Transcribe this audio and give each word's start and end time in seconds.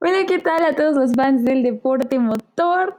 Hola, 0.00 0.26
¿qué 0.26 0.38
tal 0.38 0.64
a 0.64 0.74
todos 0.74 0.96
los 0.96 1.14
fans 1.14 1.44
del 1.44 1.62
deporte 1.62 2.18
motor? 2.18 2.98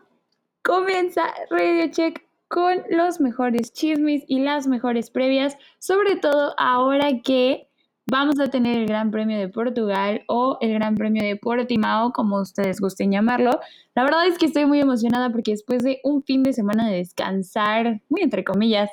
Comienza 0.64 1.22
Radio 1.50 1.92
Check 1.92 2.26
con 2.48 2.82
los 2.90 3.20
mejores 3.20 3.74
chismes 3.74 4.24
y 4.28 4.40
las 4.40 4.68
mejores 4.68 5.10
previas, 5.10 5.58
sobre 5.78 6.16
todo 6.16 6.56
ahora 6.58 7.22
que 7.24 7.68
vamos 8.08 8.40
a 8.40 8.48
tener 8.48 8.78
el 8.78 8.88
Gran 8.88 9.12
Premio 9.12 9.38
de 9.38 9.50
Portugal 9.50 10.24
o 10.28 10.58
el 10.62 10.74
Gran 10.74 10.96
Premio 10.96 11.24
de 11.24 11.36
Portimao, 11.36 12.12
como 12.12 12.40
ustedes 12.40 12.80
gusten 12.80 13.12
llamarlo. 13.12 13.60
La 13.96 14.04
verdad 14.04 14.28
es 14.28 14.38
que 14.38 14.46
estoy 14.46 14.66
muy 14.66 14.80
emocionada 14.80 15.32
porque 15.32 15.52
después 15.52 15.84
de 15.84 16.00
un 16.04 16.24
fin 16.24 16.44
de 16.44 16.54
semana 16.54 16.88
de 16.88 16.98
descansar, 16.98 18.02
muy 18.10 18.22
entre 18.22 18.44
comillas, 18.44 18.90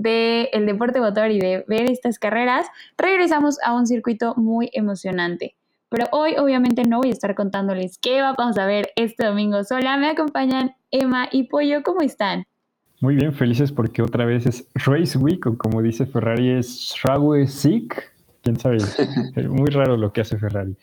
del 0.00 0.48
el 0.52 0.66
deporte 0.66 1.00
motor 1.00 1.30
y 1.30 1.38
de 1.38 1.64
ver 1.68 1.90
estas 1.90 2.18
carreras, 2.18 2.66
regresamos 2.96 3.58
a 3.62 3.74
un 3.74 3.86
circuito 3.86 4.34
muy 4.36 4.70
emocionante. 4.72 5.54
Pero 5.90 6.06
hoy 6.12 6.36
obviamente 6.38 6.84
no 6.84 6.98
voy 6.98 7.10
a 7.10 7.12
estar 7.12 7.34
contándoles 7.34 7.98
qué 7.98 8.22
vamos 8.22 8.56
a 8.58 8.64
ver 8.64 8.90
este 8.96 9.26
domingo 9.26 9.62
sola. 9.64 9.96
Me 9.96 10.08
acompañan 10.08 10.72
Emma 10.90 11.28
y 11.30 11.44
Pollo. 11.44 11.82
¿Cómo 11.82 12.00
están? 12.00 12.44
Muy 13.00 13.16
bien, 13.16 13.32
felices 13.32 13.72
porque 13.72 14.02
otra 14.02 14.24
vez 14.24 14.46
es 14.46 14.66
Race 14.74 15.18
Week 15.18 15.44
o 15.46 15.58
como 15.58 15.82
dice 15.82 16.06
Ferrari 16.06 16.50
es 16.50 16.94
Race 17.02 17.48
Sick. 17.48 18.12
Quién 18.42 18.58
sabe, 18.58 18.78
muy 19.48 19.70
raro 19.70 19.96
lo 19.96 20.12
que 20.12 20.20
hace 20.20 20.38
Ferrari. 20.38 20.76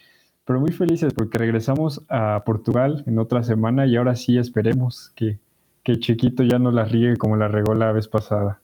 Pero 0.45 0.59
muy 0.59 0.71
felices 0.71 1.13
porque 1.13 1.37
regresamos 1.37 2.03
a 2.09 2.43
Portugal 2.45 3.03
en 3.07 3.17
otra 3.19 3.43
semana 3.43 3.85
y 3.85 3.95
ahora 3.95 4.15
sí 4.15 4.37
esperemos 4.37 5.11
que, 5.15 5.39
que 5.83 5.99
Chiquito 5.99 6.43
ya 6.43 6.59
no 6.59 6.71
la 6.71 6.85
riegue 6.85 7.17
como 7.17 7.37
la 7.37 7.47
regó 7.47 7.73
la 7.73 7.91
vez 7.91 8.07
pasada. 8.07 8.59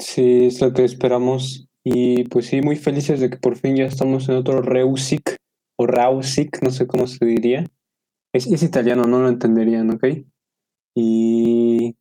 Sí, 0.00 0.46
es 0.46 0.60
lo 0.60 0.72
que 0.72 0.84
esperamos. 0.84 1.68
Y 1.84 2.24
pues 2.24 2.46
sí, 2.46 2.60
muy 2.62 2.76
felices 2.76 3.20
de 3.20 3.30
que 3.30 3.36
por 3.36 3.56
fin 3.56 3.76
ya 3.76 3.84
estamos 3.84 4.28
en 4.28 4.36
otro 4.36 4.62
Reusic 4.62 5.36
o 5.78 5.86
Rausic, 5.86 6.62
no 6.62 6.70
sé 6.70 6.86
cómo 6.86 7.06
se 7.06 7.24
diría. 7.24 7.64
Es, 8.32 8.46
es 8.46 8.62
italiano, 8.62 9.06
no 9.06 9.20
lo 9.20 9.28
entenderían, 9.28 9.90
¿ok? 9.90 10.04
Y 10.94 11.96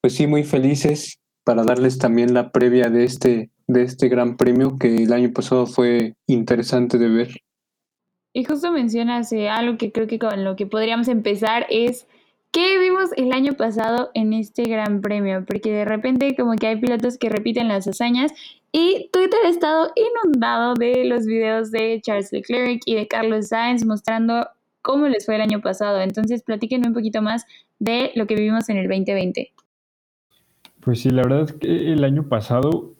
pues 0.00 0.14
sí, 0.14 0.26
muy 0.26 0.44
felices 0.44 1.20
para 1.44 1.64
darles 1.64 1.98
también 1.98 2.34
la 2.34 2.52
previa 2.52 2.90
de 2.90 3.04
este, 3.04 3.50
de 3.66 3.82
este 3.82 4.08
gran 4.08 4.36
premio 4.36 4.76
que 4.78 5.04
el 5.04 5.12
año 5.12 5.32
pasado 5.32 5.66
fue 5.66 6.14
interesante 6.26 6.98
de 6.98 7.08
ver. 7.08 7.28
Y 8.32 8.44
justo 8.44 8.70
mencionas 8.70 9.32
eh, 9.32 9.48
algo 9.48 9.76
que 9.76 9.90
creo 9.90 10.06
que 10.06 10.18
con 10.18 10.44
lo 10.44 10.54
que 10.54 10.66
podríamos 10.66 11.08
empezar 11.08 11.66
es 11.68 12.06
qué 12.50 12.78
vimos 12.78 13.10
el 13.16 13.32
año 13.32 13.54
pasado 13.54 14.10
en 14.14 14.32
este 14.32 14.64
gran 14.64 15.00
premio, 15.00 15.44
porque 15.46 15.72
de 15.72 15.84
repente 15.84 16.34
como 16.36 16.54
que 16.56 16.66
hay 16.66 16.80
pilotos 16.80 17.18
que 17.18 17.28
repiten 17.28 17.68
las 17.68 17.86
hazañas 17.86 18.32
y 18.72 19.08
Twitter 19.12 19.38
ha 19.44 19.48
estado 19.48 19.90
inundado 19.96 20.74
de 20.74 21.04
los 21.04 21.26
videos 21.26 21.70
de 21.70 22.00
Charles 22.02 22.32
Leclerc 22.32 22.82
y 22.86 22.94
de 22.94 23.08
Carlos 23.08 23.48
Sainz 23.48 23.84
mostrando 23.84 24.48
cómo 24.82 25.08
les 25.08 25.26
fue 25.26 25.36
el 25.36 25.42
año 25.42 25.60
pasado. 25.60 26.00
Entonces, 26.00 26.42
platíquenme 26.42 26.88
un 26.88 26.94
poquito 26.94 27.22
más 27.22 27.46
de 27.78 28.12
lo 28.14 28.26
que 28.26 28.34
vivimos 28.36 28.68
en 28.68 28.78
el 28.78 28.88
2020. 28.88 29.52
Pues 30.80 31.00
sí, 31.00 31.10
la 31.10 31.22
verdad 31.22 31.42
es 31.42 31.52
que 31.52 31.92
el 31.92 32.04
año 32.04 32.28
pasado, 32.28 32.94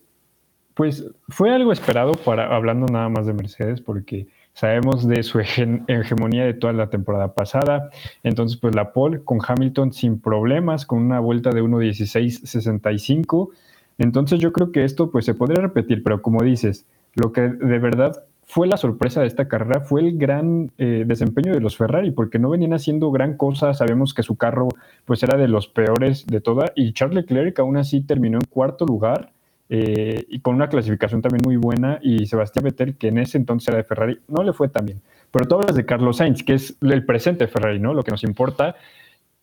pues 0.74 1.06
fue 1.28 1.50
algo 1.50 1.72
esperado 1.72 2.12
para 2.12 2.54
hablando 2.54 2.86
nada 2.86 3.08
más 3.08 3.26
de 3.26 3.32
Mercedes, 3.32 3.80
porque 3.80 4.28
sabemos 4.60 5.08
de 5.08 5.22
su 5.22 5.40
hegemonía 5.40 6.44
de 6.44 6.52
toda 6.52 6.74
la 6.74 6.90
temporada 6.90 7.32
pasada. 7.32 7.88
Entonces, 8.22 8.58
pues 8.58 8.74
la 8.74 8.92
pole 8.92 9.24
con 9.24 9.38
Hamilton 9.40 9.94
sin 9.94 10.20
problemas, 10.20 10.84
con 10.84 10.98
una 10.98 11.18
vuelta 11.18 11.48
de 11.48 11.62
1.16.65. 11.62 13.48
Entonces 13.96 14.38
yo 14.38 14.52
creo 14.52 14.70
que 14.70 14.84
esto 14.84 15.10
pues 15.10 15.24
se 15.24 15.32
podría 15.32 15.62
repetir, 15.62 16.02
pero 16.02 16.20
como 16.20 16.42
dices, 16.42 16.84
lo 17.14 17.32
que 17.32 17.40
de 17.40 17.78
verdad 17.78 18.22
fue 18.44 18.66
la 18.66 18.76
sorpresa 18.76 19.22
de 19.22 19.28
esta 19.28 19.48
carrera 19.48 19.80
fue 19.80 20.02
el 20.02 20.18
gran 20.18 20.70
eh, 20.76 21.04
desempeño 21.06 21.54
de 21.54 21.60
los 21.60 21.78
Ferrari, 21.78 22.10
porque 22.10 22.38
no 22.38 22.50
venían 22.50 22.74
haciendo 22.74 23.10
gran 23.10 23.38
cosa, 23.38 23.72
sabemos 23.72 24.12
que 24.12 24.22
su 24.22 24.36
carro 24.36 24.68
pues 25.06 25.22
era 25.22 25.38
de 25.38 25.48
los 25.48 25.68
peores 25.68 26.26
de 26.26 26.42
toda, 26.42 26.72
y 26.74 26.92
Charles 26.92 27.16
Leclerc 27.16 27.58
aún 27.60 27.78
así 27.78 28.02
terminó 28.02 28.36
en 28.36 28.44
cuarto 28.44 28.84
lugar, 28.84 29.32
eh, 29.70 30.26
y 30.28 30.40
con 30.40 30.56
una 30.56 30.68
clasificación 30.68 31.22
también 31.22 31.42
muy 31.44 31.56
buena, 31.56 31.98
y 32.02 32.26
Sebastián 32.26 32.64
Vettel, 32.64 32.96
que 32.96 33.08
en 33.08 33.18
ese 33.18 33.38
entonces 33.38 33.68
era 33.68 33.78
de 33.78 33.84
Ferrari, 33.84 34.18
no 34.28 34.42
le 34.42 34.52
fue 34.52 34.68
tan 34.68 34.84
bien. 34.84 35.00
Pero 35.30 35.46
tú 35.46 35.54
hablas 35.54 35.76
de 35.76 35.86
Carlos 35.86 36.18
Sainz, 36.18 36.42
que 36.42 36.54
es 36.54 36.76
el 36.82 37.06
presente 37.06 37.46
Ferrari, 37.46 37.78
¿no? 37.78 37.94
Lo 37.94 38.02
que 38.02 38.10
nos 38.10 38.24
importa, 38.24 38.76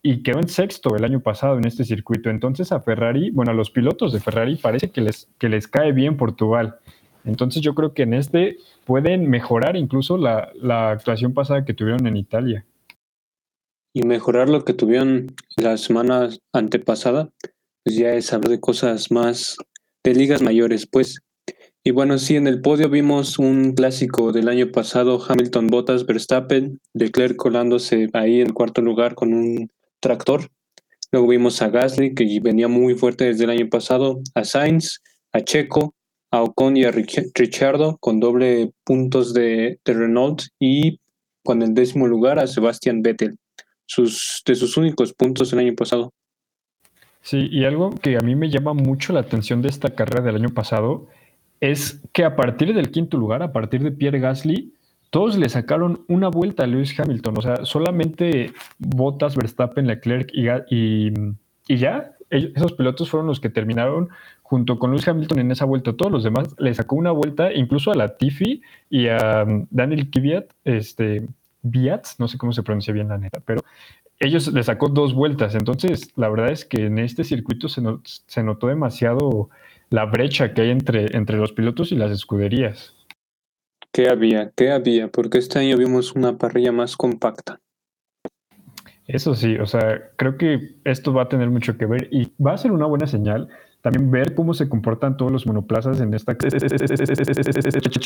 y 0.02 0.22
quedó 0.22 0.38
en 0.38 0.48
sexto 0.48 0.94
el 0.94 1.04
año 1.04 1.20
pasado 1.20 1.58
en 1.58 1.66
este 1.66 1.84
circuito. 1.84 2.30
Entonces 2.30 2.70
a 2.70 2.80
Ferrari, 2.80 3.30
bueno, 3.30 3.50
a 3.52 3.54
los 3.54 3.70
pilotos 3.70 4.12
de 4.12 4.20
Ferrari 4.20 4.56
parece 4.56 4.90
que 4.90 5.00
les, 5.00 5.28
que 5.38 5.48
les 5.48 5.66
cae 5.66 5.92
bien 5.92 6.16
Portugal. 6.16 6.78
Entonces 7.24 7.62
yo 7.62 7.74
creo 7.74 7.94
que 7.94 8.02
en 8.02 8.14
este 8.14 8.58
pueden 8.84 9.28
mejorar 9.28 9.76
incluso 9.76 10.16
la, 10.16 10.50
actuación 10.90 11.34
pasada 11.34 11.64
que 11.64 11.74
tuvieron 11.74 12.06
en 12.06 12.16
Italia. 12.16 12.64
Y 13.94 14.02
mejorar 14.02 14.48
lo 14.48 14.64
que 14.64 14.74
tuvieron 14.74 15.34
la 15.56 15.76
semana 15.76 16.28
antepasada, 16.54 17.30
pues 17.84 17.96
ya 17.96 18.14
es 18.14 18.32
hablar 18.32 18.50
de 18.50 18.60
cosas 18.60 19.10
más 19.10 19.56
de 20.08 20.14
ligas 20.14 20.42
mayores, 20.42 20.86
pues. 20.86 21.20
Y 21.84 21.90
bueno, 21.90 22.18
sí, 22.18 22.36
en 22.36 22.46
el 22.46 22.60
podio 22.60 22.90
vimos 22.90 23.38
un 23.38 23.72
clásico 23.72 24.32
del 24.32 24.48
año 24.48 24.70
pasado, 24.72 25.22
Hamilton 25.26 25.68
Bottas 25.68 26.06
Verstappen, 26.06 26.80
Leclerc 26.92 27.36
colándose 27.36 28.08
ahí 28.12 28.40
en 28.40 28.52
cuarto 28.52 28.82
lugar 28.82 29.14
con 29.14 29.32
un 29.32 29.70
tractor. 30.00 30.48
Luego 31.12 31.28
vimos 31.28 31.62
a 31.62 31.68
Gasly, 31.68 32.14
que 32.14 32.40
venía 32.42 32.68
muy 32.68 32.94
fuerte 32.94 33.24
desde 33.24 33.44
el 33.44 33.50
año 33.50 33.68
pasado, 33.68 34.20
a 34.34 34.44
Sainz, 34.44 35.00
a 35.32 35.40
Checo, 35.40 35.94
a 36.30 36.42
Ocon 36.42 36.76
y 36.76 36.84
a 36.84 36.90
Richardo 36.90 37.96
con 37.98 38.20
doble 38.20 38.72
puntos 38.84 39.32
de, 39.32 39.78
Renault 39.84 40.42
y 40.58 41.00
con 41.42 41.62
el 41.62 41.72
décimo 41.72 42.06
lugar 42.06 42.38
a 42.38 42.46
Sebastian 42.46 43.00
Vettel, 43.00 43.38
sus, 43.86 44.42
de 44.44 44.54
sus 44.54 44.76
únicos 44.76 45.14
puntos 45.14 45.52
el 45.52 45.60
año 45.60 45.74
pasado. 45.74 46.12
Sí, 47.28 47.46
y 47.52 47.66
algo 47.66 47.90
que 47.90 48.16
a 48.16 48.20
mí 48.20 48.34
me 48.36 48.48
llama 48.48 48.72
mucho 48.72 49.12
la 49.12 49.20
atención 49.20 49.60
de 49.60 49.68
esta 49.68 49.90
carrera 49.90 50.22
del 50.22 50.36
año 50.36 50.48
pasado 50.48 51.08
es 51.60 52.00
que 52.14 52.24
a 52.24 52.36
partir 52.36 52.72
del 52.72 52.90
quinto 52.90 53.18
lugar, 53.18 53.42
a 53.42 53.52
partir 53.52 53.82
de 53.82 53.90
Pierre 53.90 54.18
Gasly, 54.18 54.72
todos 55.10 55.36
le 55.36 55.50
sacaron 55.50 56.06
una 56.08 56.28
vuelta 56.28 56.64
a 56.64 56.66
Lewis 56.66 56.98
Hamilton. 56.98 57.34
O 57.36 57.42
sea, 57.42 57.66
solamente 57.66 58.54
Bottas, 58.78 59.36
Verstappen, 59.36 59.86
Leclerc 59.86 60.30
y, 60.32 61.12
ya, 61.68 62.12
esos 62.30 62.72
pilotos 62.72 63.10
fueron 63.10 63.26
los 63.26 63.40
que 63.40 63.50
terminaron 63.50 64.08
junto 64.40 64.78
con 64.78 64.92
Lewis 64.92 65.06
Hamilton 65.06 65.40
en 65.40 65.50
esa 65.50 65.66
vuelta. 65.66 65.92
Todos 65.92 66.10
los 66.10 66.24
demás 66.24 66.56
le 66.56 66.72
sacó 66.72 66.96
una 66.96 67.10
vuelta, 67.10 67.52
incluso 67.52 67.90
a 67.92 67.94
la 67.94 68.16
Tiffy 68.16 68.62
y 68.88 69.08
a 69.08 69.44
um, 69.46 69.66
Daniel 69.70 70.08
Kvyat, 70.08 70.46
este, 70.64 71.28
Biatz, 71.62 72.18
no 72.18 72.28
sé 72.28 72.38
cómo 72.38 72.52
se 72.52 72.62
pronuncia 72.62 72.94
bien 72.94 73.08
la 73.08 73.18
neta, 73.18 73.40
pero 73.44 73.62
ellos 74.20 74.52
le 74.52 74.62
sacó 74.62 74.88
dos 74.88 75.14
vueltas. 75.14 75.54
Entonces, 75.54 76.12
la 76.16 76.28
verdad 76.28 76.50
es 76.50 76.64
que 76.64 76.86
en 76.86 76.98
este 76.98 77.24
circuito 77.24 77.68
se, 77.68 77.82
se 78.04 78.42
notó 78.42 78.68
demasiado 78.68 79.50
la 79.90 80.04
brecha 80.04 80.54
que 80.54 80.62
hay 80.62 80.70
entre, 80.70 81.16
entre 81.16 81.38
los 81.38 81.52
pilotos 81.52 81.92
y 81.92 81.96
las 81.96 82.10
escuderías. 82.10 82.94
¿Qué 83.92 84.08
había? 84.08 84.52
¿Qué 84.54 84.70
había? 84.70 85.08
Porque 85.08 85.38
este 85.38 85.58
año 85.58 85.76
vimos 85.76 86.12
una 86.12 86.36
parrilla 86.36 86.72
más 86.72 86.96
compacta. 86.96 87.60
Eso 89.06 89.34
sí, 89.34 89.56
o 89.56 89.64
sea, 89.64 90.10
creo 90.16 90.36
que 90.36 90.76
esto 90.84 91.14
va 91.14 91.22
a 91.22 91.28
tener 91.30 91.48
mucho 91.48 91.78
que 91.78 91.86
ver 91.86 92.08
y 92.10 92.30
va 92.42 92.52
a 92.52 92.58
ser 92.58 92.72
una 92.72 92.84
buena 92.84 93.06
señal 93.06 93.48
también 93.80 94.10
ver 94.10 94.34
cómo 94.34 94.54
se 94.54 94.68
comportan 94.68 95.16
todos 95.16 95.30
los 95.30 95.46
monoplazas 95.46 96.00
en 96.00 96.12
esta 96.12 96.36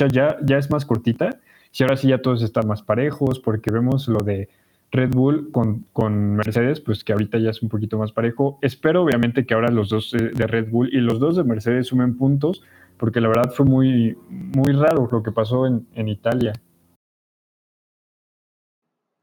ya, 0.09 0.37
ya 0.45 0.59
es 0.59 0.71
más 0.71 0.85
cortita. 0.85 1.31
Y 1.73 1.83
ahora 1.83 1.97
sí 1.97 2.09
ya 2.09 2.21
todos 2.21 2.43
están 2.43 2.69
más 2.69 2.83
parejos, 2.83 3.41
porque 3.41 3.73
vemos 3.73 4.07
lo 4.09 4.21
de 4.21 4.51
Red 4.93 5.11
Bull 5.11 5.51
con, 5.51 5.87
con, 5.93 6.37
Mercedes, 6.37 6.81
pues 6.81 7.03
que 7.03 7.13
ahorita 7.13 7.39
ya 7.39 7.51
es 7.51 7.63
un 7.63 7.69
poquito 7.69 7.99
más 7.99 8.13
parejo. 8.13 8.59
Espero 8.63 9.03
obviamente 9.03 9.45
que 9.47 9.55
ahora 9.55 9.71
los 9.71 9.89
dos 9.89 10.13
de 10.13 10.47
Red 10.47 10.71
Bull 10.71 10.91
y 10.93 10.99
los 10.99 11.19
dos 11.19 11.37
de 11.37 11.45
Mercedes 11.45 11.89
sumen 11.89 12.17
puntos, 12.17 12.63
porque 12.99 13.21
la 13.21 13.29
verdad 13.29 13.51
fue 13.53 13.67
muy, 13.67 14.17
muy 14.29 14.73
raro 14.73 15.09
lo 15.11 15.23
que 15.23 15.33
pasó 15.33 15.67
en, 15.67 15.87
en 15.95 16.09
Italia. 16.09 16.53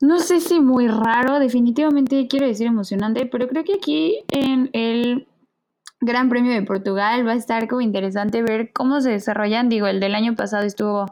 No 0.01 0.19
sé 0.19 0.39
si 0.39 0.60
muy 0.60 0.88
raro, 0.88 1.39
definitivamente 1.39 2.27
quiero 2.27 2.48
decir 2.48 2.68
emocionante, 2.68 3.25
pero 3.25 3.48
creo 3.48 3.63
que 3.63 3.75
aquí 3.75 4.24
en 4.31 4.69
el 4.74 5.27
Gran 6.01 6.30
Premio 6.30 6.54
de 6.54 6.62
Portugal. 6.62 7.27
Va 7.27 7.33
a 7.33 7.36
estar 7.36 7.68
como 7.68 7.81
interesante 7.81 8.42
ver 8.42 8.72
cómo 8.72 9.01
se 9.01 9.12
desarrollan. 9.12 9.69
Digo, 9.69 9.88
el 9.88 10.00
del 10.00 10.15
año 10.15 10.36
pasado 10.36 10.63
estuvo 10.63 11.06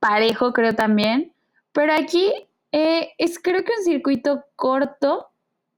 parejo, 0.00 0.52
creo 0.52 0.74
también. 0.74 1.32
Pero 1.72 1.92
aquí 1.94 2.32
eh, 2.72 3.10
es 3.18 3.38
creo 3.38 3.64
que 3.64 3.72
un 3.78 3.84
circuito 3.84 4.44
corto, 4.56 5.28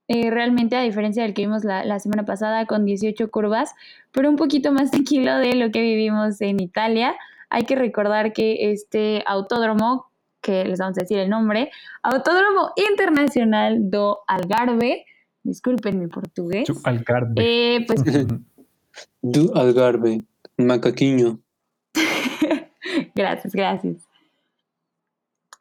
eh, 0.08 0.30
realmente 0.30 0.76
a 0.76 0.82
diferencia 0.82 1.22
del 1.22 1.34
que 1.34 1.42
vimos 1.42 1.62
la, 1.64 1.84
la, 1.84 2.00
semana 2.00 2.24
pasada 2.24 2.66
con 2.66 2.84
18 2.84 3.30
curvas, 3.30 3.74
pero 4.10 4.28
un 4.28 4.36
poquito 4.36 4.72
más 4.72 4.90
tranquilo 4.90 5.36
de 5.36 5.54
lo 5.54 5.70
que 5.70 5.82
vivimos 5.82 6.40
en 6.40 6.60
Italia. 6.60 7.14
Hay 7.48 7.64
que 7.64 7.76
recordar 7.76 8.32
que 8.32 8.72
este 8.72 9.22
autódromo, 9.26 10.10
que 10.40 10.64
les 10.64 10.78
vamos 10.78 10.96
a 10.98 11.02
decir 11.02 11.18
el 11.18 11.28
nombre, 11.28 11.70
Autódromo 12.02 12.72
Internacional 12.76 13.90
do 13.90 14.20
Algarve, 14.26 15.04
disculpen 15.42 15.98
mi 15.98 16.06
portugués. 16.06 16.66
Du 16.66 16.80
Algarve. 16.84 17.34
Eh, 17.36 17.84
pues, 17.86 18.02
du 19.22 19.52
Algarve, 19.54 20.18
macaquiño. 20.56 21.40
gracias, 23.14 23.52
gracias. 23.52 24.09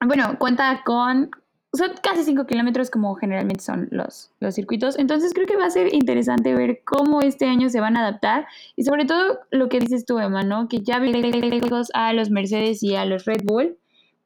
Bueno, 0.05 0.37
cuenta 0.39 0.81
con, 0.85 1.29
son 1.73 1.91
casi 2.01 2.23
5 2.23 2.45
kilómetros 2.45 2.89
como 2.89 3.15
generalmente 3.15 3.63
son 3.63 3.87
los, 3.91 4.31
los 4.39 4.55
circuitos. 4.55 4.97
Entonces 4.97 5.33
creo 5.33 5.47
que 5.47 5.57
va 5.57 5.65
a 5.65 5.69
ser 5.69 5.93
interesante 5.93 6.55
ver 6.55 6.81
cómo 6.85 7.21
este 7.21 7.47
año 7.47 7.69
se 7.69 7.79
van 7.79 7.97
a 7.97 8.01
adaptar 8.01 8.47
y 8.75 8.83
sobre 8.83 9.05
todo 9.05 9.39
lo 9.51 9.69
que 9.69 9.79
dices 9.79 10.05
tú, 10.05 10.19
Emma, 10.19 10.43
¿no? 10.43 10.67
Que 10.67 10.81
ya 10.81 10.99
lejos 10.99 11.89
a 11.93 12.13
los 12.13 12.29
Mercedes 12.29 12.81
y 12.83 12.95
a 12.95 13.05
los 13.05 13.25
Red 13.25 13.41
Bull. 13.43 13.77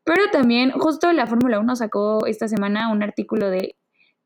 Pero 0.03 0.23
también 0.31 0.71
justo 0.71 1.11
la 1.13 1.27
Fórmula 1.27 1.59
1 1.59 1.75
sacó 1.77 2.25
esta 2.25 2.47
semana 2.47 2.91
un 2.91 3.03
artículo 3.03 3.49
de 3.49 3.75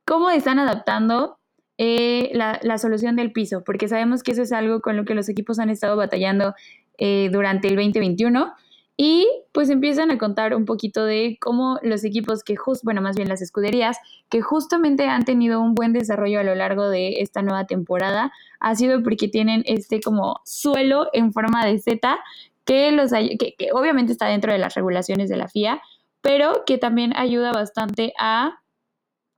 cómo 0.05 0.29
están 0.29 0.57
adaptando 0.59 1.37
eh, 1.77 2.31
la, 2.33 2.59
la, 2.63 2.79
solución 2.79 3.15
del 3.15 3.31
piso, 3.31 3.63
porque 3.63 3.87
sabemos 3.87 4.23
que 4.23 4.31
eso 4.31 4.41
es 4.41 4.51
algo 4.51 4.81
con 4.81 4.97
lo 4.97 5.05
que 5.05 5.13
los 5.13 5.29
equipos 5.29 5.59
han 5.59 5.69
estado 5.69 5.95
batallando 5.95 6.55
eh, 6.97 7.29
durante 7.31 7.67
el 7.67 7.75
2021. 7.75 8.53
Y 8.99 9.29
pues 9.51 9.69
empiezan 9.69 10.09
a 10.09 10.17
contar 10.17 10.55
un 10.55 10.65
poquito 10.65 11.05
de 11.05 11.37
cómo 11.39 11.77
los 11.83 12.03
equipos 12.03 12.43
que 12.43 12.55
justo, 12.55 12.81
bueno, 12.83 12.99
más 12.99 13.15
bien 13.15 13.29
las 13.29 13.43
escuderías, 13.43 13.99
que 14.27 14.41
justamente 14.41 15.07
han 15.07 15.23
tenido 15.23 15.61
un 15.61 15.75
buen 15.75 15.93
desarrollo 15.93 16.39
a 16.39 16.43
lo 16.43 16.55
largo 16.55 16.89
de 16.89 17.21
esta 17.21 17.43
nueva 17.43 17.67
temporada, 17.67 18.31
ha 18.59 18.75
sido 18.75 19.03
porque 19.03 19.27
tienen 19.27 19.61
este 19.67 20.01
como 20.01 20.41
suelo 20.45 21.09
en 21.13 21.31
forma 21.31 21.63
de 21.63 21.77
Z 21.77 22.17
que, 22.65 22.91
los, 22.91 23.11
que, 23.11 23.69
obviamente 23.71 24.11
está 24.11 24.25
dentro 24.25 24.51
de 24.51 24.57
las 24.57 24.73
regulaciones 24.73 25.29
de 25.29 25.37
la 25.37 25.47
FIA, 25.47 25.79
pero 26.21 26.63
que 26.65 26.79
también 26.79 27.15
ayuda 27.15 27.51
bastante 27.51 28.13
a 28.19 28.61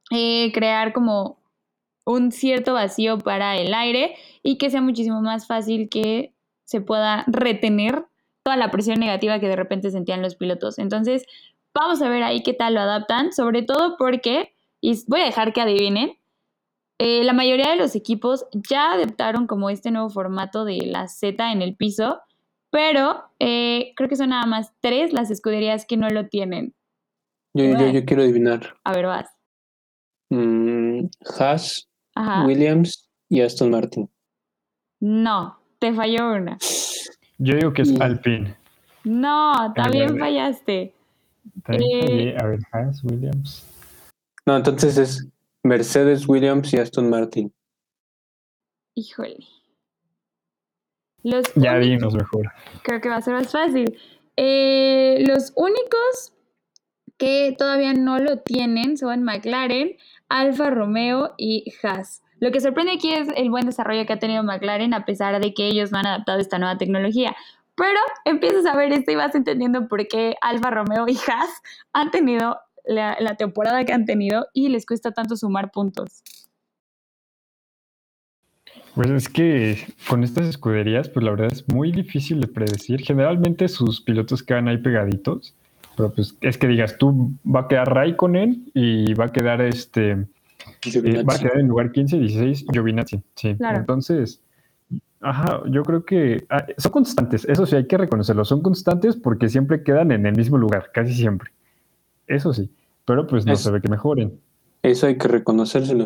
eh, 0.09 0.51
crear 0.53 0.93
como 0.93 1.37
un 2.05 2.31
cierto 2.31 2.73
vacío 2.73 3.19
para 3.19 3.57
el 3.57 3.73
aire 3.73 4.15
y 4.41 4.57
que 4.57 4.69
sea 4.69 4.81
muchísimo 4.81 5.21
más 5.21 5.47
fácil 5.47 5.89
que 5.89 6.33
se 6.63 6.81
pueda 6.81 7.23
retener 7.27 8.08
toda 8.49 8.57
la 8.57 8.71
presión 8.71 8.99
negativa 8.99 9.39
que 9.39 9.47
de 9.47 9.55
repente 9.55 9.91
sentían 9.91 10.23
los 10.23 10.35
pilotos. 10.35 10.79
Entonces, 10.79 11.23
vamos 11.71 12.01
a 12.01 12.09
ver 12.09 12.23
ahí 12.23 12.41
qué 12.41 12.53
tal 12.53 12.73
lo 12.73 12.79
adaptan, 12.79 13.31
sobre 13.31 13.61
todo 13.61 13.95
porque, 13.95 14.55
y 14.81 14.99
voy 15.05 15.21
a 15.21 15.25
dejar 15.25 15.53
que 15.53 15.61
adivinen, 15.61 16.17
eh, 16.97 17.23
la 17.23 17.33
mayoría 17.33 17.69
de 17.69 17.75
los 17.75 17.95
equipos 17.95 18.47
ya 18.67 18.93
adaptaron 18.93 19.45
como 19.45 19.69
este 19.69 19.91
nuevo 19.91 20.09
formato 20.09 20.65
de 20.65 20.79
la 20.83 21.07
Z 21.07 21.51
en 21.51 21.61
el 21.61 21.75
piso, 21.75 22.21
pero 22.71 23.23
eh, 23.37 23.93
creo 23.95 24.09
que 24.09 24.15
son 24.15 24.29
nada 24.29 24.47
más 24.47 24.73
tres 24.79 25.13
las 25.13 25.29
escuderías 25.29 25.85
que 25.85 25.97
no 25.97 26.09
lo 26.09 26.27
tienen. 26.27 26.73
Yo, 27.53 27.65
yo, 27.65 27.87
yo 27.87 28.03
quiero 28.03 28.23
adivinar. 28.23 28.77
A 28.83 28.93
ver, 28.93 29.05
vas. 29.05 29.29
Mm, 30.31 31.05
Haas, 31.37 31.87
Ajá. 32.15 32.47
Williams 32.47 33.11
y 33.29 33.41
Aston 33.41 33.69
Martin. 33.69 34.09
No, 34.99 35.59
te 35.77 35.93
falló 35.93 36.33
una. 36.33 36.57
Yo 37.39 37.55
digo 37.55 37.73
que 37.73 37.83
es 37.83 37.99
Alpine. 37.99 38.55
No, 39.05 39.73
también 39.73 40.17
fallaste. 40.19 40.93
Eh, 41.69 42.35
a 42.37 42.45
ver, 42.45 42.59
Haas, 42.71 43.03
Williams. 43.03 43.65
No, 44.45 44.57
entonces 44.57 44.97
es 44.97 45.27
Mercedes, 45.63 46.27
Williams 46.27 46.73
y 46.73 46.77
Aston 46.77 47.09
Martin. 47.09 47.51
Híjole. 48.95 49.37
Los 51.23 51.53
ya 51.55 51.77
vimos 51.77 52.13
mejor. 52.13 52.51
Creo 52.83 53.01
que 53.01 53.09
va 53.09 53.17
a 53.17 53.21
ser 53.21 53.33
más 53.33 53.51
fácil. 53.51 53.97
Eh, 54.35 55.23
los 55.27 55.53
únicos 55.55 56.33
que 57.17 57.55
todavía 57.57 57.93
no 57.93 58.19
lo 58.19 58.39
tienen 58.39 58.97
son 58.97 59.23
McLaren, 59.23 59.97
Alfa 60.29 60.69
Romeo 60.69 61.33
y 61.37 61.73
Haas. 61.83 62.21
Lo 62.39 62.51
que 62.51 62.61
sorprende 62.61 62.93
aquí 62.93 63.11
es 63.11 63.27
el 63.35 63.49
buen 63.49 63.65
desarrollo 63.65 64.05
que 64.05 64.13
ha 64.13 64.19
tenido 64.19 64.43
McLaren 64.43 64.93
a 64.93 65.05
pesar 65.05 65.39
de 65.41 65.53
que 65.53 65.67
ellos 65.67 65.91
no 65.91 65.99
han 65.99 66.07
adaptado 66.07 66.39
esta 66.39 66.57
nueva 66.57 66.77
tecnología. 66.77 67.35
Pero 67.75 67.99
empiezas 68.25 68.65
a 68.65 68.75
ver 68.75 68.91
esto 68.91 69.11
y 69.11 69.15
vas 69.15 69.35
entendiendo 69.35 69.87
por 69.87 70.07
qué 70.07 70.35
Alfa 70.41 70.69
Romeo 70.69 71.05
y 71.07 71.17
Haas 71.27 71.61
han 71.93 72.11
tenido 72.11 72.57
la, 72.85 73.17
la 73.19 73.35
temporada 73.35 73.85
que 73.85 73.93
han 73.93 74.05
tenido 74.05 74.47
y 74.53 74.69
les 74.69 74.85
cuesta 74.85 75.11
tanto 75.11 75.35
sumar 75.35 75.71
puntos. 75.71 76.23
Pues 78.95 79.09
es 79.11 79.29
que 79.29 79.77
con 80.09 80.23
estas 80.23 80.47
escuderías, 80.47 81.09
pues 81.09 81.23
la 81.23 81.31
verdad 81.31 81.51
es 81.51 81.67
muy 81.69 81.91
difícil 81.91 82.41
de 82.41 82.47
predecir. 82.47 83.01
Generalmente 83.01 83.67
sus 83.67 84.01
pilotos 84.01 84.43
quedan 84.43 84.67
ahí 84.67 84.77
pegaditos, 84.77 85.53
pero 85.95 86.11
pues 86.13 86.35
es 86.41 86.57
que 86.57 86.67
digas, 86.67 86.97
tú 86.97 87.31
va 87.45 87.61
a 87.61 87.67
quedar 87.67 87.93
Raikkonen 87.93 88.71
y 88.73 89.13
va 89.13 89.25
a 89.25 89.31
quedar 89.31 89.61
este, 89.61 90.25
eh, 90.83 91.23
va 91.23 91.35
a 91.35 91.39
quedar 91.39 91.59
en 91.59 91.67
lugar 91.67 91.91
15, 91.91 92.17
16 92.19 92.65
Giovinazzi, 92.71 93.21
sí. 93.35 93.55
Entonces, 93.59 94.41
ajá, 95.21 95.61
yo 95.69 95.83
creo 95.83 96.05
que 96.05 96.45
ah, 96.49 96.65
son 96.77 96.91
constantes, 96.91 97.45
eso 97.45 97.65
sí 97.65 97.75
hay 97.75 97.87
que 97.87 97.97
reconocerlo, 97.97 98.45
son 98.45 98.61
constantes 98.61 99.15
porque 99.15 99.49
siempre 99.49 99.83
quedan 99.83 100.11
en 100.11 100.25
el 100.25 100.35
mismo 100.35 100.57
lugar, 100.57 100.91
casi 100.93 101.13
siempre. 101.13 101.51
Eso 102.27 102.53
sí, 102.53 102.69
pero 103.05 103.27
pues 103.27 103.45
no 103.45 103.55
se 103.55 103.71
ve 103.71 103.81
que 103.81 103.89
mejoren. 103.89 104.39
Eso 104.81 105.07
hay 105.07 105.17
que 105.17 105.27
reconocérselo. 105.27 106.05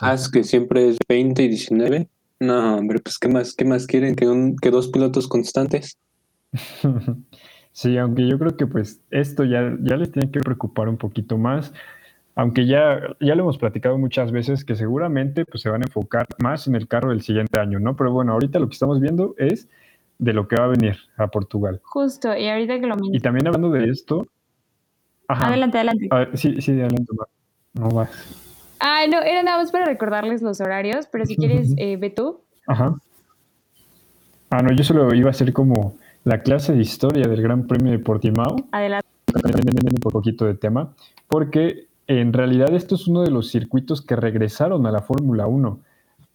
Haz 0.00 0.28
que 0.28 0.42
siempre 0.42 0.88
es 0.88 0.98
20 1.08 1.42
y 1.42 1.48
19. 1.48 2.08
No, 2.40 2.76
hombre, 2.76 2.98
pues 3.00 3.18
¿qué 3.18 3.28
más, 3.28 3.54
qué 3.54 3.64
más 3.64 3.86
quieren 3.86 4.16
que, 4.16 4.26
un, 4.26 4.56
que 4.56 4.70
dos 4.70 4.88
pilotos 4.88 5.28
constantes? 5.28 5.98
sí, 7.72 7.96
aunque 7.98 8.26
yo 8.26 8.38
creo 8.38 8.56
que 8.56 8.66
pues 8.66 9.00
esto 9.10 9.44
ya, 9.44 9.76
ya 9.82 9.96
les 9.96 10.10
tiene 10.10 10.30
que 10.30 10.40
preocupar 10.40 10.88
un 10.88 10.96
poquito 10.96 11.38
más 11.38 11.72
aunque 12.34 12.66
ya, 12.66 13.00
ya 13.20 13.34
lo 13.34 13.42
hemos 13.42 13.58
platicado 13.58 13.98
muchas 13.98 14.32
veces 14.32 14.64
que 14.64 14.76
seguramente 14.76 15.44
pues, 15.44 15.62
se 15.62 15.70
van 15.70 15.82
a 15.82 15.86
enfocar 15.86 16.26
más 16.38 16.66
en 16.66 16.74
el 16.74 16.88
carro 16.88 17.10
del 17.10 17.22
siguiente 17.22 17.58
año, 17.60 17.80
¿no? 17.80 17.96
Pero 17.96 18.12
bueno, 18.12 18.32
ahorita 18.32 18.58
lo 18.58 18.68
que 18.68 18.74
estamos 18.74 19.00
viendo 19.00 19.34
es 19.36 19.68
de 20.18 20.32
lo 20.32 20.48
que 20.48 20.56
va 20.56 20.64
a 20.64 20.68
venir 20.68 20.96
a 21.16 21.28
Portugal. 21.28 21.80
Justo, 21.82 22.36
y 22.36 22.48
ahorita 22.48 22.78
que 22.78 22.86
lo 22.86 22.96
Y 23.12 23.20
también 23.20 23.46
hablando 23.46 23.70
de 23.70 23.90
esto. 23.90 24.26
Adelante, 25.28 25.78
adelante. 25.78 26.08
sí, 26.34 26.60
sí, 26.60 26.72
adelante, 26.72 27.12
no 27.74 27.88
vas. 27.88 28.10
Ay, 28.78 29.08
no, 29.10 29.20
era 29.20 29.42
nada 29.42 29.58
más 29.58 29.70
para 29.70 29.84
recordarles 29.84 30.42
los 30.42 30.60
horarios, 30.60 31.06
pero 31.10 31.26
si 31.26 31.36
quieres, 31.36 31.74
eh, 31.76 31.96
ve 31.96 32.10
tú. 32.10 32.40
Ajá. 32.66 32.96
Ah, 34.50 34.62
no, 34.62 34.72
yo 34.72 34.82
solo 34.82 35.14
iba 35.14 35.28
a 35.28 35.30
hacer 35.30 35.52
como 35.52 35.96
la 36.24 36.42
clase 36.42 36.72
de 36.72 36.80
historia 36.80 37.28
del 37.28 37.42
Gran 37.42 37.66
Premio 37.66 37.92
de 37.92 37.98
Portimao. 37.98 38.56
Adelante. 38.72 39.06
Un 39.32 40.10
poquito 40.10 40.44
de 40.44 40.54
tema, 40.54 40.92
porque 41.28 41.89
en 42.18 42.32
realidad 42.32 42.74
esto 42.74 42.96
es 42.96 43.06
uno 43.06 43.22
de 43.22 43.30
los 43.30 43.50
circuitos 43.50 44.02
que 44.02 44.16
regresaron 44.16 44.84
a 44.84 44.90
la 44.90 45.00
Fórmula 45.00 45.46
1. 45.46 45.78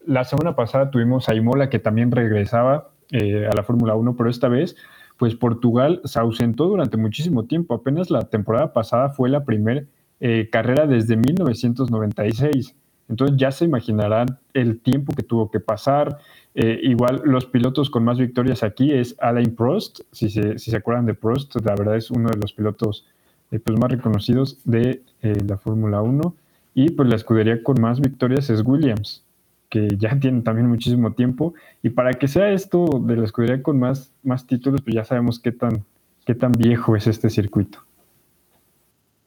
La 0.06 0.24
semana 0.24 0.56
pasada 0.56 0.90
tuvimos 0.90 1.28
a 1.28 1.36
Imola 1.36 1.70
que 1.70 1.80
también 1.80 2.12
regresaba 2.12 2.92
eh, 3.12 3.46
a 3.46 3.54
la 3.54 3.64
Fórmula 3.64 3.94
1, 3.94 4.16
pero 4.16 4.30
esta 4.30 4.48
vez, 4.48 4.78
pues 5.18 5.36
Portugal 5.36 6.00
se 6.06 6.18
ausentó 6.18 6.68
durante 6.68 6.96
muchísimo 6.96 7.44
tiempo. 7.44 7.76
Apenas 7.76 8.10
la 8.10 8.22
temporada 8.22 8.72
pasada 8.72 9.10
fue 9.10 9.28
la 9.28 9.44
primera 9.44 9.84
eh, 10.22 10.48
carrera 10.50 10.88
desde 10.88 11.18
1996. 11.18 12.74
Entonces 13.10 13.36
ya 13.36 13.52
se 13.52 13.66
imaginarán 13.66 14.40
el 14.54 14.80
tiempo 14.80 15.14
que 15.14 15.24
tuvo 15.24 15.52
que 15.52 15.60
pasar. 15.60 16.20
Eh, 16.54 16.80
igual 16.84 17.22
los 17.26 17.48
pilotos 17.48 17.90
con 17.90 18.06
más 18.06 18.18
victorias 18.18 18.64
aquí 18.64 18.94
es 18.94 19.18
Alain 19.20 19.54
Prost. 19.54 20.00
Si 20.14 20.30
se, 20.30 20.58
si 20.58 20.72
se 20.72 20.78
acuerdan 20.78 21.06
de 21.06 21.16
Prost, 21.16 21.54
la 21.66 21.76
verdad 21.76 21.98
es 21.98 22.12
uno 22.12 22.30
de 22.30 22.38
los 22.38 22.54
pilotos 22.54 23.06
eh, 23.52 23.60
pues, 23.60 23.80
más 23.80 23.92
reconocidos 23.92 24.60
de 24.64 25.02
eh, 25.22 25.38
la 25.48 25.58
Fórmula 25.58 26.02
1. 26.02 26.36
Y 26.74 26.92
pues 26.92 27.08
la 27.08 27.16
escudería 27.16 27.64
con 27.64 27.80
más 27.80 28.02
victorias 28.02 28.50
es 28.50 28.62
Williams, 28.66 29.24
que 29.70 29.88
ya 29.98 30.18
tiene 30.20 30.42
también 30.42 30.68
muchísimo 30.68 31.14
tiempo. 31.14 31.54
Y 31.84 31.90
para 31.90 32.14
que 32.14 32.28
sea 32.28 32.52
esto 32.52 32.86
de 33.02 33.16
la 33.16 33.26
escudería 33.26 33.64
con 33.64 33.80
más, 33.80 34.12
más 34.24 34.46
títulos, 34.46 34.82
pues 34.82 34.96
ya 34.96 35.06
sabemos 35.06 35.40
qué 35.40 35.52
tan, 35.52 35.84
qué 36.26 36.36
tan 36.36 36.52
viejo 36.52 36.96
es 36.96 37.08
este 37.08 37.30
circuito. 37.30 37.80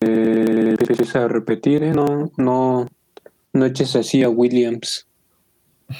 Eh, 0.00 0.76
a 1.14 1.28
repetir, 1.28 1.82
¿eh? 1.82 1.92
no, 1.92 2.30
no, 2.36 2.86
no 3.52 3.64
eches 3.64 3.96
así 3.96 4.22
a 4.22 4.28
Williams. 4.30 5.06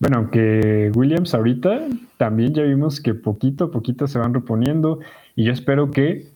Bueno, 0.00 0.18
aunque 0.18 0.90
Williams 0.94 1.34
ahorita 1.34 1.86
también 2.16 2.54
ya 2.54 2.62
vimos 2.62 3.00
que 3.00 3.14
poquito 3.14 3.64
a 3.64 3.70
poquito 3.70 4.06
se 4.06 4.18
van 4.18 4.34
reponiendo 4.34 5.00
y 5.34 5.44
yo 5.44 5.52
espero 5.52 5.90
que 5.90 6.28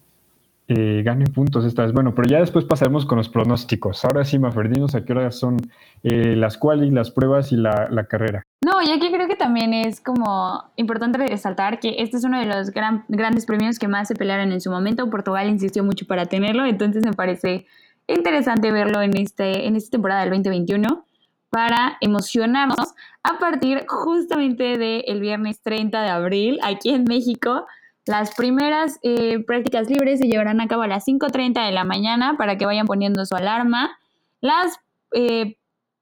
eh, 0.75 1.02
ganen 1.02 1.31
puntos 1.33 1.67
esta 1.67 1.83
vez. 1.83 1.93
Bueno, 1.93 2.14
pero 2.14 2.26
ya 2.26 2.38
después 2.38 2.64
pasaremos 2.64 3.05
con 3.05 3.19
los 3.19 3.29
pronósticos. 3.29 4.05
Ahora 4.07 4.25
sí, 4.25 4.38
Maferdinos, 4.38 4.95
¿a 4.95 5.05
qué 5.05 5.12
hora 5.12 5.31
son 5.31 5.59
eh, 6.02 6.35
las 6.35 6.57
quali, 6.57 6.91
las 6.91 7.11
pruebas 7.11 7.52
y 7.52 7.57
la, 7.57 8.07
carrera? 8.09 8.43
No, 8.64 8.81
y 8.81 8.91
aquí 8.91 9.12
creo 9.12 9.29
que 9.29 9.37
también 9.37 9.75
es 9.75 10.00
como 10.00 10.64
importante 10.76 11.19
resaltar 11.19 11.79
que 11.79 11.97
este 11.99 12.17
es 12.17 12.25
uno 12.25 12.38
de 12.38 12.47
los 12.47 12.71
grandes 12.71 13.45
premios 13.45 13.79
que 13.79 13.87
más 13.87 14.09
se 14.09 14.14
pelearon 14.14 14.50
en 14.50 14.62
su 14.62 14.71
momento. 14.71 15.11
Portugal 15.11 15.50
insistió 15.50 15.85
mucho 15.85 16.07
para 16.07 16.25
tenerlo, 16.25 16.64
entonces 16.64 17.05
me 17.05 17.12
parece 17.12 17.67
interesante 18.07 18.73
verlo 18.73 19.02
en, 19.02 19.17
este, 19.17 19.67
en 19.67 19.76
esta 19.76 19.91
temporada 19.91 20.23
del 20.23 20.31
2021 20.31 21.05
para 21.50 21.99
emocionarnos 22.00 22.95
a 23.23 23.38
partir 23.38 23.85
justamente 23.87 24.79
del 24.79 25.21
viernes 25.21 25.61
30 25.61 26.00
de 26.00 26.09
abril 26.09 26.59
aquí 26.62 26.91
en 26.91 27.05
México 27.05 27.67
las 28.05 28.35
primeras 28.35 28.99
eh, 29.03 29.45
prácticas 29.45 29.89
libres 29.89 30.19
se 30.19 30.27
llevarán 30.27 30.61
a 30.61 30.67
cabo 30.67 30.83
a 30.83 30.89
las 30.89 31.07
5.30 31.07 31.65
de 31.65 31.73
la 31.73 31.85
mañana 31.85 32.37
para 32.37 32.59
que 32.59 32.67
vayan 32.67 32.87
poniendo 32.87 33.25
su 33.25 33.37
alarma. 33.37 33.97
Las 34.41 34.79
eh, 35.13 35.57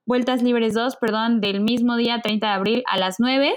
vueltas 0.07 0.43
libres 0.43 0.73
2, 0.73 0.97
perdón, 0.97 1.41
del 1.41 1.61
mismo 1.61 1.97
día 1.97 2.21
30 2.23 2.47
de 2.47 2.53
abril 2.53 2.85
a 2.87 2.97
las 2.97 3.21
9. 3.21 3.55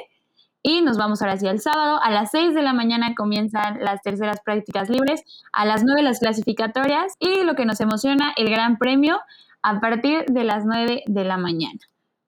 Y 0.62 0.82
nos 0.82 0.98
vamos 0.98 1.22
ahora 1.22 1.34
hacia 1.34 1.52
el 1.52 1.62
sábado. 1.62 2.00
A 2.04 2.12
las 2.12 2.32
6 2.32 2.54
de 2.54 2.62
la 2.62 2.74
mañana 2.74 3.16
comienzan 3.16 3.82
las 3.82 4.02
terceras 4.02 4.42
prácticas 4.44 4.90
libres, 4.90 5.24
a 5.54 5.66
las 5.66 5.84
9 5.84 6.02
las 6.04 6.20
clasificatorias 6.20 7.14
y 7.20 7.44
lo 7.44 7.56
que 7.56 7.66
nos 7.66 7.80
emociona, 7.80 8.34
el 8.36 8.50
Gran 8.50 8.78
Premio 8.78 9.20
a 9.62 9.80
partir 9.80 10.26
de 10.26 10.44
las 10.44 10.66
9 10.66 11.04
de 11.06 11.24
la 11.24 11.38
mañana. 11.38 11.80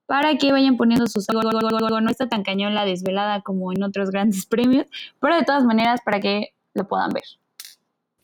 Para 0.06 0.38
que 0.38 0.52
vayan 0.52 0.78
poniendo 0.78 1.08
sus... 1.08 1.28
No 1.30 2.10
está 2.10 2.30
tan 2.30 2.44
cañón 2.44 2.76
la 2.76 2.86
desvelada 2.86 3.42
como 3.42 3.72
en 3.72 3.84
otros 3.84 4.12
grandes 4.12 4.46
premios, 4.50 4.88
pero 5.20 5.36
de 5.36 5.44
todas 5.44 5.64
maneras 5.64 6.02
para 6.04 6.20
que 6.20 6.54
lo 6.74 6.88
puedan 6.88 7.12
ver. 7.12 7.24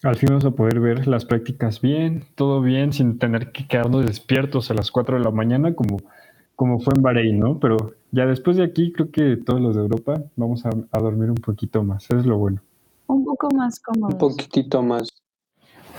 Al 0.03 0.15
fin 0.15 0.29
vamos 0.29 0.45
a 0.45 0.51
poder 0.51 0.79
ver 0.79 1.07
las 1.07 1.25
prácticas 1.25 1.79
bien, 1.79 2.25
todo 2.33 2.61
bien, 2.61 2.91
sin 2.91 3.19
tener 3.19 3.51
que 3.51 3.67
quedarnos 3.67 4.03
despiertos 4.03 4.71
a 4.71 4.73
las 4.73 4.89
4 4.89 5.19
de 5.19 5.23
la 5.23 5.29
mañana 5.29 5.75
como, 5.75 5.97
como 6.55 6.79
fue 6.79 6.93
en 6.95 7.03
Bahrein, 7.03 7.39
¿no? 7.39 7.59
Pero 7.59 7.93
ya 8.09 8.25
después 8.25 8.57
de 8.57 8.63
aquí, 8.63 8.91
creo 8.91 9.11
que 9.11 9.37
todos 9.37 9.61
los 9.61 9.75
de 9.75 9.81
Europa 9.81 10.23
vamos 10.35 10.65
a, 10.65 10.99
dormir 10.99 11.29
un 11.29 11.35
poquito 11.35 11.83
más. 11.83 12.05
Eso 12.05 12.17
es 12.17 12.25
lo 12.25 12.39
bueno. 12.39 12.61
Un 13.05 13.23
poco 13.23 13.49
más 13.53 13.79
cómodo. 13.79 14.13
Un 14.13 14.17
poquitito 14.17 14.81
más. 14.81 15.07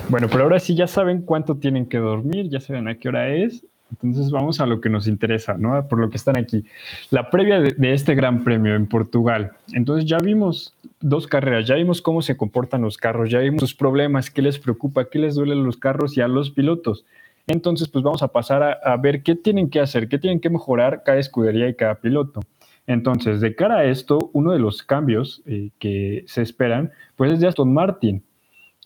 Bueno, 0.08 0.26
pero 0.28 0.42
ahora 0.44 0.58
sí 0.58 0.74
ya 0.74 0.88
saben 0.88 1.22
cuánto 1.22 1.58
tienen 1.58 1.86
que 1.86 1.98
dormir, 1.98 2.48
ya 2.50 2.60
saben 2.60 2.88
a 2.88 2.98
qué 2.98 3.08
hora 3.08 3.28
es. 3.28 3.64
Entonces 3.92 4.30
vamos 4.30 4.60
a 4.60 4.66
lo 4.66 4.80
que 4.80 4.88
nos 4.88 5.06
interesa, 5.06 5.54
¿no? 5.58 5.86
Por 5.86 5.98
lo 5.98 6.08
que 6.08 6.16
están 6.16 6.36
aquí. 6.38 6.64
La 7.10 7.30
previa 7.30 7.60
de, 7.60 7.92
este 7.92 8.14
gran 8.14 8.42
premio 8.42 8.74
en 8.74 8.86
Portugal. 8.86 9.52
Entonces 9.72 10.08
ya 10.08 10.18
vimos 10.18 10.74
dos 11.00 11.26
carreras, 11.26 11.66
ya 11.66 11.74
vimos 11.74 12.00
cómo 12.00 12.22
se 12.22 12.36
comportan 12.36 12.82
los 12.82 12.96
carros, 12.96 13.30
ya 13.30 13.40
vimos 13.40 13.60
sus 13.60 13.74
problemas, 13.74 14.30
qué 14.30 14.42
les 14.42 14.58
preocupa, 14.58 15.08
qué 15.10 15.18
les 15.18 15.34
duele 15.34 15.52
a 15.52 15.56
los 15.56 15.76
carros 15.76 16.16
y 16.16 16.20
a 16.20 16.28
los 16.28 16.50
pilotos. 16.50 17.04
Entonces, 17.46 17.88
pues 17.88 18.04
vamos 18.04 18.22
a 18.22 18.28
pasar 18.28 18.80
a, 18.82 18.96
ver 18.96 19.22
qué 19.22 19.34
tienen 19.34 19.68
que 19.68 19.80
hacer, 19.80 20.08
qué 20.08 20.18
tienen 20.18 20.40
que 20.40 20.48
mejorar 20.48 21.02
cada 21.04 21.18
escudería 21.18 21.68
y 21.68 21.74
cada 21.74 21.96
piloto. 21.96 22.40
Entonces, 22.86 23.40
de 23.40 23.54
cara 23.54 23.78
a 23.78 23.84
esto, 23.84 24.30
uno 24.32 24.52
de 24.52 24.58
los 24.58 24.82
cambios 24.82 25.42
eh, 25.46 25.70
que 25.78 26.24
se 26.26 26.42
esperan, 26.42 26.92
pues 27.16 27.32
es 27.32 27.40
de 27.40 27.48
Aston 27.48 27.72
Martin, 27.72 28.22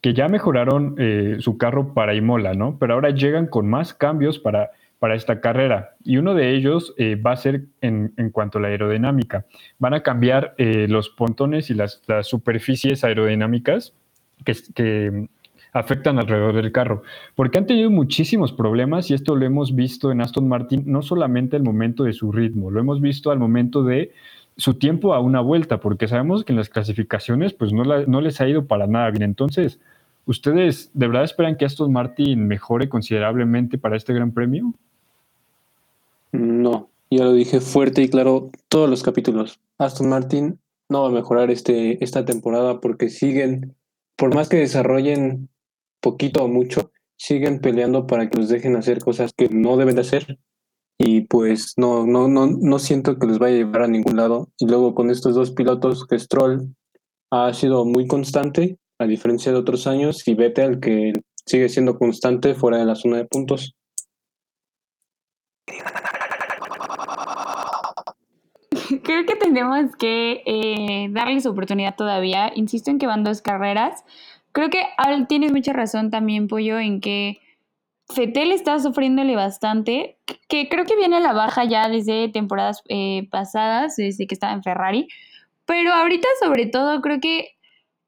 que 0.00 0.14
ya 0.14 0.28
mejoraron 0.28 0.94
eh, 0.98 1.36
su 1.40 1.58
carro 1.58 1.92
para 1.92 2.14
Imola, 2.14 2.54
¿no? 2.54 2.78
Pero 2.78 2.94
ahora 2.94 3.10
llegan 3.10 3.46
con 3.46 3.68
más 3.68 3.92
cambios 3.92 4.38
para, 4.38 4.70
para 4.98 5.14
esta 5.14 5.40
carrera. 5.40 5.94
Y 6.04 6.16
uno 6.16 6.34
de 6.34 6.54
ellos 6.54 6.94
eh, 6.96 7.16
va 7.16 7.32
a 7.32 7.36
ser 7.36 7.66
en, 7.80 8.12
cuanto 8.32 8.58
a 8.58 8.62
la 8.62 8.68
aerodinámica. 8.68 9.44
Van 9.78 9.94
a 9.94 10.02
cambiar 10.02 10.54
los 10.58 11.08
pontones 11.10 11.70
y 11.70 11.74
las, 11.74 12.02
superficies 12.22 13.04
aerodinámicas 13.04 13.92
que, 14.44 14.54
que, 14.74 15.28
afectan 15.72 16.18
alrededor 16.18 16.54
del 16.54 16.72
carro, 16.72 17.02
porque 17.34 17.58
han 17.58 17.66
tenido 17.66 17.90
muchísimos 17.90 18.52
problemas 18.52 19.10
y 19.10 19.14
esto 19.14 19.36
lo 19.36 19.44
hemos 19.44 19.74
visto 19.74 20.10
en 20.10 20.22
Aston 20.22 20.48
Martin, 20.48 20.84
no 20.86 21.02
solamente 21.02 21.56
al 21.56 21.62
momento 21.62 22.04
de 22.04 22.14
su 22.14 22.32
ritmo, 22.32 22.70
lo 22.70 22.80
hemos 22.80 23.00
visto 23.00 23.30
al 23.30 23.38
momento 23.38 23.82
de 23.82 24.12
su 24.56 24.74
tiempo 24.74 25.14
a 25.14 25.20
una 25.20 25.40
vuelta, 25.40 25.80
porque 25.80 26.08
sabemos 26.08 26.44
que 26.44 26.52
en 26.52 26.58
las 26.58 26.70
clasificaciones 26.70 27.52
pues 27.52 27.72
no, 27.72 27.84
no 27.84 28.20
les 28.20 28.40
ha 28.40 28.48
ido 28.48 28.64
para 28.66 28.86
nada 28.86 29.10
bien. 29.10 29.22
Entonces, 29.22 29.78
¿ustedes 30.26 30.90
de 30.92 31.06
verdad 31.06 31.24
esperan 31.24 31.56
que 31.56 31.64
Aston 31.64 31.92
Martin 31.92 32.46
mejore 32.46 32.88
considerablemente 32.88 33.78
para 33.78 33.96
este 33.96 34.12
Gran 34.12 34.32
Premio? 34.32 34.74
No, 36.32 36.90
ya 37.10 37.24
lo 37.24 37.32
dije 37.32 37.60
fuerte 37.60 38.02
y 38.02 38.08
claro 38.08 38.50
todos 38.68 38.90
los 38.90 39.02
capítulos. 39.02 39.60
Aston 39.78 40.08
Martin 40.08 40.58
no 40.88 41.02
va 41.02 41.08
a 41.08 41.12
mejorar 41.12 41.50
este, 41.50 42.02
esta 42.04 42.24
temporada 42.24 42.80
porque 42.80 43.08
siguen, 43.08 43.74
por 44.16 44.34
más 44.34 44.48
que 44.48 44.58
desarrollen 44.58 45.48
poquito 46.00 46.44
o 46.44 46.48
mucho, 46.48 46.90
siguen 47.16 47.60
peleando 47.60 48.06
para 48.06 48.28
que 48.28 48.38
los 48.38 48.48
dejen 48.48 48.76
hacer 48.76 48.98
cosas 48.98 49.32
que 49.36 49.48
no 49.48 49.76
deben 49.76 49.94
de 49.94 50.02
hacer. 50.02 50.38
Y 50.98 51.22
pues 51.22 51.74
no, 51.76 52.06
no, 52.06 52.28
no, 52.28 52.46
no 52.46 52.78
siento 52.78 53.18
que 53.18 53.26
los 53.26 53.38
vaya 53.38 53.54
a 53.54 53.58
llevar 53.58 53.82
a 53.82 53.88
ningún 53.88 54.16
lado. 54.16 54.48
Y 54.58 54.66
luego 54.66 54.94
con 54.94 55.10
estos 55.10 55.34
dos 55.34 55.50
pilotos, 55.50 56.06
que 56.06 56.18
Stroll 56.18 56.74
ha 57.30 57.52
sido 57.52 57.84
muy 57.84 58.06
constante, 58.06 58.78
a 58.98 59.06
diferencia 59.06 59.52
de 59.52 59.58
otros 59.58 59.86
años, 59.86 60.26
y 60.26 60.34
Vettel 60.34 60.80
que 60.80 61.12
sigue 61.44 61.68
siendo 61.68 61.98
constante 61.98 62.54
fuera 62.54 62.78
de 62.78 62.86
la 62.86 62.94
zona 62.94 63.18
de 63.18 63.26
puntos. 63.26 63.74
Creo 69.02 69.26
que 69.26 69.36
tenemos 69.36 69.94
que 69.96 70.42
eh, 70.46 71.08
darles 71.10 71.44
oportunidad 71.46 71.96
todavía. 71.96 72.52
Insisto 72.54 72.90
en 72.90 72.98
que 72.98 73.06
van 73.06 73.24
dos 73.24 73.42
carreras 73.42 74.04
Creo 74.56 74.70
que 74.70 74.86
tienes 75.28 75.52
mucha 75.52 75.74
razón 75.74 76.10
también, 76.10 76.48
Pollo, 76.48 76.78
en 76.78 77.02
que 77.02 77.40
Fetel 78.08 78.52
está 78.52 78.78
sufriéndole 78.78 79.36
bastante, 79.36 80.16
que 80.48 80.70
creo 80.70 80.86
que 80.86 80.96
viene 80.96 81.16
a 81.16 81.20
la 81.20 81.34
baja 81.34 81.66
ya 81.66 81.90
desde 81.90 82.30
temporadas 82.30 82.82
eh, 82.88 83.28
pasadas, 83.30 83.96
desde 83.96 84.26
que 84.26 84.34
estaba 84.34 84.54
en 84.54 84.62
Ferrari, 84.62 85.08
pero 85.66 85.92
ahorita 85.92 86.26
sobre 86.40 86.64
todo 86.64 87.02
creo 87.02 87.20
que 87.20 87.55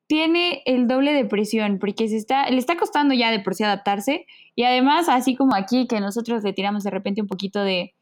tiene 0.08 0.62
el 0.64 0.88
doble 0.88 1.12
de 1.12 1.24
presión, 1.26 1.78
porque 1.78 2.08
se 2.08 2.16
está, 2.16 2.50
le 2.50 2.58
está 2.58 2.76
costando 2.76 3.14
ya 3.14 3.30
de 3.30 3.40
por 3.40 3.54
sí 3.54 3.62
adaptarse, 3.62 4.26
y 4.56 4.64
además, 4.64 5.08
así 5.08 5.36
como 5.36 5.54
aquí 5.54 5.86
que 5.86 6.00
nosotros 6.00 6.42
le 6.42 6.52
tiramos 6.52 6.82
de 6.82 6.90
repente 6.90 7.20
un 7.20 7.28
poquito 7.28 7.62
de, 7.62 7.94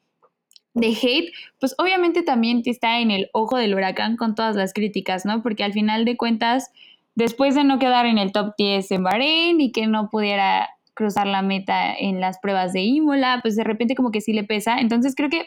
de 0.73 0.87
hate, 0.89 1.33
pues 1.59 1.75
obviamente 1.79 2.23
también 2.23 2.63
está 2.65 3.01
en 3.01 3.11
el 3.11 3.29
ojo 3.33 3.57
del 3.57 3.75
huracán 3.75 4.17
con 4.17 4.35
todas 4.35 4.57
las 4.57 4.73
críticas, 4.73 5.27
¿no? 5.27 5.43
Porque 5.43 5.65
al 5.65 5.73
final 5.73 6.05
de 6.05 6.17
cuentas 6.17 6.71
después 7.17 7.55
de 7.55 7.65
no 7.65 7.79
quedar 7.79 8.07
en 8.07 8.19
el 8.19 8.31
top 8.31 8.55
10 8.57 8.91
en 8.93 9.03
Bahrein 9.03 9.61
y 9.61 9.73
que 9.73 9.89
no 9.89 10.09
pudiera 10.11 10.69
cruzar 10.95 11.27
la 11.27 11.43
meta 11.43 11.95
en 11.95 12.21
las 12.21 12.39
pruebas 12.39 12.73
de 12.73 12.83
Imola, 12.83 13.41
pues 13.43 13.57
de 13.57 13.65
repente 13.65 13.97
como 13.97 14.13
que 14.13 14.21
sí 14.21 14.33
le 14.33 14.45
pesa. 14.45 14.79
Entonces 14.79 15.15
creo 15.17 15.29
que 15.29 15.47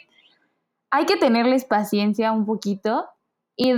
hay 0.91 1.05
que 1.05 1.17
tenerles 1.17 1.63
paciencia 1.63 2.31
un 2.31 2.45
poquito 2.45 3.05
y 3.55 3.73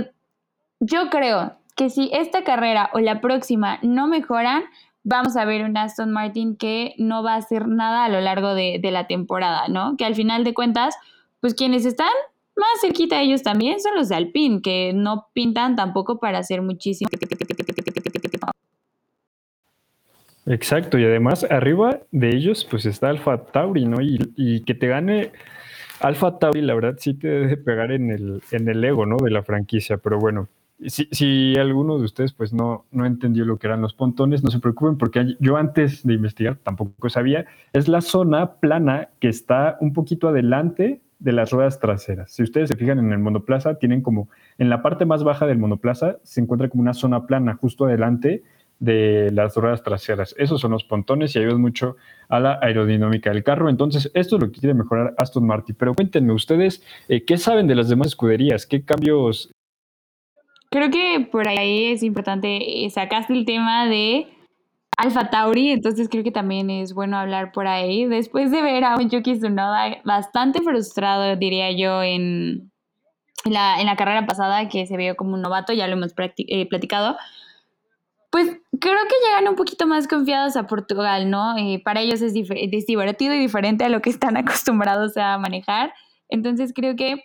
yo 0.80 1.10
creo 1.10 1.56
que 1.76 1.90
si 1.90 2.10
esta 2.12 2.44
carrera 2.44 2.90
o 2.92 3.00
la 3.00 3.20
próxima 3.20 3.78
no 3.82 4.06
mejoran, 4.06 4.64
vamos 5.04 5.36
a 5.36 5.44
ver 5.44 5.64
un 5.64 5.76
Aston 5.76 6.12
Martin 6.12 6.56
que 6.56 6.94
no 6.98 7.22
va 7.22 7.34
a 7.34 7.38
hacer 7.38 7.68
nada 7.68 8.04
a 8.04 8.08
lo 8.08 8.20
largo 8.20 8.54
de, 8.54 8.78
de 8.80 8.90
la 8.90 9.06
temporada, 9.06 9.68
¿no? 9.68 9.96
Que 9.96 10.04
al 10.04 10.14
final 10.14 10.44
de 10.44 10.54
cuentas, 10.54 10.94
pues 11.40 11.54
quienes 11.54 11.84
están 11.84 12.12
más 12.56 12.80
cerquita 12.80 13.16
de 13.16 13.24
ellos 13.24 13.42
también 13.42 13.80
son 13.80 13.94
los 13.94 14.08
de 14.08 14.16
Alpine, 14.16 14.60
que 14.62 14.92
no 14.94 15.28
pintan 15.32 15.76
tampoco 15.76 16.18
para 16.18 16.38
hacer 16.38 16.62
muchísimo. 16.62 17.10
Exacto, 20.46 20.98
y 20.98 21.04
además 21.04 21.46
arriba 21.48 22.00
de 22.10 22.30
ellos 22.30 22.66
pues 22.68 22.84
está 22.84 23.08
Alfa 23.08 23.44
Tauri, 23.46 23.84
¿no? 23.84 23.98
Y, 24.00 24.62
que 24.64 24.74
te 24.74 24.88
gane 24.88 25.30
Alfa 26.00 26.38
Tauri, 26.38 26.62
la 26.62 26.74
verdad 26.74 26.96
sí 26.98 27.14
te 27.14 27.28
debe 27.28 27.56
pegar 27.56 27.92
en 27.92 28.10
el, 28.10 28.42
en 28.50 28.68
el 28.68 28.84
ego, 28.84 29.06
¿no? 29.06 29.16
De 29.16 29.30
la 29.30 29.44
franquicia, 29.44 29.98
pero 29.98 30.18
bueno, 30.18 30.48
si, 30.88 31.54
alguno 31.56 31.98
de 31.98 32.04
ustedes 32.04 32.32
pues 32.32 32.52
no, 32.52 32.86
no 32.90 33.06
entendió 33.06 33.44
lo 33.44 33.58
que 33.58 33.66
eran 33.66 33.82
los 33.82 33.94
pontones, 33.94 34.42
no 34.42 34.50
se 34.50 34.58
preocupen 34.58 34.98
porque 34.98 35.36
yo 35.40 35.56
antes 35.56 36.06
de 36.06 36.14
investigar 36.14 36.56
tampoco 36.56 37.08
sabía, 37.08 37.46
es 37.72 37.88
la 37.88 38.00
zona 38.00 38.54
plana 38.54 39.10
que 39.20 39.28
está 39.28 39.76
un 39.80 39.92
poquito 39.92 40.28
adelante 40.28 41.00
de 41.18 41.32
las 41.32 41.52
ruedas 41.52 41.78
traseras. 41.78 42.32
Si 42.32 42.42
ustedes 42.42 42.68
se 42.68 42.76
fijan 42.76 42.98
en 42.98 43.12
el 43.12 43.18
monoplaza, 43.18 43.76
tienen 43.76 44.02
como 44.02 44.28
en 44.58 44.68
la 44.68 44.82
parte 44.82 45.06
más 45.06 45.22
baja 45.22 45.46
del 45.46 45.58
monoplaza 45.58 46.16
se 46.24 46.40
encuentra 46.40 46.68
como 46.68 46.82
una 46.82 46.94
zona 46.94 47.26
plana 47.26 47.54
justo 47.54 47.84
adelante 47.84 48.42
de 48.80 49.30
las 49.30 49.54
ruedas 49.54 49.84
traseras. 49.84 50.34
Esos 50.36 50.60
son 50.60 50.72
los 50.72 50.82
pontones 50.82 51.36
y 51.36 51.38
ayudan 51.38 51.60
mucho 51.60 51.96
a 52.28 52.40
la 52.40 52.58
aerodinámica 52.60 53.30
del 53.30 53.44
carro. 53.44 53.70
Entonces, 53.70 54.10
esto 54.14 54.36
es 54.36 54.42
lo 54.42 54.50
que 54.50 54.58
quiere 54.58 54.74
mejorar 54.74 55.14
Aston 55.18 55.46
Martin. 55.46 55.76
Pero 55.78 55.94
cuéntenme 55.94 56.32
ustedes, 56.32 56.82
eh, 57.08 57.24
¿qué 57.24 57.38
saben 57.38 57.68
de 57.68 57.76
las 57.76 57.88
demás 57.88 58.08
escuderías? 58.08 58.66
¿Qué 58.66 58.84
cambios? 58.84 59.52
Creo 60.72 60.90
que 60.90 61.28
por 61.30 61.46
ahí 61.48 61.92
es 61.92 62.02
importante, 62.02 62.86
eh, 62.86 62.88
sacaste 62.88 63.34
el 63.34 63.44
tema 63.44 63.86
de 63.86 64.26
Alfa 64.96 65.28
Tauri, 65.28 65.70
entonces 65.70 66.08
creo 66.08 66.24
que 66.24 66.30
también 66.30 66.70
es 66.70 66.94
bueno 66.94 67.18
hablar 67.18 67.52
por 67.52 67.66
ahí. 67.66 68.06
Después 68.06 68.50
de 68.50 68.62
ver 68.62 68.82
a 68.84 68.96
un 68.96 69.10
Yuki 69.10 69.38
Tsunoda 69.38 69.98
bastante 70.02 70.62
frustrado, 70.62 71.36
diría 71.36 71.70
yo, 71.72 72.02
en 72.02 72.72
la, 73.44 73.80
en 73.80 73.86
la 73.86 73.96
carrera 73.96 74.24
pasada, 74.24 74.70
que 74.70 74.86
se 74.86 74.96
vio 74.96 75.14
como 75.14 75.34
un 75.34 75.42
novato, 75.42 75.74
ya 75.74 75.86
lo 75.88 75.92
hemos 75.92 76.14
eh, 76.38 76.66
platicado, 76.70 77.18
pues 78.30 78.46
creo 78.80 78.98
que 79.10 79.26
llegan 79.26 79.48
un 79.48 79.56
poquito 79.56 79.86
más 79.86 80.08
confiados 80.08 80.56
a 80.56 80.66
Portugal, 80.66 81.28
¿no? 81.28 81.54
Eh, 81.58 81.82
para 81.84 82.00
ellos 82.00 82.22
es, 82.22 82.32
es, 82.34 82.86
divertido 82.86 83.34
y 83.34 83.38
diferente 83.38 83.84
a 83.84 83.90
lo 83.90 84.00
que 84.00 84.08
están 84.08 84.36
acostumbrados 84.38 85.18
a 85.18 85.36
manejar. 85.36 85.92
Entonces 86.30 86.72
creo 86.74 86.96
que 86.96 87.24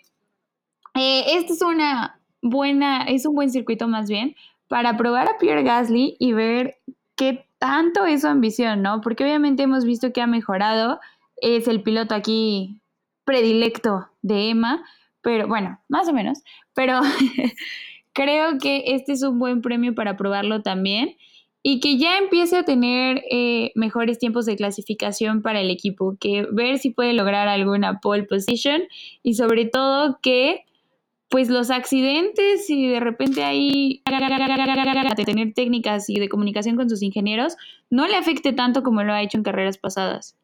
eh, 0.94 1.24
este 1.28 1.54
es 1.54 1.62
una 1.62 2.17
buena, 2.42 3.04
es 3.04 3.26
un 3.26 3.34
buen 3.34 3.50
circuito 3.50 3.88
más 3.88 4.08
bien 4.08 4.34
para 4.68 4.96
probar 4.96 5.28
a 5.28 5.38
Pierre 5.38 5.62
Gasly 5.62 6.16
y 6.18 6.32
ver 6.32 6.76
qué 7.16 7.46
tanto 7.58 8.04
es 8.06 8.22
su 8.22 8.28
ambición, 8.28 8.82
¿no? 8.82 9.00
Porque 9.00 9.24
obviamente 9.24 9.64
hemos 9.64 9.84
visto 9.84 10.12
que 10.12 10.20
ha 10.20 10.26
mejorado, 10.26 11.00
es 11.36 11.68
el 11.68 11.82
piloto 11.82 12.14
aquí 12.14 12.80
predilecto 13.24 14.08
de 14.22 14.50
Emma, 14.50 14.84
pero 15.20 15.48
bueno, 15.48 15.80
más 15.88 16.08
o 16.08 16.12
menos, 16.12 16.42
pero 16.74 17.00
creo 18.12 18.58
que 18.58 18.84
este 18.86 19.12
es 19.12 19.22
un 19.22 19.38
buen 19.38 19.60
premio 19.60 19.94
para 19.94 20.16
probarlo 20.16 20.62
también 20.62 21.16
y 21.62 21.80
que 21.80 21.98
ya 21.98 22.18
empiece 22.18 22.56
a 22.56 22.64
tener 22.64 23.22
eh, 23.30 23.72
mejores 23.74 24.18
tiempos 24.18 24.46
de 24.46 24.56
clasificación 24.56 25.42
para 25.42 25.60
el 25.60 25.70
equipo, 25.70 26.16
que 26.20 26.46
ver 26.52 26.78
si 26.78 26.90
puede 26.90 27.12
lograr 27.12 27.48
alguna 27.48 28.00
pole 28.00 28.22
position 28.22 28.82
y 29.22 29.34
sobre 29.34 29.66
todo 29.66 30.18
que 30.22 30.64
pues 31.28 31.50
los 31.50 31.70
accidentes 31.70 32.68
y 32.70 32.88
de 32.88 33.00
repente 33.00 33.44
ahí 33.44 34.02
de 35.16 35.24
tener 35.24 35.52
técnicas 35.52 36.08
y 36.08 36.18
de 36.18 36.28
comunicación 36.28 36.76
con 36.76 36.88
sus 36.88 37.02
ingenieros 37.02 37.56
no 37.90 38.06
le 38.06 38.16
afecte 38.16 38.52
tanto 38.52 38.82
como 38.82 39.02
lo 39.02 39.12
ha 39.12 39.22
hecho 39.22 39.36
en 39.36 39.44
carreras 39.44 39.78
pasadas. 39.78 40.36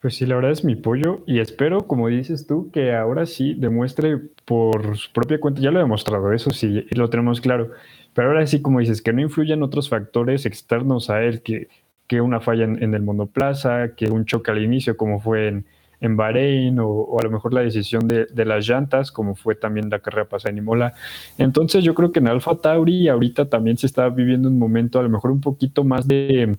Pues 0.00 0.16
sí, 0.16 0.26
la 0.26 0.34
verdad 0.34 0.50
es 0.50 0.64
mi 0.64 0.76
pollo 0.76 1.22
y 1.26 1.40
espero, 1.40 1.86
como 1.86 2.08
dices 2.08 2.46
tú, 2.46 2.70
que 2.70 2.94
ahora 2.94 3.24
sí 3.24 3.54
demuestre 3.54 4.18
por 4.44 4.98
su 4.98 5.10
propia 5.12 5.40
cuenta, 5.40 5.62
ya 5.62 5.70
lo 5.70 5.78
ha 5.78 5.82
demostrado, 5.82 6.32
eso 6.32 6.50
sí, 6.50 6.86
lo 6.90 7.08
tenemos 7.08 7.40
claro, 7.40 7.70
pero 8.12 8.28
ahora 8.28 8.46
sí, 8.46 8.60
como 8.60 8.80
dices, 8.80 9.00
que 9.00 9.14
no 9.14 9.22
influyan 9.22 9.62
otros 9.62 9.88
factores 9.88 10.44
externos 10.44 11.08
a 11.08 11.22
él, 11.22 11.40
que, 11.40 11.68
que 12.06 12.20
una 12.20 12.40
falla 12.40 12.64
en, 12.64 12.94
el 12.94 13.02
monoplaza, 13.02 13.94
que 13.94 14.10
un 14.10 14.26
choque 14.26 14.50
al 14.50 14.62
inicio, 14.62 14.98
como 14.98 15.20
fue 15.20 15.48
en, 15.48 15.66
en 16.04 16.16
Bahrein, 16.16 16.78
o, 16.80 17.18
a 17.18 17.22
lo 17.22 17.30
mejor 17.30 17.52
la 17.54 17.62
decisión 17.62 18.06
de, 18.06 18.26
las 18.44 18.68
llantas, 18.68 19.10
como 19.10 19.34
fue 19.34 19.54
también 19.54 19.90
la 19.90 20.00
carrera 20.00 20.28
pasada 20.28 20.50
en 20.50 20.58
Imola. 20.58 20.94
Entonces 21.38 21.82
yo 21.84 21.94
creo 21.94 22.12
que 22.12 22.20
en 22.20 22.28
Alfa 22.28 22.56
Tauri 22.56 23.08
ahorita 23.08 23.48
también 23.48 23.76
se 23.76 23.86
está 23.86 24.08
viviendo 24.08 24.48
un 24.48 24.58
momento 24.58 24.98
a 24.98 25.02
lo 25.02 25.08
mejor 25.08 25.30
un 25.30 25.40
poquito 25.40 25.84
más 25.84 26.06
de 26.06 26.56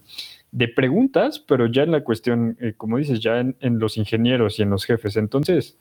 de 0.55 0.69
preguntas, 0.69 1.39
pero 1.39 1.67
ya 1.67 1.83
en 1.83 1.91
la 1.91 2.05
cuestión, 2.05 2.55
eh, 2.61 2.75
como 2.77 2.97
dices, 2.97 3.19
ya 3.19 3.39
en, 3.41 3.79
los 3.79 3.97
ingenieros 3.97 4.57
y 4.57 4.61
en 4.61 4.69
los 4.69 4.85
jefes. 4.85 5.17
Entonces, 5.17 5.77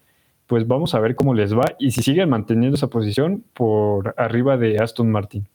pues 0.49 0.67
vamos 0.67 0.97
a 0.97 1.01
ver 1.01 1.15
cómo 1.15 1.33
les 1.33 1.57
va 1.57 1.77
y 1.79 1.93
si 1.93 2.03
siguen 2.03 2.29
manteniendo 2.29 2.75
esa 2.75 2.89
posición 2.89 3.45
por 3.55 4.17
arriba 4.19 4.57
de 4.57 4.79
Aston 4.79 5.13
Martin. 5.13 5.47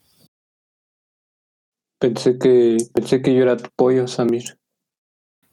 Pensé 1.99 2.39
que, 2.39 2.77
pensé 2.93 3.21
que 3.21 3.35
yo 3.35 3.43
era 3.43 3.57
tu 3.57 3.69
pollo, 3.75 4.07
Samir. 4.07 4.57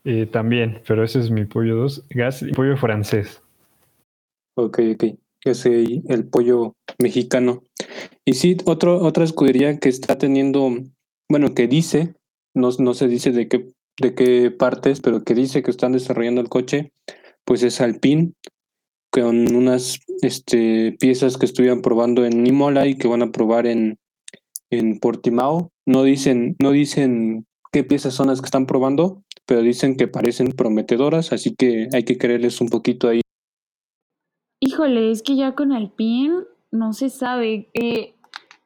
Eh, 0.08 0.26
también, 0.26 0.82
pero 0.86 1.02
ese 1.02 1.18
es 1.18 1.30
mi 1.32 1.46
pollo 1.46 1.74
2, 1.76 2.04
gas 2.10 2.42
y 2.42 2.52
pollo 2.52 2.76
francés. 2.76 3.42
Ok, 4.54 4.78
ok. 4.94 5.04
Ese 5.44 6.02
el 6.08 6.28
pollo 6.28 6.74
mexicano. 6.98 7.64
Y 8.24 8.34
sí, 8.34 8.56
otro, 8.66 9.02
otra 9.02 9.24
escudería 9.24 9.78
que 9.78 9.88
está 9.88 10.16
teniendo, 10.16 10.70
bueno, 11.28 11.54
que 11.54 11.66
dice 11.66 12.14
no, 12.56 12.70
no 12.78 12.94
se 12.94 13.06
dice 13.08 13.32
de 13.32 13.48
qué, 13.48 13.68
de 14.00 14.14
qué 14.14 14.50
partes, 14.50 15.00
pero 15.00 15.24
que 15.24 15.34
dice 15.34 15.62
que 15.62 15.70
están 15.70 15.92
desarrollando 15.92 16.40
el 16.40 16.48
coche, 16.48 16.92
pues 17.44 17.62
es 17.62 17.80
Alpine, 17.80 18.32
con 19.10 19.54
unas 19.54 19.98
este, 20.22 20.96
piezas 20.98 21.36
que 21.36 21.46
estuvieron 21.46 21.82
probando 21.82 22.24
en 22.24 22.46
Imola 22.46 22.86
y 22.86 22.96
que 22.96 23.08
van 23.08 23.22
a 23.22 23.30
probar 23.32 23.66
en, 23.66 23.98
en 24.70 24.98
Portimao. 24.98 25.70
No 25.84 26.02
dicen, 26.02 26.56
no 26.60 26.70
dicen 26.70 27.46
qué 27.76 27.84
piezas 27.84 28.14
son 28.14 28.28
las 28.28 28.40
que 28.40 28.46
están 28.46 28.64
probando, 28.64 29.22
pero 29.44 29.60
dicen 29.60 29.98
que 29.98 30.08
parecen 30.08 30.52
prometedoras, 30.52 31.34
así 31.34 31.54
que 31.54 31.88
hay 31.92 32.04
que 32.04 32.16
creerles 32.16 32.62
un 32.62 32.70
poquito 32.70 33.06
ahí. 33.06 33.20
Híjole, 34.60 35.10
es 35.10 35.22
que 35.22 35.36
ya 35.36 35.54
con 35.54 35.72
Alpine 35.72 36.44
no 36.70 36.94
se 36.94 37.10
sabe. 37.10 37.68
Eh, 37.74 38.14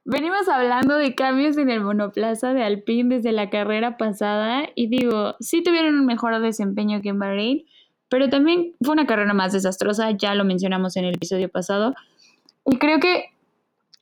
Venimos 0.05 0.49
hablando 0.49 0.97
de 0.97 1.17
cambios 1.17 1.57
en 1.57 1.71
el 1.71 1.83
monoplaza 1.83 2.55
de 2.55 2.62
Alpine 2.62 3.17
desde 3.17 3.33
la 3.33 3.50
carrera 3.50 3.97
pasada 3.97 4.69
y 4.76 4.87
digo, 4.87 5.35
sí 5.40 5.64
tuvieron 5.64 5.97
un 5.97 6.07
mejor 6.07 6.40
desempeño 6.40 7.02
que 7.02 7.09
en 7.09 7.19
Bahrein, 7.19 7.64
pero 8.09 8.29
también 8.29 8.76
fue 8.81 8.93
una 8.93 9.09
carrera 9.09 9.35
más 9.35 9.52
desastrosa, 9.52 10.12
ya 10.12 10.37
lo 10.37 10.45
mencionamos 10.45 10.97
en 10.97 11.07
el 11.07 11.17
episodio 11.17 11.49
pasado. 11.49 11.95
Y 12.64 12.76
creo 12.76 13.00
que 13.00 13.25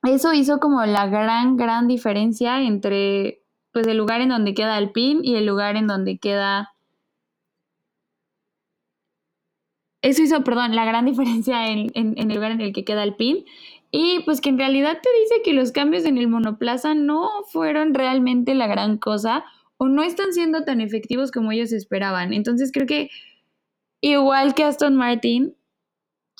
eso 0.02 0.34
hizo 0.34 0.60
como 0.60 0.84
la 0.84 1.06
gran, 1.06 1.56
gran 1.56 1.88
diferencia 1.88 2.60
entre 2.60 3.37
pues 3.78 3.86
el 3.86 3.96
lugar 3.96 4.20
en 4.20 4.30
donde 4.30 4.54
queda 4.54 4.74
Alpine 4.74 5.20
y 5.22 5.36
el 5.36 5.46
lugar 5.46 5.76
en 5.76 5.86
donde 5.86 6.18
queda... 6.18 6.72
Eso 10.02 10.20
hizo, 10.20 10.42
perdón, 10.42 10.74
la 10.74 10.84
gran 10.84 11.04
diferencia 11.06 11.68
en, 11.68 11.92
el 11.94 12.34
lugar 12.34 12.50
en 12.50 12.60
el 12.60 12.72
que 12.72 12.84
queda 12.84 13.02
Alpine 13.02 13.44
y 13.92 14.18
pues 14.24 14.40
que 14.40 14.48
en 14.48 14.58
realidad 14.58 14.98
te 15.00 15.08
dice 15.20 15.42
que 15.44 15.52
los 15.52 15.70
cambios 15.70 16.06
en 16.06 16.18
el 16.18 16.26
monoplaza 16.26 16.96
no 16.96 17.30
fueron 17.52 17.94
realmente 17.94 18.56
la 18.56 18.66
gran 18.66 18.98
cosa 18.98 19.44
o 19.76 19.86
no 19.86 20.02
están 20.02 20.32
siendo 20.32 20.64
tan 20.64 20.80
efectivos 20.80 21.30
como 21.30 21.52
ellos 21.52 21.70
esperaban. 21.70 22.32
Entonces 22.32 22.72
creo 22.72 22.88
que 22.88 23.10
igual 24.00 24.56
que 24.56 24.64
Aston 24.64 24.96
Martin, 24.96 25.54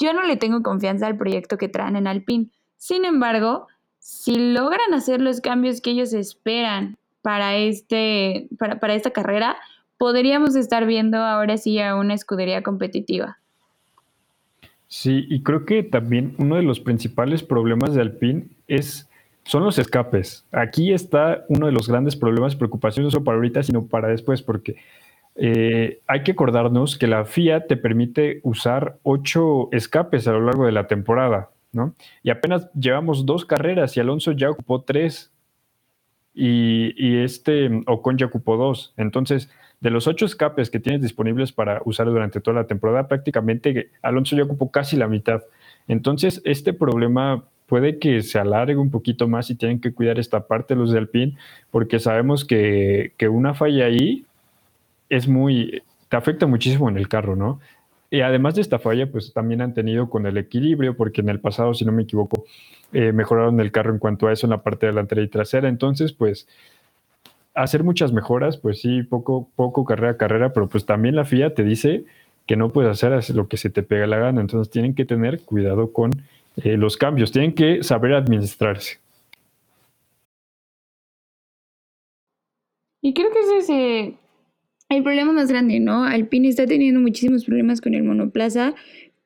yo 0.01 0.13
no 0.13 0.25
le 0.25 0.37
tengo 0.37 0.65
confianza 0.65 1.07
al 1.07 1.17
proyecto 1.17 1.57
que 1.57 1.69
traen 1.69 1.95
en 1.95 2.09
Alpine. 2.09 2.51
Sin 2.79 3.05
embargo, 3.05 3.69
si 4.01 4.35
logran 4.35 4.93
hacer 4.93 5.21
los 5.21 5.41
cambios 5.41 5.81
que 5.81 5.91
ellos 5.91 6.13
esperan 6.13 6.99
para, 7.29 7.57
este, 7.57 8.49
para, 8.59 8.81
para 8.81 8.95
esta 8.95 9.11
carrera, 9.11 9.59
podríamos 9.99 10.57
estar 10.57 10.87
viendo 10.87 11.19
ahora 11.19 11.59
sí 11.59 11.79
a 11.79 11.95
una 11.95 12.15
escudería 12.15 12.63
competitiva. 12.63 13.37
Sí, 14.87 15.27
y 15.29 15.43
creo 15.43 15.67
que 15.67 15.83
también 15.83 16.35
uno 16.39 16.57
de 16.57 16.63
los 16.63 16.81
principales 16.81 17.43
problemas 17.43 17.93
de 17.93 18.01
Alpine 18.01 18.47
es 18.67 19.11
son 19.45 19.63
los 19.63 19.79
escapes. 19.79 20.47
Aquí 20.53 20.95
está 20.95 21.45
uno 21.49 21.67
de 21.67 21.73
los 21.73 21.87
grandes 21.87 22.17
problemas, 22.17 22.57
preocupaciones 22.57 23.09
no 23.09 23.11
solo 23.11 23.25
para 23.25 23.37
ahorita, 23.37 23.63
sino 23.63 23.85
para 23.85 24.09
después, 24.09 24.41
porque 24.41 24.77
eh, 25.35 26.01
hay 26.07 26.23
que 26.23 26.33
acordarnos 26.33 26.97
que 26.97 27.09
la 27.09 27.27
FIA 27.27 27.67
te 27.67 27.77
permite 27.77 28.41
usar 28.43 28.97
ocho 29.03 29.69
escapes 29.73 30.27
a 30.29 30.33
lo 30.33 30.41
largo 30.41 30.65
de 30.65 30.73
la 30.73 30.87
temporada, 30.87 31.51
¿no? 31.73 31.95
Y 32.23 32.31
apenas 32.31 32.73
llevamos 32.73 33.27
dos 33.27 33.45
carreras 33.45 33.99
y 33.99 34.01
Alonso 34.01 34.33
ya 34.33 34.49
ocupó 34.49 34.81
tres 34.81 35.31
y, 36.41 37.19
este 37.19 37.83
Ocon 37.87 38.17
ya 38.17 38.27
ocupó 38.27 38.57
dos. 38.57 38.93
Entonces, 38.97 39.51
de 39.81 39.91
los 39.91 40.07
ocho 40.07 40.25
escapes 40.25 40.71
que 40.71 40.79
tienes 40.79 41.03
disponibles 41.03 41.53
para 41.53 41.83
usar 41.85 42.07
durante 42.07 42.41
toda 42.41 42.61
la 42.63 42.67
temporada, 42.67 43.09
prácticamente 43.09 43.91
Alonso 44.03 44.37
ya 44.37 44.45
ocupó 44.45 44.71
casi 44.71 44.97
la 44.97 45.09
mitad. 45.09 45.43
Entonces, 45.89 46.41
este 46.45 46.73
problema 46.73 47.45
puede 47.67 47.99
que 47.99 48.23
se 48.23 48.39
alargue 48.39 48.77
un 48.77 48.91
poquito 48.91 49.27
más 49.27 49.51
y 49.51 49.57
tienen 49.57 49.81
que 49.81 49.93
cuidar 49.93 50.19
esta 50.19 50.47
parte 50.47 50.77
los 50.77 50.93
del 50.93 51.09
PIN, 51.09 51.37
porque 51.71 51.99
sabemos 51.99 52.45
que, 52.45 53.13
que 53.17 53.29
una 53.29 53.55
falla 53.55 53.87
ahí 53.87 54.25
es 55.09 55.27
muy, 55.27 55.83
te 56.09 56.17
afecta 56.17 56.47
muchísimo 56.47 56.89
en 56.89 56.97
el 56.97 57.09
carro, 57.09 57.35
¿no? 57.35 57.61
Y 58.11 58.21
además 58.23 58.55
de 58.55 58.63
esta 58.63 58.79
falla, 58.79 59.11
pues 59.11 59.33
también 59.33 59.61
han 59.61 59.75
tenido 59.75 60.09
con 60.09 60.27
el 60.27 60.39
equilibrio, 60.39 60.97
porque 60.97 61.21
en 61.21 61.29
el 61.29 61.41
pasado, 61.41 61.75
si 61.75 61.85
no 61.85 61.93
me 61.93 62.05
equivoco, 62.05 62.45
eh, 62.93 63.13
mejoraron 63.13 63.61
el 63.61 63.71
carro 63.71 63.93
en 63.93 63.99
cuanto 63.99 64.29
a 64.29 64.33
eso 64.33 64.47
en 64.47 64.51
la 64.51 64.63
parte 64.63 64.87
delantera 64.87 65.21
y 65.21 65.29
trasera. 65.29 65.69
Entonces, 65.69 66.13
pues 66.13 66.49
hacer 67.55 67.85
muchas 67.85 68.13
mejoras, 68.13 68.57
pues 68.57 68.81
sí, 68.81 69.03
poco, 69.03 69.49
poco 69.57 69.85
carrera 69.85 70.13
a 70.13 70.17
carrera, 70.17 70.53
pero 70.53 70.69
pues 70.69 70.87
también 70.87 71.17
la 71.17 71.25
FIA 71.25 71.55
te 71.55 71.65
dice 71.65 72.05
que 72.47 72.57
no 72.57 72.71
puedes 72.71 72.91
hacer 72.91 73.35
lo 73.35 73.49
que 73.49 73.57
se 73.57 73.69
te 73.69 73.83
pega 73.83 74.07
la 74.07 74.19
gana, 74.19 74.41
entonces 74.41 74.71
tienen 74.71 74.95
que 74.95 75.05
tener 75.05 75.41
cuidado 75.43 75.93
con 75.93 76.13
eh, 76.57 76.77
los 76.77 76.97
cambios, 76.97 77.33
tienen 77.33 77.55
que 77.55 77.83
saber 77.83 78.15
administrarse. 78.15 79.01
Y 83.03 83.13
creo 83.13 83.31
que 83.31 83.41
ese 83.41 83.57
es 83.59 83.71
eh, 83.71 84.15
el 84.89 85.03
problema 85.03 85.33
más 85.33 85.49
grande, 85.49 85.81
¿no? 85.81 86.05
Alpine 86.05 86.49
está 86.49 86.67
teniendo 86.67 87.01
muchísimos 87.01 87.45
problemas 87.45 87.81
con 87.81 87.95
el 87.95 88.05
monoplaza. 88.05 88.75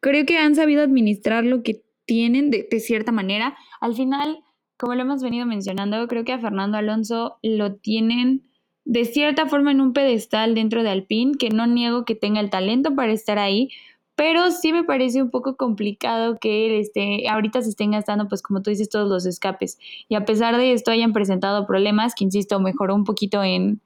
Creo 0.01 0.27
que 0.27 0.39
han 0.39 0.55
sabido 0.55 0.83
administrar 0.83 1.45
lo 1.45 1.63
que 1.63 1.83
tienen 2.05 2.51
de, 2.51 2.67
de 2.71 2.81
cierta 2.81 3.13
manera. 3.13 3.57
Al 3.81 3.95
final, 3.95 4.41
como 4.77 4.95
lo 4.95 5.03
hemos 5.03 5.23
venido 5.23 5.47
mencionando, 5.47 6.07
creo 6.09 6.25
que 6.25 6.33
a 6.33 6.41
Fernando 6.41 6.79
Alonso 6.79 7.39
lo 7.43 7.77
tienen 7.77 8.43
de 8.85 9.05
cierta 9.05 9.47
forma 9.47 9.71
en 9.71 9.81
un 9.81 9.93
pedestal 9.93 10.55
dentro 10.55 10.83
de 10.83 10.91
Alpine, 10.91 11.35
que 11.39 11.51
no 11.51 11.67
niego 11.67 12.05
que 12.05 12.17
tenga 12.17 12.41
el 12.41 12.51
talento 12.51 12.97
para 12.97 13.13
estar 13.13 13.39
ahí, 13.39 13.71
pero 14.17 14.51
sí 14.51 14.73
me 14.73 14.85
parece 14.85 15.23
un 15.23 15.31
poco 15.31 15.57
complicado 15.57 16.39
que 16.39 16.67
él 16.67 16.81
esté, 16.81 17.29
ahorita 17.29 17.63
se 17.63 17.71
estén 17.71 17.93
gastando, 17.93 18.29
pues 18.29 18.43
como 18.43 18.61
tú 18.63 18.71
dices, 18.71 18.89
todos 18.89 19.09
los 19.09 19.25
escapes. 19.25 19.79
Y 20.09 20.17
a 20.17 20.25
pesar 20.25 20.57
de 20.57 20.73
esto 20.73 20.91
hayan 20.91 21.13
presentado 21.13 21.67
problemas, 21.67 22.15
que 22.15 22.25
insisto, 22.25 22.61
mejoró 22.61 22.95
un 22.95 23.05
poquito 23.05 23.43
en, 23.43 23.81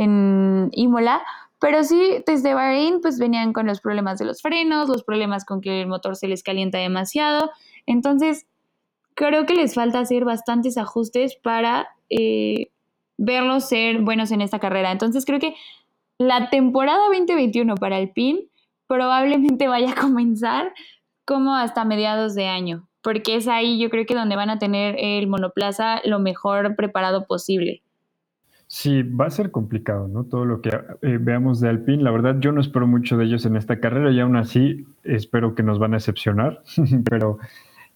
en 0.00 0.70
Imola, 0.72 1.22
pero 1.60 1.84
sí, 1.84 2.22
desde 2.26 2.54
Bahrein, 2.54 3.00
pues 3.02 3.18
venían 3.18 3.52
con 3.52 3.66
los 3.66 3.80
problemas 3.80 4.18
de 4.18 4.24
los 4.24 4.40
frenos, 4.40 4.88
los 4.88 5.04
problemas 5.04 5.44
con 5.44 5.60
que 5.60 5.82
el 5.82 5.88
motor 5.88 6.16
se 6.16 6.26
les 6.26 6.42
calienta 6.42 6.78
demasiado. 6.78 7.50
Entonces, 7.84 8.46
creo 9.14 9.44
que 9.44 9.54
les 9.54 9.74
falta 9.74 10.00
hacer 10.00 10.24
bastantes 10.24 10.78
ajustes 10.78 11.36
para 11.36 11.88
eh, 12.08 12.70
verlos 13.18 13.68
ser 13.68 14.00
buenos 14.00 14.30
en 14.30 14.40
esta 14.40 14.58
carrera. 14.58 14.90
Entonces 14.90 15.26
creo 15.26 15.38
que 15.38 15.54
la 16.16 16.48
temporada 16.48 17.06
2021 17.08 17.74
para 17.74 17.98
el 17.98 18.10
PIN 18.10 18.48
probablemente 18.86 19.68
vaya 19.68 19.92
a 19.92 20.00
comenzar 20.00 20.72
como 21.26 21.54
hasta 21.54 21.84
mediados 21.84 22.34
de 22.34 22.46
año, 22.46 22.88
porque 23.02 23.36
es 23.36 23.46
ahí 23.46 23.78
yo 23.78 23.90
creo 23.90 24.06
que 24.06 24.14
donde 24.14 24.36
van 24.36 24.48
a 24.48 24.58
tener 24.58 24.96
el 24.98 25.26
monoplaza 25.26 26.00
lo 26.04 26.18
mejor 26.18 26.74
preparado 26.74 27.26
posible. 27.26 27.82
Sí, 28.72 29.02
va 29.02 29.26
a 29.26 29.30
ser 29.30 29.50
complicado, 29.50 30.06
¿no? 30.06 30.22
Todo 30.22 30.44
lo 30.44 30.60
que 30.60 30.68
eh, 30.68 31.18
veamos 31.20 31.58
de 31.58 31.68
Alpine, 31.68 32.04
la 32.04 32.12
verdad 32.12 32.36
yo 32.38 32.52
no 32.52 32.60
espero 32.60 32.86
mucho 32.86 33.16
de 33.16 33.24
ellos 33.24 33.44
en 33.44 33.56
esta 33.56 33.80
carrera 33.80 34.12
y 34.12 34.20
aún 34.20 34.36
así 34.36 34.86
espero 35.02 35.56
que 35.56 35.64
nos 35.64 35.80
van 35.80 35.92
a 35.92 35.96
excepcionar, 35.96 36.62
pero 37.10 37.40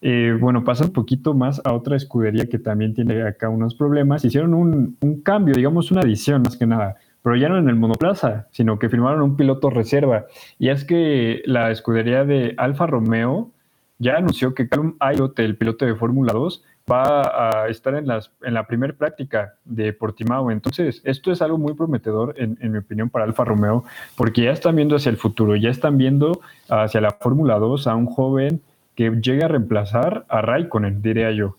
eh, 0.00 0.36
bueno, 0.40 0.64
pasa 0.64 0.86
un 0.86 0.92
poquito 0.92 1.32
más 1.32 1.62
a 1.64 1.72
otra 1.74 1.96
escudería 1.96 2.48
que 2.48 2.58
también 2.58 2.92
tiene 2.92 3.22
acá 3.22 3.48
unos 3.50 3.76
problemas. 3.76 4.24
Hicieron 4.24 4.52
un, 4.52 4.96
cambio, 5.22 5.54
digamos 5.54 5.92
una 5.92 6.00
adición 6.00 6.42
más 6.42 6.56
que 6.56 6.66
nada, 6.66 6.96
pero 7.22 7.36
ya 7.36 7.48
no 7.48 7.56
en 7.56 7.68
el 7.68 7.76
monoplaza, 7.76 8.48
sino 8.50 8.80
que 8.80 8.88
firmaron 8.88 9.22
un 9.22 9.36
piloto 9.36 9.70
reserva. 9.70 10.26
Y 10.58 10.70
es 10.70 10.84
que 10.84 11.42
la 11.46 11.70
escudería 11.70 12.24
de 12.24 12.54
Alfa 12.56 12.88
Romeo 12.88 13.52
ya 13.98 14.16
anunció 14.16 14.54
que 14.54 14.68
Calum 14.68 14.96
Aylot, 14.98 15.38
el 15.38 15.56
piloto 15.56 15.86
de 15.86 15.94
Fórmula 15.94 16.32
2, 16.32 16.64
va 16.90 17.62
a 17.62 17.68
estar 17.68 17.94
en, 17.94 18.06
las, 18.06 18.30
en 18.42 18.54
la 18.54 18.66
primera 18.66 18.92
práctica 18.92 19.54
de 19.64 19.92
Portimao. 19.92 20.50
Entonces, 20.50 21.00
esto 21.04 21.32
es 21.32 21.40
algo 21.40 21.58
muy 21.58 21.74
prometedor, 21.74 22.34
en, 22.36 22.58
mi 22.60 22.78
opinión, 22.78 23.10
para 23.10 23.24
Alfa 23.24 23.44
Romeo, 23.44 23.84
porque 24.16 24.42
ya 24.42 24.52
están 24.52 24.76
viendo 24.76 24.96
hacia 24.96 25.10
el 25.10 25.16
futuro, 25.16 25.56
ya 25.56 25.70
están 25.70 25.96
viendo 25.96 26.40
hacia 26.68 27.00
la 27.00 27.12
Fórmula 27.12 27.58
2 27.58 27.86
a 27.86 27.94
un 27.94 28.06
joven 28.06 28.60
que 28.94 29.10
llega 29.10 29.46
a 29.46 29.48
reemplazar 29.48 30.24
a 30.28 30.42
Raikkonen, 30.42 31.02
diría 31.02 31.32
yo. 31.32 31.56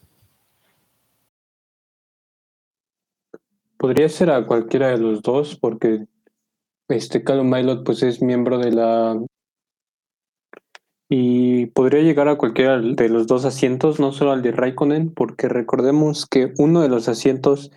Podría 3.77 4.07
ser 4.09 4.29
a 4.29 4.45
cualquiera 4.45 4.89
de 4.89 4.99
los 4.99 5.21
dos, 5.21 5.55
porque 5.55 6.05
este 6.87 7.23
Calum 7.23 7.49
Milot 7.49 7.83
pues 7.83 8.03
es 8.03 8.21
miembro 8.21 8.57
de 8.57 8.71
la 8.71 9.19
y 11.09 11.67
podría 11.67 12.01
llegar 12.01 12.27
a 12.27 12.37
cualquiera 12.37 12.79
de 12.79 13.09
los 13.09 13.27
dos 13.27 13.45
asientos, 13.45 13.99
no 13.99 14.11
solo 14.11 14.31
al 14.31 14.41
de 14.41 14.51
Raikkonen, 14.51 15.13
porque 15.13 15.47
recordemos 15.47 16.25
que 16.25 16.53
uno 16.57 16.81
de 16.81 16.89
los 16.89 17.07
asientos 17.07 17.71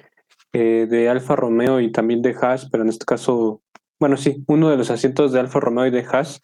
eh, 0.52 0.86
de 0.88 1.08
Alfa 1.08 1.36
Romeo 1.36 1.80
y 1.80 1.92
también 1.92 2.22
de 2.22 2.34
Haas, 2.40 2.68
pero 2.70 2.82
en 2.82 2.88
este 2.88 3.04
caso, 3.04 3.60
bueno, 4.00 4.16
sí, 4.16 4.44
uno 4.46 4.70
de 4.70 4.78
los 4.78 4.90
asientos 4.90 5.32
de 5.32 5.40
Alfa 5.40 5.60
Romeo 5.60 5.86
y 5.86 5.90
de 5.90 6.06
Haas 6.10 6.40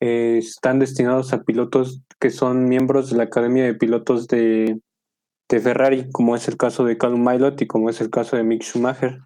eh, 0.00 0.36
están 0.38 0.78
destinados 0.78 1.32
a 1.32 1.42
pilotos 1.42 2.02
que 2.20 2.30
son 2.30 2.68
miembros 2.68 3.10
de 3.10 3.16
la 3.16 3.24
Academia 3.24 3.64
de 3.64 3.74
Pilotos 3.74 4.28
de, 4.28 4.80
de 5.48 5.60
Ferrari, 5.60 6.10
como 6.12 6.36
es 6.36 6.46
el 6.46 6.56
caso 6.56 6.84
de 6.84 6.98
Calum 6.98 7.26
Milot 7.26 7.60
y 7.62 7.66
como 7.66 7.88
es 7.88 8.00
el 8.02 8.10
caso 8.10 8.36
de 8.36 8.42
Mick 8.42 8.62
Schumacher. 8.62 9.20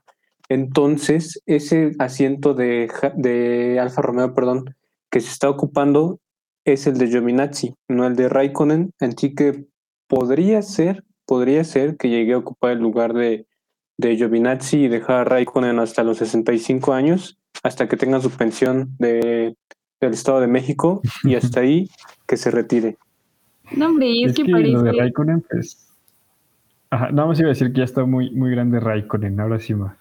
Entonces, 0.48 1.42
ese 1.46 1.92
asiento 1.98 2.54
de, 2.54 2.90
de 3.16 3.80
Alfa 3.80 4.02
Romeo, 4.02 4.34
perdón, 4.34 4.76
que 5.10 5.20
se 5.20 5.30
está 5.30 5.50
ocupando 5.50 6.20
es 6.64 6.86
el 6.86 6.98
de 6.98 7.08
Giovinazzi, 7.08 7.74
no 7.88 8.06
el 8.06 8.16
de 8.16 8.28
Raikkonen, 8.28 8.92
así 9.00 9.34
que 9.34 9.64
podría 10.06 10.62
ser, 10.62 11.04
podría 11.26 11.64
ser 11.64 11.96
que 11.96 12.08
llegue 12.08 12.34
a 12.34 12.38
ocupar 12.38 12.72
el 12.72 12.78
lugar 12.78 13.14
de, 13.14 13.46
de 13.98 14.16
Giovinazzi 14.16 14.84
y 14.84 14.88
dejar 14.88 15.16
a 15.16 15.24
Raikkonen 15.24 15.78
hasta 15.78 16.04
los 16.04 16.18
65 16.18 16.92
años, 16.92 17.38
hasta 17.62 17.88
que 17.88 17.96
tenga 17.96 18.20
su 18.20 18.30
pensión 18.30 18.94
de, 18.98 19.56
del 20.00 20.12
Estado 20.12 20.40
de 20.40 20.46
México 20.46 21.00
y 21.24 21.34
hasta 21.36 21.60
ahí 21.60 21.88
que 22.26 22.36
se 22.36 22.50
retire. 22.50 22.96
No, 23.76 23.86
hombre, 23.86 24.22
es, 24.22 24.34
que, 24.34 24.44
parece... 24.44 24.72
Lo 24.72 24.82
de 24.82 24.92
Raikkonen, 24.92 25.44
pues... 25.48 25.88
Ajá, 26.90 27.10
nada 27.10 27.28
más 27.28 27.40
iba 27.40 27.48
a 27.48 27.54
decir 27.54 27.72
que 27.72 27.78
ya 27.78 27.84
está 27.84 28.04
muy, 28.04 28.30
muy 28.32 28.50
grande 28.50 28.78
Raikkonen, 28.78 29.40
ahora 29.40 29.58
sí 29.58 29.74
más. 29.74 29.96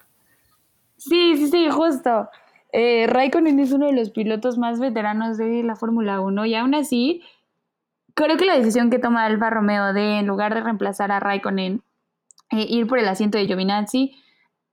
Sí, 0.98 1.36
sí, 1.36 1.48
sí, 1.48 1.68
justo. 1.70 2.28
Eh, 2.72 3.06
Raikkonen 3.06 3.60
es 3.60 3.72
uno 3.72 3.86
de 3.86 3.92
los 3.92 4.10
pilotos 4.10 4.56
más 4.56 4.80
veteranos 4.80 5.36
de 5.36 5.62
la 5.62 5.76
Fórmula 5.76 6.20
1 6.20 6.46
y 6.46 6.54
aún 6.54 6.74
así, 6.74 7.22
creo 8.14 8.38
que 8.38 8.46
la 8.46 8.56
decisión 8.56 8.88
que 8.90 8.98
toma 8.98 9.26
Alfa 9.26 9.50
Romeo 9.50 9.92
de, 9.92 10.18
en 10.18 10.26
lugar 10.26 10.54
de 10.54 10.62
reemplazar 10.62 11.12
a 11.12 11.20
Raikkonen, 11.20 11.82
eh, 12.50 12.66
ir 12.68 12.86
por 12.86 12.98
el 12.98 13.08
asiento 13.08 13.36
de 13.36 13.46
Giovinazzi, 13.46 14.14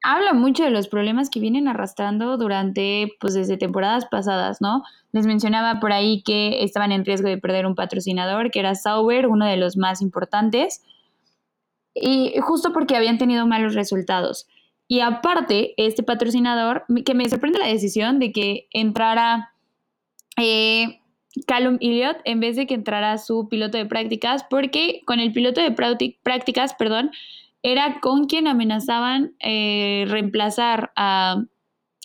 habla 0.01 0.33
mucho 0.33 0.63
de 0.63 0.69
los 0.69 0.87
problemas 0.87 1.29
que 1.29 1.41
vienen 1.41 1.67
arrastrando 1.67 2.37
durante, 2.37 3.11
pues 3.19 3.33
desde 3.33 3.57
temporadas 3.57 4.05
pasadas, 4.05 4.61
¿no? 4.61 4.83
Les 5.11 5.25
mencionaba 5.25 5.81
por 5.81 5.91
ahí 5.91 6.23
que 6.23 6.63
estaban 6.63 6.93
en 6.93 7.03
riesgo 7.03 7.27
de 7.27 7.37
perder 7.37 7.65
un 7.65 7.75
patrocinador, 7.75 8.49
que 8.51 8.59
era 8.59 8.75
Sauber, 8.75 9.27
uno 9.27 9.45
de 9.45 9.57
los 9.57 9.75
más 9.75 10.01
importantes, 10.01 10.83
y 11.93 12.33
justo 12.41 12.71
porque 12.71 12.95
habían 12.95 13.17
tenido 13.17 13.45
malos 13.45 13.75
resultados. 13.75 14.47
Y 14.91 15.01
aparte, 15.01 15.75
este 15.77 16.01
patrocinador, 16.01 16.83
que 17.05 17.13
me 17.13 17.29
sorprende 17.29 17.59
la 17.59 17.67
decisión 17.67 18.17
de 18.17 18.31
que 18.31 18.67
entrara 18.71 19.53
eh, 20.35 20.99
Callum 21.45 21.77
Elliott 21.79 22.17
en 22.25 22.39
vez 22.39 22.55
de 22.55 22.65
que 22.65 22.73
entrara 22.73 23.19
su 23.19 23.47
piloto 23.49 23.77
de 23.77 23.85
prácticas, 23.85 24.43
porque 24.49 25.01
con 25.05 25.19
el 25.19 25.31
piloto 25.31 25.61
de 25.61 25.71
prácticas, 26.23 26.73
perdón, 26.73 27.11
era 27.61 27.99
con 28.01 28.25
quien 28.25 28.47
amenazaban 28.47 29.35
eh, 29.39 30.05
reemplazar 30.07 30.91
a, 30.95 31.43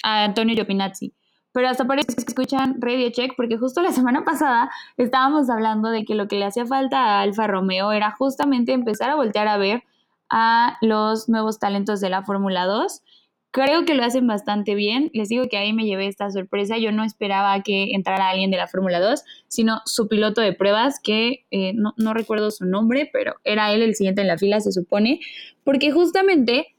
Antonio 0.03 0.55
Giovinazzi. 0.55 1.14
Pero 1.53 1.68
hasta 1.68 1.87
parece 1.87 2.14
que 2.14 2.20
escuchan 2.20 2.83
Radio 2.83 3.09
Check, 3.09 3.33
porque 3.35 3.57
justo 3.57 3.81
la 3.81 3.92
semana 3.92 4.27
pasada 4.27 4.70
estábamos 4.99 5.49
hablando 5.49 5.88
de 5.88 6.05
que 6.05 6.14
lo 6.14 6.29
que 6.29 6.37
le 6.37 6.44
hacía 6.44 6.66
falta 6.66 6.99
a 6.99 7.20
Alfa 7.23 7.47
Romeo 7.47 7.92
era 7.92 8.11
justamente 8.11 8.75
empezar 8.75 9.09
a 9.09 9.14
voltear 9.14 9.49
a 9.49 9.57
ver 9.57 9.85
a 10.30 10.76
los 10.80 11.28
nuevos 11.28 11.58
talentos 11.58 12.00
de 12.00 12.10
la 12.10 12.22
Fórmula 12.22 12.66
2. 12.66 13.02
Creo 13.50 13.84
que 13.84 13.94
lo 13.94 14.04
hacen 14.04 14.26
bastante 14.26 14.74
bien. 14.74 15.10
Les 15.14 15.28
digo 15.28 15.48
que 15.48 15.56
ahí 15.56 15.72
me 15.72 15.84
llevé 15.84 16.08
esta 16.08 16.30
sorpresa. 16.30 16.76
Yo 16.76 16.90
no 16.90 17.04
esperaba 17.04 17.62
que 17.62 17.92
entrara 17.92 18.28
alguien 18.28 18.50
de 18.50 18.56
la 18.56 18.66
Fórmula 18.66 19.00
2, 19.00 19.22
sino 19.46 19.80
su 19.84 20.08
piloto 20.08 20.40
de 20.40 20.52
pruebas, 20.52 20.98
que 21.00 21.46
eh, 21.50 21.72
no, 21.74 22.14
recuerdo 22.14 22.50
su 22.50 22.64
nombre, 22.64 23.08
pero 23.12 23.37
era 23.44 23.72
él 23.72 23.82
el 23.82 23.94
siguiente 23.94 24.22
en 24.22 24.28
la 24.28 24.38
fila, 24.38 24.60
se 24.60 24.72
supone. 24.72 25.20
Porque 25.62 25.92
justamente 25.92 26.74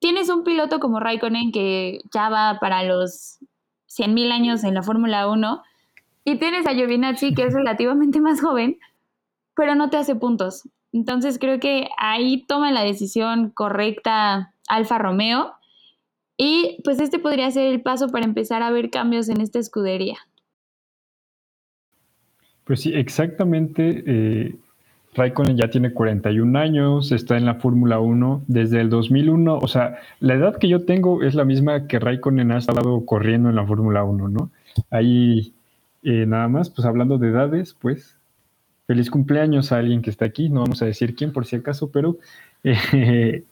tienes 0.00 0.28
un 0.28 0.42
piloto 0.42 0.80
como 0.80 0.98
Raikkonen 0.98 1.52
que 1.52 2.00
ya 2.12 2.28
va 2.28 2.58
para 2.60 2.82
los 2.82 3.38
100.000 3.96 4.32
años 4.32 4.64
en 4.64 4.74
la 4.74 4.82
Fórmula 4.82 5.28
1 5.28 5.62
y 6.24 6.36
tienes 6.36 6.66
a 6.66 6.74
Giovinazzi 6.74 7.34
que 7.34 7.44
es 7.44 7.54
relativamente 7.54 8.20
más 8.20 8.40
joven, 8.40 8.78
pero 9.54 9.76
no 9.76 9.90
te 9.90 9.98
hace 9.98 10.16
puntos. 10.16 10.64
Entonces 10.92 11.38
creo 11.38 11.58
que 11.58 11.88
ahí 11.98 12.44
toma 12.46 12.70
la 12.70 12.82
decisión 12.82 13.50
correcta 13.50 14.52
Alfa 14.68 14.98
Romeo 14.98 15.52
y 16.36 16.78
pues 16.84 17.00
este 17.00 17.18
podría 17.18 17.50
ser 17.50 17.66
el 17.72 17.82
paso 17.82 18.08
para 18.08 18.24
empezar 18.24 18.62
a 18.62 18.70
ver 18.70 18.90
cambios 18.90 19.28
en 19.28 19.40
esta 19.40 19.58
escudería. 19.58 20.18
Pues 22.64 22.80
sí, 22.80 22.92
exactamente. 22.94 24.02
Eh, 24.06 24.56
Raikkonen 25.14 25.56
ya 25.56 25.68
tiene 25.68 25.92
41 25.92 26.58
años, 26.58 27.12
está 27.12 27.36
en 27.36 27.44
la 27.44 27.56
Fórmula 27.56 28.00
1 28.00 28.44
desde 28.46 28.80
el 28.80 28.88
2001. 28.88 29.58
O 29.58 29.68
sea, 29.68 29.98
la 30.20 30.34
edad 30.34 30.56
que 30.56 30.68
yo 30.68 30.84
tengo 30.84 31.22
es 31.22 31.34
la 31.34 31.44
misma 31.44 31.86
que 31.86 31.98
Raikkonen 31.98 32.52
ha 32.52 32.58
estado 32.58 33.04
corriendo 33.04 33.50
en 33.50 33.56
la 33.56 33.66
Fórmula 33.66 34.04
1, 34.04 34.28
¿no? 34.28 34.50
Ahí, 34.90 35.52
eh, 36.02 36.24
nada 36.26 36.48
más, 36.48 36.70
pues 36.70 36.86
hablando 36.86 37.18
de 37.18 37.28
edades, 37.28 37.76
pues 37.78 38.16
feliz 38.86 39.10
cumpleaños 39.10 39.72
a 39.72 39.78
alguien 39.78 40.02
que 40.02 40.10
está 40.10 40.24
aquí, 40.24 40.48
no 40.48 40.60
vamos 40.60 40.82
a 40.82 40.86
decir 40.86 41.14
quién 41.14 41.32
por 41.32 41.46
si 41.46 41.56
acaso, 41.56 41.90
pero 41.90 42.18
eh, 42.64 43.44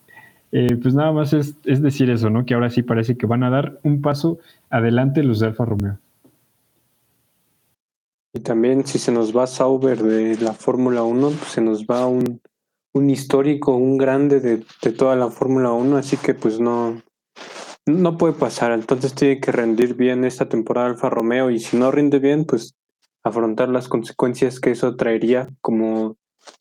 eh, 0.53 0.77
pues 0.83 0.95
nada 0.95 1.13
más 1.13 1.33
es, 1.33 1.55
decir 1.63 2.11
eso, 2.11 2.31
¿no? 2.31 2.45
Que 2.45 2.55
ahora 2.55 2.71
sí 2.71 2.83
parece 2.83 3.17
que 3.17 3.27
van 3.27 3.45
a 3.45 3.51
dar 3.51 3.79
un 3.83 4.03
paso 4.03 4.39
adelante 4.69 5.23
los 5.23 5.41
de 5.41 5.47
Alfa 5.47 5.65
Romeo. 5.65 5.99
Y 8.33 8.41
también 8.41 8.87
si 8.87 8.99
se 8.99 9.11
nos 9.11 9.37
va 9.37 9.47
Sauber 9.47 10.03
de 10.03 10.37
la 10.41 10.53
Fórmula 10.53 11.03
1, 11.03 11.31
pues 11.31 11.51
se 11.51 11.61
nos 11.61 11.85
va 11.85 12.07
un, 12.07 12.41
un 12.93 13.11
histórico, 13.11 13.75
un 13.75 13.99
grande 13.99 14.41
de, 14.41 14.63
de 14.83 14.93
toda 14.93 15.17
la 15.17 15.31
Fórmula 15.31 15.73
1, 15.73 15.97
así 15.97 16.17
que 16.17 16.35
pues 16.35 16.61
no, 16.61 17.03
no 17.87 18.19
puede 18.19 18.35
pasar. 18.35 18.73
Entonces 18.73 19.15
tiene 19.15 19.41
que 19.41 19.53
rendir 19.53 19.95
bien 19.95 20.25
esta 20.25 20.49
temporada 20.49 20.89
Alfa 20.89 21.11
Romeo 21.11 21.51
y 21.51 21.59
si 21.59 21.77
no 21.77 21.91
rinde 21.91 22.19
bien, 22.19 22.45
pues 22.45 22.75
afrontar 23.23 23.69
las 23.69 23.89
consecuencias 23.89 24.61
que 24.61 24.71
eso 24.71 24.97
traería, 24.97 25.49
como 25.61 26.17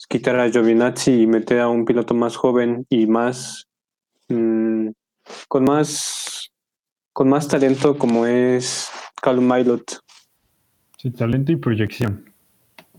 quitar 0.07 0.39
a 0.39 0.49
Giovinazzi 0.49 1.21
y 1.21 1.27
meter 1.27 1.59
a 1.59 1.69
un 1.69 1.85
piloto 1.85 2.13
más 2.13 2.35
joven 2.35 2.85
y 2.89 3.07
más 3.07 3.67
mm, 4.27 4.89
con 5.47 5.63
más 5.63 6.51
con 7.13 7.29
más 7.29 7.47
talento 7.47 7.97
como 7.97 8.25
es 8.25 8.89
Calum 9.21 9.51
Milot. 9.51 9.99
Sí, 10.97 11.11
talento 11.11 11.51
y 11.51 11.57
proyección. 11.57 12.33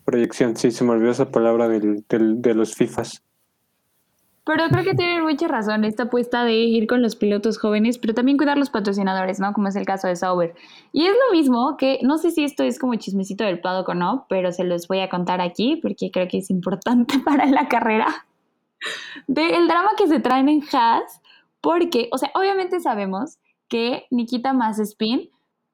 Proyección, 0.05 0.57
sí, 0.57 0.71
se 0.71 0.85
me 0.85 0.91
olvidó 0.91 1.11
esa 1.11 1.31
palabra 1.31 1.69
del, 1.69 2.05
del, 2.09 2.43
de 2.43 2.55
los 2.55 2.75
FIFAs. 2.75 3.23
Pero 4.45 4.69
creo 4.71 4.85
que 4.85 4.95
tienen 4.95 5.23
mucha 5.23 5.49
razón 5.49 5.85
esta 5.85 6.05
apuesta 6.05 6.45
de 6.45 6.55
ir 6.55 6.87
con 6.87 7.03
los 7.03 7.15
pilotos 7.15 7.59
jóvenes, 7.59 7.99
pero 7.99 8.15
también 8.15 8.39
cuidar 8.39 8.57
los 8.57 8.71
patrocinadores, 8.71 9.39
¿no? 9.39 9.53
Como 9.53 9.69
es 9.69 9.77
el 9.77 9.85
caso 9.85 10.09
de 10.09 10.17
Sauber. 10.17 10.55
Y 10.93 11.05
es 11.05 11.13
lo 11.13 11.37
mismo 11.37 11.77
que, 11.77 11.99
no 12.03 12.17
sé 12.17 12.31
si 12.31 12.45
esto 12.45 12.63
es 12.63 12.79
como 12.79 12.95
chismecito 12.95 13.45
del 13.45 13.61
paddock 13.61 13.91
o 13.91 13.95
no, 13.95 14.27
pero 14.29 14.51
se 14.51 14.65
los 14.65 14.89
voy 14.89 15.01
a 15.01 15.11
contar 15.11 15.43
aquí 15.43 15.77
porque 15.77 16.11
creo 16.11 16.27
que 16.27 16.39
es 16.39 16.51
importante 16.51 17.19
para 17.25 17.47
la 17.47 17.69
carrera. 17.69 18.27
Del 19.27 19.69
drama 19.69 19.91
que 19.99 20.09
se 20.09 20.21
traen 20.21 20.49
en 20.49 20.63
Haas, 20.73 21.21
porque, 21.61 22.09
o 22.11 22.17
sea, 22.17 22.31
obviamente 22.35 22.81
sabemos 22.81 23.39
que 23.69 24.07
Nikita 24.11 24.55
Mazepin, 24.55 25.29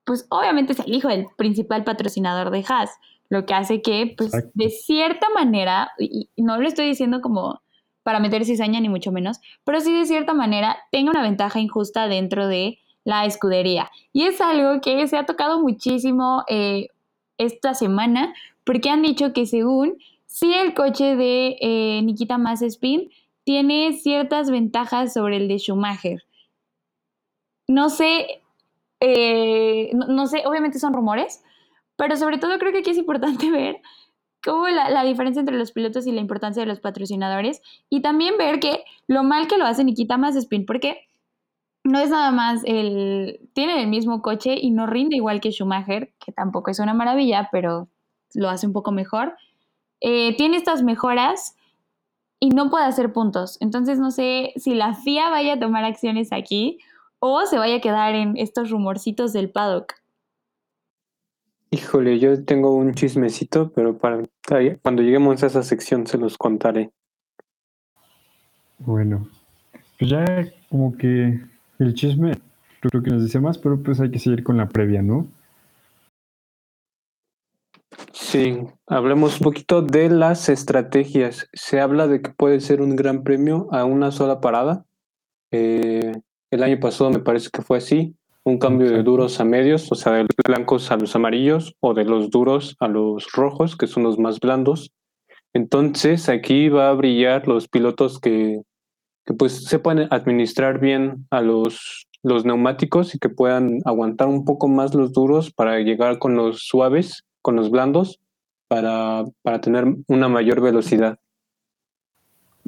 pues 0.05 0.27
obviamente 0.29 0.73
es 0.73 0.81
el 0.81 0.93
hijo 0.93 1.09
del 1.09 1.27
principal 1.37 1.85
patrocinador 1.85 2.51
de 2.51 2.65
Haas, 2.69 2.91
lo 3.29 3.47
que 3.47 3.55
hace 3.55 3.81
que, 3.81 4.13
pues, 4.19 4.33
de 4.55 4.71
cierta 4.71 5.29
manera, 5.31 5.93
y 5.99 6.29
no 6.37 6.61
lo 6.61 6.67
estoy 6.67 6.87
diciendo 6.87 7.21
como 7.21 7.61
para 8.07 8.21
meter 8.21 8.45
cizaña 8.45 8.79
ni 8.79 8.89
mucho 8.89 9.11
menos, 9.11 9.41
pero 9.65 9.81
sí 9.81 9.93
de 9.93 10.07
cierta 10.07 10.33
manera 10.33 10.77
tenga 10.93 11.11
una 11.11 11.23
ventaja 11.23 11.59
injusta 11.59 12.07
dentro 12.07 12.47
de 12.47 12.79
la 13.03 13.25
escudería. 13.25 13.91
Y 14.13 14.23
es 14.23 14.41
algo 14.41 14.81
que 14.81 15.09
se 15.09 15.17
ha 15.17 15.27
tocado 15.27 15.61
muchísimo 15.61 16.45
eh, 16.47 16.87
esta 17.37 17.75
semana, 17.75 18.33
porque 18.63 18.91
han 18.91 19.03
dicho 19.03 19.33
que 19.33 19.45
según 19.45 19.99
si 20.25 20.55
el 20.55 20.73
coche 20.73 21.17
de 21.17 21.57
eh, 21.61 22.01
Nikita 22.05 22.39
Mazepin 22.39 23.11
tiene 23.43 23.93
ciertas 23.95 24.53
ventajas 24.53 25.13
sobre 25.13 25.39
el 25.39 25.49
de 25.49 25.59
Schumacher. 25.59 26.23
No 27.67 27.89
sé, 27.91 28.41
eh, 29.01 29.91
no, 29.95 30.07
no 30.07 30.29
sé, 30.29 30.45
obviamente 30.47 30.79
son 30.79 30.93
rumores, 30.93 31.43
pero 31.97 32.17
sobre 32.17 32.39
todo 32.39 32.57
creo 32.61 32.71
que 32.71 32.79
aquí 32.79 32.91
es 32.91 32.99
importante 32.99 33.51
ver 33.51 33.81
como 34.47 34.69
la, 34.69 35.05
diferencia 35.05 35.41
entre 35.41 35.59
los 35.59 35.73
pilotos 35.73 36.07
y 36.07 36.13
la 36.13 36.21
importancia 36.21 36.63
de 36.63 36.69
los 36.69 36.81
patrocinadores. 36.81 37.61
Y 37.91 38.01
también 38.01 38.39
ver 38.39 38.61
que 38.61 38.85
lo 39.09 39.25
mal 39.25 39.49
que 39.49 39.59
lo 39.59 39.67
hacen 39.67 39.89
y 39.89 39.95
quita 39.95 40.17
más 40.17 40.37
spin, 40.37 40.65
porque 40.65 41.01
no 41.85 41.99
es 41.99 42.11
nada 42.11 42.31
más 42.31 42.63
el. 42.65 43.41
Tiene 43.53 43.83
el 43.83 43.89
mismo 43.89 44.23
coche 44.23 44.57
y 44.61 44.71
no 44.71 44.87
rinde 44.87 45.17
igual 45.17 45.41
que 45.41 45.51
Schumacher, 45.51 46.13
que 46.25 46.33
tampoco 46.33 46.71
es 46.71 46.79
una 46.79 46.95
maravilla, 46.95 47.49
pero 47.51 47.89
lo 48.35 48.49
hace 48.49 48.67
un 48.67 48.73
poco 48.73 48.93
mejor. 48.93 49.37
Eh, 50.01 50.37
tiene 50.37 50.57
estas 50.57 50.83
mejoras 50.85 51.57
y 52.39 52.51
no 52.51 52.71
puede 52.71 52.85
hacer 52.85 53.13
puntos. 53.13 53.59
Entonces 53.61 53.99
no 53.99 54.13
sé 54.13 54.53
si 54.57 54.75
la 54.75 54.95
FIA 54.95 55.29
vaya 55.29 55.55
a 55.55 55.59
tomar 55.59 55.85
acciones 55.85 56.33
aquí 56.33 56.79
o 57.19 57.47
se 57.47 57.59
vaya 57.59 57.77
a 57.77 57.81
quedar 57.81 58.15
en 58.15 58.37
estos 58.37 58.71
rumorcitos 58.71 59.33
del 59.33 59.51
paddock. 59.51 59.95
Híjole, 61.71 62.19
yo 62.19 62.45
tengo 62.45 62.75
un 62.75 62.95
chismecito, 62.95 63.73
pero 63.73 63.99
para 63.99 64.23
cuando 64.83 65.03
lleguemos 65.03 65.43
a 65.43 65.47
esa 65.47 65.63
sección 65.63 66.07
se 66.07 66.19
los 66.19 66.39
contaré. 66.39 66.91
Bueno, 68.79 69.29
pues 69.99 70.11
ya 70.11 70.25
como 70.69 70.97
que 70.97 71.41
el 71.79 71.95
chisme 71.95 72.39
creo 72.81 73.03
que 73.03 73.11
nos 73.11 73.25
dice 73.25 73.41
más, 73.41 73.59
pero 73.59 73.83
pues 73.83 74.01
hay 74.01 74.11
que 74.11 74.19
seguir 74.19 74.45
con 74.45 74.57
la 74.57 74.69
previa, 74.69 75.03
¿no? 75.03 75.27
Sí, 78.13 78.59
hablemos 78.87 79.41
un 79.41 79.45
poquito 79.45 79.83
de 79.83 80.11
las 80.11 80.49
estrategias. 80.49 81.49
Se 81.53 81.81
habla 81.81 82.07
de 82.07 82.23
que 82.23 82.31
puede 82.31 82.61
ser 82.61 82.81
un 82.81 82.95
gran 82.95 83.25
premio 83.25 83.69
a 83.73 83.85
una 83.85 84.11
sola 84.11 84.41
parada. 84.41 84.85
Eh, 85.51 86.13
el 86.51 86.63
año 86.63 86.79
pasado 86.79 87.11
me 87.11 87.21
parece 87.21 87.51
que 87.51 87.63
fue 87.63 87.79
así, 87.79 88.15
un 88.47 88.59
cambio 88.59 88.89
de 88.89 89.03
duros 89.03 89.41
a 89.41 89.45
medios, 89.45 89.91
o 89.91 89.97
sea, 89.97 90.13
de 90.13 90.23
los 90.23 90.37
blancos 90.47 90.93
a 90.93 90.97
los 90.97 91.17
amarillos 91.17 91.75
o 91.81 91.95
de 91.95 92.05
los 92.05 92.31
duros 92.31 92.77
a 92.79 92.87
los 92.87 93.27
rojos, 93.33 93.77
que 93.77 93.89
son 93.89 94.05
los 94.05 94.21
más 94.21 94.39
blandos. 94.39 94.93
Entonces 95.53 96.29
aquí 96.29 96.69
va 96.69 96.91
a 96.91 96.95
brillar 96.95 97.49
los 97.49 97.67
pilotos 97.67 98.21
que, 98.21 98.63
que 99.25 99.35
pues 99.35 99.65
sepan 99.65 100.07
administrar 100.13 100.79
bien 100.79 101.27
a 101.31 101.41
los, 101.41 102.07
los 102.23 102.45
neumáticos 102.45 103.17
y 103.17 103.19
que 103.19 103.31
puedan 103.31 103.81
aguantar 103.85 104.29
un 104.29 104.45
poco 104.45 104.69
más 104.69 104.95
los 104.95 105.13
duros 105.13 105.53
para 105.53 105.81
llegar 105.81 106.21
con 106.21 106.37
los 106.37 106.61
suaves, 106.61 107.25
con 107.43 107.57
los 107.57 107.69
blandos, 107.73 108.21
para, 108.69 109.25
para 109.43 109.61
tener 109.61 109.87
una 110.07 110.29
mayor 110.29 110.61
velocidad. 110.61 111.19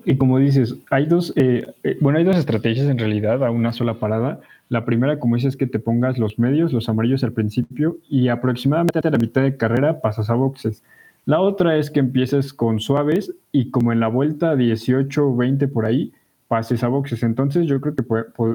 Y 0.04 0.16
como 0.16 0.38
dices, 0.38 0.74
hay 0.90 1.06
dos, 1.06 1.32
eh, 1.36 1.72
eh, 1.84 1.98
bueno, 2.00 2.18
hay 2.18 2.24
dos 2.24 2.36
estrategias 2.36 2.88
en 2.88 2.98
realidad 2.98 3.44
a 3.44 3.50
una 3.52 3.72
sola 3.72 3.94
parada. 3.94 4.40
La 4.68 4.84
primera, 4.84 5.18
como 5.18 5.36
dices, 5.36 5.54
es 5.54 5.56
que 5.56 5.66
te 5.66 5.78
pongas 5.78 6.18
los 6.18 6.38
medios, 6.38 6.72
los 6.72 6.88
amarillos 6.88 7.24
al 7.24 7.32
principio 7.32 7.98
y 8.08 8.28
aproximadamente 8.28 9.00
a 9.02 9.10
la 9.10 9.18
mitad 9.18 9.42
de 9.42 9.56
carrera 9.56 10.00
pasas 10.00 10.28
a 10.28 10.34
boxes. 10.34 10.82
La 11.24 11.40
otra 11.40 11.76
es 11.76 11.90
que 11.90 12.00
empieces 12.00 12.52
con 12.52 12.80
suaves 12.80 13.34
y 13.52 13.70
como 13.70 13.92
en 13.92 14.00
la 14.00 14.08
vuelta 14.08 14.56
18 14.56 15.26
o 15.26 15.36
20 15.36 15.68
por 15.68 15.86
ahí, 15.86 16.12
pases 16.48 16.82
a 16.82 16.88
boxes. 16.88 17.22
Entonces 17.22 17.66
yo 17.66 17.80
creo 17.80 17.94
que 17.94 18.04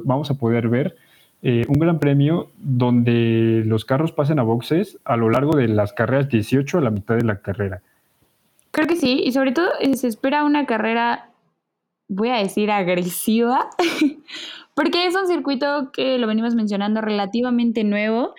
vamos 0.04 0.30
a 0.32 0.36
poder 0.36 0.70
ver 0.70 0.96
eh, 1.42 1.66
un 1.68 1.80
gran 1.80 2.00
premio 2.00 2.50
donde 2.58 3.64
los 3.66 3.86
carros 3.86 4.12
pasen 4.12 4.40
a 4.40 4.44
boxes 4.44 4.98
a 5.06 5.18
lo 5.18 5.30
largo 5.30 5.56
de 5.56 5.68
las 5.68 5.94
carreras 5.94 6.30
18 6.30 6.78
a 6.78 6.82
la 6.82 6.90
mitad 6.90 7.16
de 7.16 7.24
la 7.24 7.38
carrera. 7.38 7.82
Creo 8.72 8.88
que 8.88 8.96
sí, 8.96 9.22
y 9.24 9.32
sobre 9.32 9.52
todo 9.52 9.68
se 9.94 10.08
espera 10.08 10.44
una 10.44 10.66
carrera 10.66 11.30
voy 12.08 12.30
a 12.30 12.38
decir 12.38 12.72
agresiva, 12.72 13.70
porque 14.76 15.06
es 15.06 15.16
un 15.16 15.28
circuito 15.28 15.92
que 15.92 16.18
lo 16.18 16.28
venimos 16.28 16.56
mencionando 16.56 17.02
relativamente 17.02 17.84
nuevo 17.84 18.34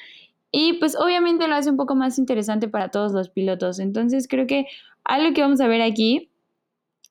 y 0.51 0.75
pues 0.75 0.97
obviamente 0.97 1.49
lo 1.49 1.57
hace 1.57 1.71
un 1.71 1.77
poco 1.77 1.95
más 1.95 2.19
interesante 2.19 2.69
para 2.69 2.91
todos 2.91 3.13
los 3.13 3.29
pilotos. 3.29 3.79
Entonces 3.79 4.29
creo 4.29 4.47
que 4.47 4.67
algo 5.05 5.35
que 5.35 5.43
vamos 5.43 5.61
a 5.61 5.67
ver 5.67 5.83
aquí 5.83 6.31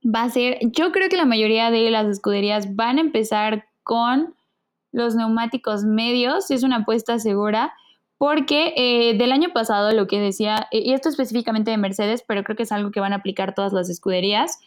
va 0.04 0.24
a 0.24 0.30
ser, 0.30 0.60
yo 0.62 0.92
creo 0.92 1.10
que 1.10 1.18
la 1.18 1.26
mayoría 1.26 1.72
de 1.72 1.90
las 1.92 2.08
escuderías 2.08 2.76
van 2.76 2.98
a 2.98 3.02
empezar 3.02 3.66
con 3.84 4.34
los 4.92 5.16
neumáticos 5.16 5.84
medios, 5.84 6.52
es 6.52 6.64
una 6.64 6.78
apuesta 6.78 7.20
segura, 7.20 7.74
porque 8.18 8.74
eh, 8.78 9.18
del 9.18 9.32
año 9.32 9.50
pasado 9.54 9.92
lo 9.92 10.08
que 10.08 10.20
decía, 10.20 10.68
y 10.72 10.94
esto 10.94 11.10
específicamente 11.10 11.72
de 11.72 11.78
Mercedes, 11.78 12.24
pero 12.26 12.44
creo 12.44 12.56
que 12.56 12.64
es 12.64 12.72
algo 12.72 12.92
que 12.92 13.00
van 13.00 13.12
a 13.12 13.18
aplicar 13.18 13.54
todas 13.56 13.74
las 13.74 13.90
escuderías, 13.90 14.60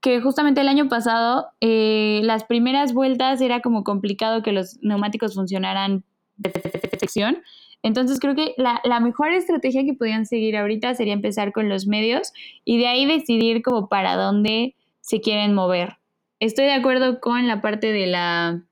que 0.00 0.20
justamente 0.20 0.60
el 0.60 0.68
año 0.68 0.88
pasado 0.88 1.48
eh, 1.60 2.20
las 2.22 2.44
primeras 2.44 2.92
vueltas 2.92 3.40
era 3.40 3.60
como 3.60 3.84
complicado 3.84 4.42
que 4.42 4.52
los 4.52 4.78
neumáticos 4.80 5.34
funcionaran 5.34 6.04
de 6.36 6.50
perfección. 6.50 7.42
Entonces 7.82 8.18
creo 8.20 8.34
que 8.34 8.54
la, 8.56 8.80
la, 8.84 9.00
mejor 9.00 9.32
estrategia 9.32 9.84
que 9.84 9.94
podían 9.94 10.26
seguir 10.26 10.56
ahorita 10.56 10.94
sería 10.94 11.12
empezar 11.12 11.52
con 11.52 11.68
los 11.68 11.86
medios 11.86 12.32
y 12.64 12.78
de 12.78 12.88
ahí 12.88 13.06
decidir 13.06 13.62
como 13.62 13.88
para 13.88 14.16
dónde 14.16 14.74
se 15.00 15.20
quieren 15.20 15.54
mover. 15.54 15.98
Estoy 16.40 16.66
de 16.66 16.72
acuerdo 16.72 17.20
con 17.20 17.46
la 17.46 17.60
parte 17.60 17.92
de 17.92 18.06
la 18.06 18.62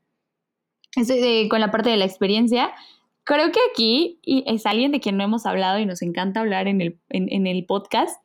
estoy 0.96 1.48
con 1.48 1.60
la 1.60 1.70
parte 1.70 1.90
de 1.90 1.96
la 1.96 2.04
experiencia. 2.04 2.72
Creo 3.24 3.50
que 3.52 3.60
aquí 3.70 4.20
y 4.22 4.44
es 4.46 4.66
alguien 4.66 4.92
de 4.92 5.00
quien 5.00 5.16
no 5.16 5.24
hemos 5.24 5.46
hablado 5.46 5.78
y 5.78 5.86
nos 5.86 6.02
encanta 6.02 6.40
hablar 6.40 6.68
en 6.68 6.80
el, 6.80 6.98
en, 7.08 7.32
en 7.32 7.46
el 7.46 7.64
podcast. 7.64 8.20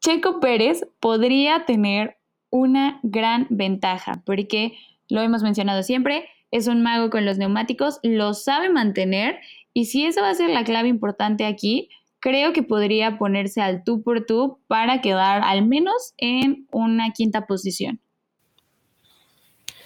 Checo 0.00 0.40
Pérez 0.40 0.86
podría 1.00 1.64
tener 1.64 2.17
una 2.50 3.00
gran 3.02 3.46
ventaja, 3.50 4.22
porque 4.24 4.76
lo 5.08 5.20
hemos 5.20 5.42
mencionado 5.42 5.82
siempre, 5.82 6.24
es 6.50 6.66
un 6.66 6.82
mago 6.82 7.10
con 7.10 7.24
los 7.24 7.38
neumáticos, 7.38 8.00
lo 8.02 8.34
sabe 8.34 8.70
mantener 8.70 9.38
y 9.74 9.86
si 9.86 10.06
eso 10.06 10.22
va 10.22 10.30
a 10.30 10.34
ser 10.34 10.50
la 10.50 10.64
clave 10.64 10.88
importante 10.88 11.44
aquí, 11.44 11.88
creo 12.20 12.52
que 12.52 12.62
podría 12.62 13.18
ponerse 13.18 13.60
al 13.60 13.84
tú 13.84 14.02
por 14.02 14.26
tú 14.26 14.58
para 14.66 15.00
quedar 15.00 15.42
al 15.44 15.66
menos 15.66 16.14
en 16.16 16.66
una 16.72 17.12
quinta 17.12 17.46
posición. 17.46 18.00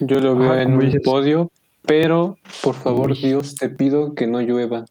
Yo 0.00 0.18
lo 0.18 0.36
veo 0.36 0.54
en 0.54 0.72
un 0.74 1.00
podio, 1.04 1.50
pero 1.82 2.38
por 2.62 2.74
favor 2.74 3.16
Dios 3.16 3.54
te 3.54 3.68
pido 3.68 4.14
que 4.14 4.26
no 4.26 4.40
llueva. 4.40 4.84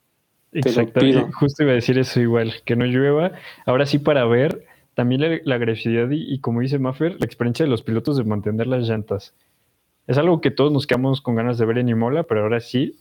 Exacto, 0.54 1.02
justo 1.40 1.64
iba 1.64 1.72
a 1.72 1.76
decir 1.76 1.98
eso 1.98 2.20
igual, 2.20 2.54
que 2.66 2.76
no 2.76 2.86
llueva. 2.86 3.32
Ahora 3.66 3.86
sí 3.86 4.00
para 4.00 4.26
ver 4.26 4.66
también 4.94 5.42
la, 5.44 5.56
agresividad 5.56 6.10
y, 6.12 6.40
como 6.40 6.62
dice 6.62 6.80
Maffer, 6.80 7.18
la 7.20 7.26
experiencia 7.26 7.66
de 7.66 7.72
los 7.72 7.82
pilotos 7.82 8.18
de 8.18 8.24
mantener 8.24 8.68
las 8.68 8.88
llantas. 8.88 9.34
Es 10.08 10.18
algo 10.18 10.42
que 10.42 10.52
todos 10.52 10.72
nos 10.72 10.88
quedamos 10.88 11.22
con 11.22 11.36
ganas 11.36 11.58
de 11.58 11.66
ver 11.66 11.78
en 11.78 11.90
Imola, 11.90 12.24
pero 12.24 12.42
ahora 12.42 12.60
sí, 12.60 12.98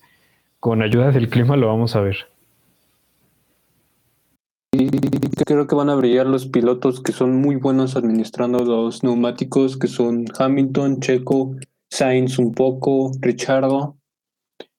con 0.61 0.83
ayuda 0.83 1.11
del 1.11 1.29
clima 1.29 1.57
lo 1.57 1.67
vamos 1.67 1.97
a 1.97 2.01
ver. 2.01 2.17
Creo 5.47 5.67
que 5.67 5.75
van 5.75 5.91
a 5.91 5.97
brillar 5.97 6.27
los 6.27 6.47
pilotos 6.47 7.01
que 7.01 7.13
son 7.13 7.41
muy 7.41 7.57
buenos 7.57 7.97
administrando 7.97 8.65
los 8.65 9.03
neumáticos, 9.03 9.77
que 9.77 9.89
son 9.89 10.27
Hamilton, 10.39 11.01
Checo, 11.01 11.57
Sainz 11.91 12.39
un 12.39 12.53
poco, 12.53 13.11
Richardo. 13.21 13.97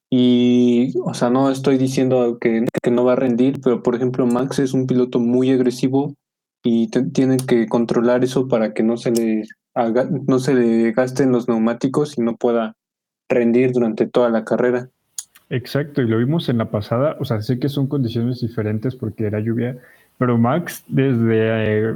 Y, 0.10 0.94
o 1.04 1.14
sea, 1.14 1.30
no 1.30 1.50
estoy 1.50 1.78
diciendo 1.78 2.38
que 2.40 2.66
no 2.92 3.04
va 3.04 3.14
a 3.14 3.18
rendir, 3.18 3.60
pero 3.62 3.84
por 3.84 3.96
ejemplo, 3.96 4.26
Max 4.26 4.60
es 4.60 4.74
un 4.74 4.88
piloto 4.88 5.20
muy 5.20 5.50
agresivo 5.52 6.16
y 6.64 6.88
tienen 6.88 7.40
que 7.40 7.68
controlar 7.68 8.24
eso 8.24 8.48
para 8.48 8.74
que 8.74 8.84
no 8.84 8.98
se 8.98 9.12
le 9.12 9.44
no 10.28 10.40
se 10.40 10.54
le 10.54 10.92
gasten 10.92 11.32
los 11.32 11.48
neumáticos 11.48 12.18
y 12.18 12.22
no 12.22 12.36
pueda 12.36 12.76
rendir 13.30 13.72
durante 13.72 14.06
toda 14.06 14.30
la 14.30 14.44
carrera. 14.44 14.90
Exacto, 15.50 16.02
y 16.02 16.08
lo 16.08 16.18
vimos 16.18 16.50
en 16.50 16.58
la 16.58 16.70
pasada, 16.70 17.18
o 17.20 17.26
sea, 17.26 17.42
sé 17.42 17.60
que 17.60 17.70
son 17.70 17.88
condiciones 17.88 18.42
diferentes 18.42 18.96
porque 18.96 19.26
era 19.26 19.40
lluvia, 19.40 19.78
pero 20.18 20.38
Max 20.38 20.84
desde, 20.88 21.90
eh, 21.90 21.96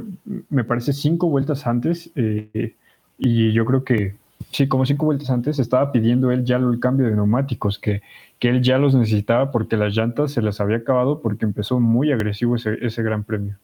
me 0.50 0.64
parece, 0.64 0.92
cinco 0.92 1.28
vueltas 1.28 1.66
antes, 1.66 2.10
eh, 2.16 2.74
y 3.18 3.52
yo 3.52 3.64
creo 3.64 3.82
que, 3.84 4.14
sí, 4.52 4.68
como 4.68 4.84
cinco 4.84 5.06
vueltas 5.06 5.30
antes, 5.30 5.58
estaba 5.58 5.90
pidiendo 5.90 6.30
él 6.30 6.44
ya 6.44 6.56
el 6.56 6.80
cambio 6.80 7.06
de 7.06 7.14
neumáticos, 7.14 7.78
que, 7.78 8.02
que 8.38 8.50
él 8.50 8.62
ya 8.62 8.76
los 8.76 8.94
necesitaba 8.94 9.50
porque 9.52 9.78
las 9.78 9.94
llantas 9.94 10.32
se 10.32 10.42
las 10.42 10.60
había 10.60 10.78
acabado 10.78 11.20
porque 11.20 11.46
empezó 11.46 11.80
muy 11.80 12.12
agresivo 12.12 12.56
ese, 12.56 12.76
ese 12.82 13.02
gran 13.02 13.24
premio 13.24 13.56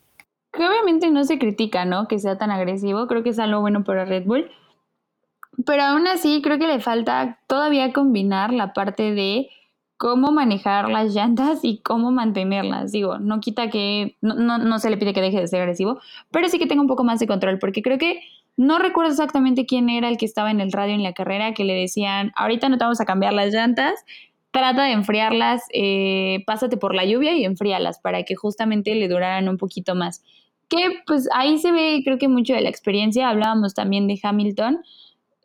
no 1.10 1.24
se 1.24 1.38
critica, 1.38 1.84
¿no? 1.84 2.08
Que 2.08 2.18
sea 2.18 2.38
tan 2.38 2.50
agresivo, 2.50 3.06
creo 3.06 3.22
que 3.22 3.30
es 3.30 3.38
algo 3.38 3.60
bueno 3.60 3.84
para 3.84 4.04
Red 4.04 4.24
Bull. 4.24 4.50
Pero 5.66 5.82
aún 5.82 6.06
así 6.06 6.40
creo 6.42 6.58
que 6.58 6.66
le 6.66 6.80
falta 6.80 7.38
todavía 7.46 7.92
combinar 7.92 8.52
la 8.52 8.72
parte 8.72 9.12
de 9.12 9.50
cómo 9.98 10.32
manejar 10.32 10.88
las 10.88 11.14
llantas 11.14 11.60
y 11.62 11.78
cómo 11.78 12.10
mantenerlas. 12.10 12.90
Digo, 12.90 13.18
no 13.18 13.40
quita 13.40 13.70
que, 13.70 14.16
no, 14.20 14.34
no, 14.34 14.78
se 14.78 14.90
le 14.90 14.96
pide 14.96 15.12
que 15.12 15.20
deje 15.20 15.38
de 15.38 15.46
ser 15.46 15.60
agresivo, 15.60 16.00
pero 16.32 16.48
sí 16.48 16.58
que 16.58 16.66
tenga 16.66 16.82
un 16.82 16.88
poco 16.88 17.04
más 17.04 17.20
de 17.20 17.28
control, 17.28 17.58
porque 17.58 17.82
creo 17.82 17.98
que 17.98 18.20
no 18.56 18.78
recuerdo 18.78 19.12
exactamente 19.12 19.64
quién 19.64 19.88
era 19.88 20.08
el 20.08 20.16
que 20.16 20.26
estaba 20.26 20.50
en 20.50 20.60
el 20.60 20.72
radio 20.72 20.94
en 20.94 21.02
la 21.02 21.12
carrera 21.12 21.54
que 21.54 21.64
le 21.64 21.74
decían, 21.74 22.32
ahorita 22.34 22.68
no 22.68 22.78
te 22.78 22.84
vamos 22.84 23.00
a 23.00 23.04
cambiar 23.04 23.32
las 23.32 23.52
llantas, 23.52 24.04
trata 24.50 24.84
de 24.84 24.92
enfriarlas, 24.92 25.62
eh, 25.72 26.42
pásate 26.46 26.76
por 26.76 26.94
la 26.94 27.04
lluvia 27.04 27.34
y 27.34 27.44
enfríalas 27.44 28.00
para 28.00 28.24
que 28.24 28.34
justamente 28.34 28.94
le 28.94 29.06
duraran 29.06 29.48
un 29.48 29.56
poquito 29.56 29.94
más 29.94 30.24
que 30.72 31.02
pues 31.06 31.28
ahí 31.34 31.58
se 31.58 31.70
ve 31.70 32.00
creo 32.02 32.16
que 32.16 32.28
mucho 32.28 32.54
de 32.54 32.62
la 32.62 32.70
experiencia, 32.70 33.28
hablábamos 33.28 33.74
también 33.74 34.06
de 34.08 34.18
Hamilton. 34.22 34.82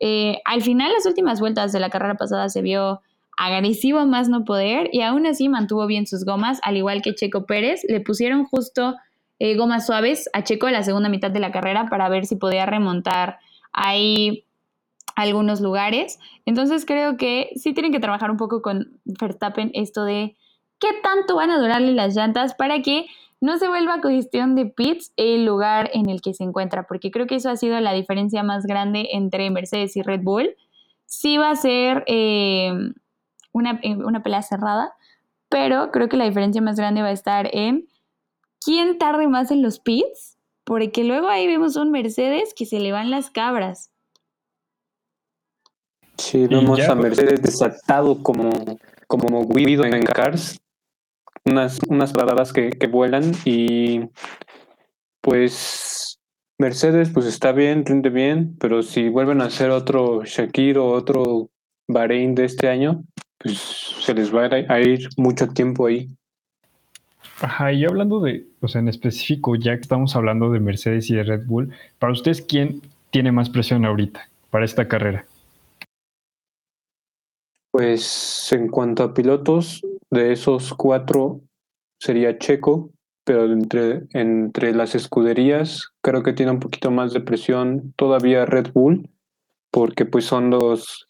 Eh, 0.00 0.40
al 0.46 0.62
final 0.62 0.90
las 0.92 1.04
últimas 1.04 1.38
vueltas 1.38 1.70
de 1.72 1.80
la 1.80 1.90
carrera 1.90 2.14
pasada 2.14 2.48
se 2.48 2.62
vio 2.62 3.02
agresivo 3.36 4.06
más 4.06 4.30
no 4.30 4.44
poder 4.44 4.88
y 4.90 5.02
aún 5.02 5.26
así 5.26 5.50
mantuvo 5.50 5.86
bien 5.86 6.06
sus 6.06 6.24
gomas, 6.24 6.60
al 6.62 6.78
igual 6.78 7.02
que 7.02 7.14
Checo 7.14 7.44
Pérez, 7.44 7.82
le 7.88 8.00
pusieron 8.00 8.46
justo 8.46 8.96
eh, 9.38 9.54
gomas 9.56 9.86
suaves 9.86 10.30
a 10.32 10.44
Checo 10.44 10.66
en 10.66 10.72
la 10.72 10.82
segunda 10.82 11.10
mitad 11.10 11.30
de 11.30 11.40
la 11.40 11.52
carrera 11.52 11.88
para 11.90 12.08
ver 12.08 12.24
si 12.24 12.36
podía 12.36 12.64
remontar 12.64 13.38
ahí 13.72 14.46
algunos 15.14 15.60
lugares. 15.60 16.18
Entonces 16.46 16.86
creo 16.86 17.18
que 17.18 17.50
sí 17.54 17.74
tienen 17.74 17.92
que 17.92 18.00
trabajar 18.00 18.30
un 18.30 18.38
poco 18.38 18.62
con 18.62 18.98
Verstappen 19.04 19.72
esto 19.74 20.04
de 20.04 20.36
qué 20.78 20.88
tanto 21.02 21.36
van 21.36 21.50
a 21.50 21.58
durarle 21.58 21.92
las 21.92 22.16
llantas 22.16 22.54
para 22.54 22.80
que 22.80 23.06
no 23.40 23.58
se 23.58 23.68
vuelva 23.68 24.00
cuestión 24.00 24.54
de 24.56 24.66
pits 24.66 25.12
el 25.16 25.44
lugar 25.44 25.90
en 25.94 26.08
el 26.10 26.20
que 26.20 26.34
se 26.34 26.44
encuentra, 26.44 26.86
porque 26.86 27.10
creo 27.10 27.26
que 27.26 27.36
eso 27.36 27.50
ha 27.50 27.56
sido 27.56 27.78
la 27.80 27.92
diferencia 27.92 28.42
más 28.42 28.66
grande 28.66 29.08
entre 29.12 29.50
Mercedes 29.50 29.96
y 29.96 30.02
Red 30.02 30.22
Bull. 30.22 30.56
Sí 31.06 31.38
va 31.38 31.50
a 31.50 31.56
ser 31.56 32.04
eh, 32.06 32.72
una, 33.52 33.80
eh, 33.82 33.96
una 33.96 34.22
pelea 34.22 34.42
cerrada, 34.42 34.92
pero 35.48 35.90
creo 35.92 36.08
que 36.08 36.16
la 36.16 36.24
diferencia 36.24 36.60
más 36.60 36.76
grande 36.76 37.02
va 37.02 37.08
a 37.08 37.12
estar 37.12 37.48
en 37.52 37.88
quién 38.60 38.98
tarde 38.98 39.28
más 39.28 39.50
en 39.50 39.62
los 39.62 39.78
pits, 39.78 40.36
porque 40.64 41.04
luego 41.04 41.28
ahí 41.28 41.46
vemos 41.46 41.76
un 41.76 41.90
Mercedes 41.90 42.52
que 42.54 42.66
se 42.66 42.80
le 42.80 42.92
van 42.92 43.10
las 43.10 43.30
cabras. 43.30 43.90
Sí, 46.16 46.48
vemos 46.48 46.80
a 46.80 46.96
Mercedes 46.96 47.40
desatado 47.40 48.20
como, 48.20 48.50
como 49.06 49.46
Guido 49.46 49.84
en 49.84 50.02
Cars. 50.02 50.60
Unas, 51.44 51.78
unas 51.88 52.12
paradas 52.12 52.52
que, 52.52 52.70
que 52.70 52.86
vuelan 52.86 53.32
y 53.44 54.02
pues 55.20 56.18
Mercedes 56.58 57.10
pues 57.10 57.26
está 57.26 57.52
bien, 57.52 57.86
rinde 57.86 58.10
bien, 58.10 58.56
pero 58.58 58.82
si 58.82 59.08
vuelven 59.08 59.40
a 59.40 59.44
hacer 59.44 59.70
otro 59.70 60.24
Shakir 60.24 60.78
o 60.78 60.90
otro 60.90 61.50
Bahrein 61.86 62.34
de 62.34 62.44
este 62.44 62.68
año, 62.68 63.04
pues 63.38 63.58
se 64.00 64.14
les 64.14 64.34
va 64.34 64.46
a 64.46 64.80
ir 64.80 65.08
mucho 65.16 65.48
tiempo 65.48 65.86
ahí. 65.86 66.08
Ajá, 67.40 67.72
y 67.72 67.84
hablando 67.84 68.20
de, 68.20 68.46
o 68.60 68.66
sea, 68.66 68.80
en 68.80 68.88
específico, 68.88 69.54
ya 69.54 69.76
que 69.76 69.82
estamos 69.82 70.16
hablando 70.16 70.50
de 70.50 70.58
Mercedes 70.58 71.08
y 71.10 71.14
de 71.14 71.22
Red 71.22 71.46
Bull, 71.46 71.72
para 71.98 72.12
ustedes, 72.12 72.42
¿quién 72.42 72.82
tiene 73.10 73.30
más 73.30 73.48
presión 73.48 73.84
ahorita 73.84 74.28
para 74.50 74.64
esta 74.64 74.88
carrera? 74.88 75.24
Pues 77.78 78.52
en 78.52 78.66
cuanto 78.66 79.04
a 79.04 79.14
pilotos, 79.14 79.82
de 80.10 80.32
esos 80.32 80.74
cuatro 80.74 81.42
sería 82.00 82.36
Checo, 82.36 82.90
pero 83.22 83.44
entre, 83.44 84.02
entre 84.14 84.74
las 84.74 84.96
escuderías 84.96 85.92
creo 86.02 86.24
que 86.24 86.32
tiene 86.32 86.50
un 86.50 86.58
poquito 86.58 86.90
más 86.90 87.12
de 87.12 87.20
presión 87.20 87.94
todavía 87.94 88.46
Red 88.46 88.72
Bull, 88.72 89.08
porque 89.70 90.06
pues 90.06 90.24
son 90.24 90.50
los, 90.50 91.08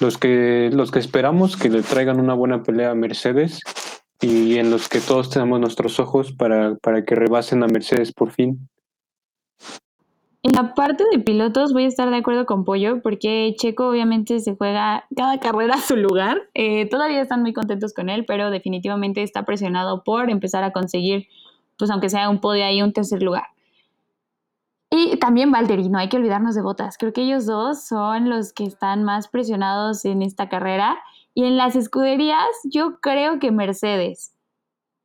los, 0.00 0.18
que, 0.18 0.70
los 0.72 0.90
que 0.90 0.98
esperamos 0.98 1.56
que 1.56 1.70
le 1.70 1.82
traigan 1.82 2.18
una 2.18 2.34
buena 2.34 2.64
pelea 2.64 2.90
a 2.90 2.96
Mercedes 2.96 3.60
y 4.20 4.58
en 4.58 4.72
los 4.72 4.88
que 4.88 4.98
todos 4.98 5.30
tenemos 5.30 5.60
nuestros 5.60 6.00
ojos 6.00 6.32
para, 6.32 6.74
para 6.82 7.04
que 7.04 7.14
rebasen 7.14 7.62
a 7.62 7.68
Mercedes 7.68 8.12
por 8.12 8.32
fin. 8.32 8.68
En 10.44 10.52
la 10.52 10.74
parte 10.74 11.02
de 11.10 11.18
pilotos 11.18 11.72
voy 11.72 11.84
a 11.84 11.88
estar 11.88 12.08
de 12.10 12.16
acuerdo 12.16 12.46
con 12.46 12.64
Pollo 12.64 13.02
porque 13.02 13.56
Checo 13.58 13.88
obviamente 13.88 14.38
se 14.38 14.54
juega 14.54 15.04
cada 15.16 15.40
carrera 15.40 15.74
a 15.74 15.80
su 15.80 15.96
lugar. 15.96 16.42
Eh, 16.54 16.88
todavía 16.88 17.20
están 17.20 17.42
muy 17.42 17.52
contentos 17.52 17.92
con 17.92 18.08
él, 18.08 18.24
pero 18.24 18.50
definitivamente 18.50 19.24
está 19.24 19.44
presionado 19.44 20.04
por 20.04 20.30
empezar 20.30 20.62
a 20.62 20.72
conseguir, 20.72 21.26
pues 21.76 21.90
aunque 21.90 22.08
sea 22.08 22.30
un 22.30 22.40
podio 22.40 22.64
ahí, 22.64 22.80
un 22.82 22.92
tercer 22.92 23.20
lugar. 23.20 23.46
Y 24.90 25.16
también 25.16 25.50
Valtteri, 25.50 25.88
no 25.88 25.98
hay 25.98 26.08
que 26.08 26.16
olvidarnos 26.16 26.54
de 26.54 26.62
Botas. 26.62 26.98
Creo 26.98 27.12
que 27.12 27.22
ellos 27.22 27.44
dos 27.44 27.84
son 27.84 28.30
los 28.30 28.52
que 28.52 28.64
están 28.64 29.02
más 29.02 29.26
presionados 29.26 30.04
en 30.04 30.22
esta 30.22 30.48
carrera. 30.48 30.98
Y 31.34 31.44
en 31.44 31.56
las 31.56 31.74
escuderías, 31.74 32.46
yo 32.64 33.00
creo 33.00 33.40
que 33.40 33.50
Mercedes 33.50 34.32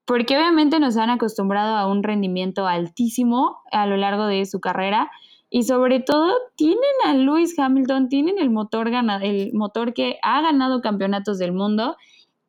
porque 0.06 0.38
obviamente 0.38 0.80
nos 0.80 0.98
han 0.98 1.10
acostumbrado 1.10 1.76
a 1.76 1.88
un 1.88 2.04
rendimiento 2.04 2.68
altísimo 2.68 3.60
a 3.72 3.86
lo 3.86 3.98
largo 3.98 4.26
de 4.26 4.46
su 4.46 4.60
carrera 4.60 5.10
y 5.56 5.66
sobre 5.66 6.00
todo 6.00 6.34
tienen 6.56 6.80
a 7.06 7.14
Lewis 7.14 7.54
Hamilton, 7.60 8.10
tienen 8.10 8.40
el 8.40 8.50
motor, 8.50 8.90
el 9.22 9.54
motor 9.54 9.94
que 9.94 10.18
ha 10.24 10.42
ganado 10.42 10.82
campeonatos 10.82 11.38
del 11.38 11.52
mundo 11.52 11.96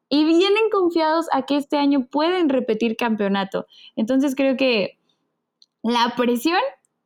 y 0.09 0.25
vienen 0.25 0.71
confiados 0.73 1.27
a 1.31 1.43
que 1.43 1.59
este 1.59 1.77
año 1.77 2.07
pueden 2.11 2.49
repetir 2.49 2.97
campeonato. 2.97 3.67
Entonces 3.95 4.35
creo 4.35 4.57
que 4.57 4.99
la 5.83 6.15
presión 6.17 6.61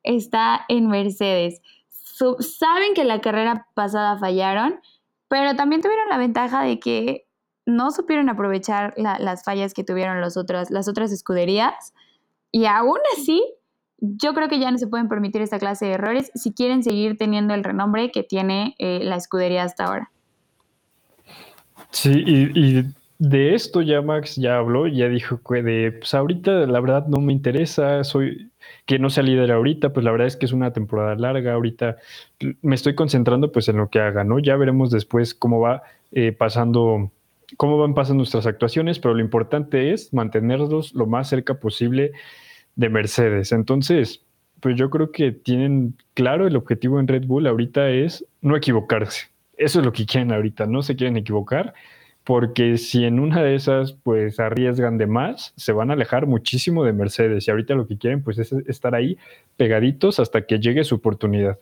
está 0.04 0.64
en 0.68 0.87
Mercedes. 0.87 1.61
saben 1.90 2.94
que 2.94 3.02
la 3.02 3.20
carrera 3.20 3.66
pasada 3.74 4.16
fallaron, 4.18 4.80
pero 5.26 5.56
también 5.56 5.82
tuvieron 5.82 6.08
la 6.11 6.18
ventaja 6.18 6.62
de 6.62 6.78
que 6.78 7.26
no 7.66 7.90
supieron 7.90 8.28
aprovechar 8.28 8.94
las 8.96 9.42
fallas 9.42 9.74
que 9.74 9.82
tuvieron 9.82 10.20
las 10.20 10.37
otras 10.37 11.11
escuderías 11.11 11.92
y 12.52 12.66
aún 12.66 13.00
así 13.16 13.42
yo 14.00 14.34
creo 14.34 14.48
que 14.48 14.61
ya 14.61 14.70
no 14.70 14.78
se 14.78 14.87
pueden 14.87 15.08
permitir 15.08 15.42
esta 15.42 15.58
clase 15.58 15.87
de 15.87 15.92
errores 15.92 16.30
si 16.34 16.52
quieren 16.52 16.82
seguir 16.82 17.16
teniendo 17.16 17.54
el 17.54 17.64
renombre 17.64 18.11
que 18.11 18.22
tiene 18.22 18.74
eh, 18.78 19.00
la 19.02 19.16
escudería 19.16 19.64
hasta 19.64 19.87
ahora. 19.87 20.11
Sí, 21.90 22.22
y, 22.26 22.84
de 23.20 23.56
esto 23.56 23.82
ya 23.82 24.00
Max 24.00 24.37
ya 24.37 24.58
habló, 24.58 24.87
ya 24.87 25.08
dijo 25.08 25.40
que 25.42 25.61
de, 25.64 25.90
pues 25.90 26.14
ahorita 26.14 26.52
la 26.66 26.78
verdad 26.78 27.08
no 27.08 27.20
me 27.20 27.32
interesa, 27.32 28.04
soy 28.04 28.52
que 28.87 29.00
no 29.00 29.11
sea 29.11 29.24
líder 29.24 29.50
ahorita, 29.50 29.92
pues 29.92 30.04
la 30.04 30.12
verdad 30.12 30.28
es 30.28 30.37
que 30.37 30.46
es 30.46 30.52
una 30.52 30.72
temporada 30.72 31.16
larga, 31.16 31.54
ahorita 31.54 31.96
me 32.62 32.76
estoy 32.76 32.94
concentrando 32.94 33.50
pues 33.50 33.68
en 33.68 33.78
lo 33.78 33.88
que 33.90 33.98
haga, 33.98 34.22
¿no? 34.22 34.38
Ya 34.38 34.54
veremos 34.54 34.92
después 34.92 35.34
cómo 35.34 35.58
va 35.58 35.82
eh, 36.12 36.30
pasando 36.30 37.11
cómo 37.56 37.78
van 37.78 37.94
pasando 37.94 38.18
nuestras 38.18 38.46
actuaciones, 38.46 39.00
pero 39.00 39.14
lo 39.14 39.20
importante 39.20 39.92
es 39.92 40.14
mantenerlos 40.14 40.94
lo 40.94 41.06
más 41.06 41.28
cerca 41.28 41.54
posible 41.54 42.12
de 42.79 42.88
Mercedes. 42.88 43.51
Entonces, 43.53 44.25
pues 44.61 44.77
yo 44.77 44.88
creo 44.88 45.11
que 45.11 45.33
tienen 45.33 45.97
claro 46.14 46.47
el 46.47 46.57
objetivo 46.57 47.01
en 47.01 47.09
Red 47.09 47.27
Bull 47.27 47.47
ahorita 47.47 47.91
es 47.91 48.25
no 48.41 48.57
equivocarse. 48.57 49.27
Eso 49.57 49.81
es 49.81 49.85
lo 49.85 49.93
que 49.93 50.07
quieren 50.07 50.33
ahorita, 50.33 50.67
no 50.67 50.83
se 50.83 50.95
quieren 50.95 51.17
equivocar, 51.17 51.75
porque 52.23 52.79
si 52.79 53.05
en 53.05 53.19
una 53.19 53.43
de 53.43 53.57
esas 53.57 53.95
pues 53.95 54.38
arriesgan 54.38 54.97
de 54.97 55.09
más, 55.09 55.53
se 55.57 55.73
van 55.73 55.91
a 55.91 55.95
alejar 55.95 56.27
muchísimo 56.27 56.85
de 56.85 56.93
Mercedes 56.93 57.49
y 57.49 57.51
ahorita 57.51 57.75
lo 57.75 57.88
que 57.88 57.99
quieren 57.99 58.23
pues 58.23 58.38
es 58.38 58.53
estar 58.53 58.95
ahí 58.95 59.19
pegaditos 59.57 60.21
hasta 60.21 60.47
que 60.47 60.61
llegue 60.61 60.85
su 60.85 60.95
oportunidad. 60.95 61.59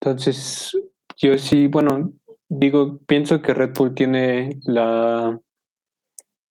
Entonces, 0.00 0.78
yo 1.18 1.36
sí, 1.36 1.66
bueno, 1.66 2.12
digo, 2.48 2.98
pienso 3.06 3.42
que 3.42 3.52
Red 3.52 3.74
Bull 3.74 3.94
tiene 3.94 4.60
la 4.64 5.38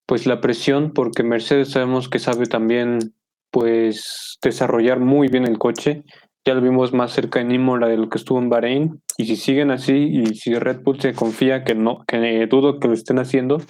pues 0.06 0.26
la 0.26 0.42
presión 0.42 0.92
porque 0.94 1.24
Mercedes 1.24 1.72
sabemos 1.72 2.10
que 2.10 2.20
sabe 2.20 2.46
también 2.46 3.14
pues 3.52 4.38
desarrollar 4.42 5.00
muy 5.00 5.28
bien 5.28 5.46
el 5.46 5.60
coche. 5.60 6.04
Ya 6.46 6.54
lo 6.54 6.62
vimos 6.62 6.92
más 6.92 7.14
cerca 7.14 7.40
en 7.40 7.52
Imola 7.52 7.88
de 7.88 7.98
lo 7.98 8.10
que 8.10 8.18
estuvo 8.18 8.40
en 8.40 8.50
Bahrein. 8.50 9.02
Y 9.18 9.26
si 9.26 9.36
siguen 9.36 9.72
así 9.72 9.94
y 9.94 10.36
si 10.36 10.56
Red 10.56 10.82
Bull 10.82 11.00
se 11.00 11.14
confía 11.14 11.64
que 11.64 11.76
no 11.76 12.04
que 12.06 12.48
dudo 12.48 12.80
que 12.80 12.88
lo 12.88 12.94
estén 12.94 13.20
haciendo, 13.20 13.62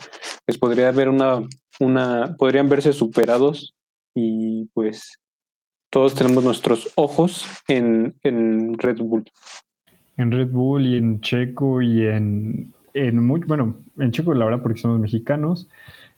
pues 0.45 0.57
podría 0.57 0.87
haber 0.87 1.09
una 1.09 1.43
una 1.79 2.35
podrían 2.37 2.69
verse 2.69 2.93
superados. 2.93 3.75
Y 4.15 4.65
pues 4.73 5.19
todos 5.93 6.15
tenemos 6.15 6.43
nuestros 6.43 6.91
ojos 6.95 7.45
en, 7.67 8.15
en 8.23 8.77
Red 8.79 8.97
Bull. 8.97 9.25
En 10.17 10.31
Red 10.31 10.49
Bull 10.49 10.87
y 10.87 10.97
en 10.97 11.21
Checo 11.21 11.83
y 11.83 12.07
en, 12.07 12.73
en 12.95 13.23
muy, 13.23 13.41
bueno, 13.41 13.77
en 13.99 14.11
Checo 14.11 14.33
la 14.33 14.45
verdad 14.45 14.63
porque 14.63 14.79
somos 14.79 14.99
mexicanos, 14.99 15.69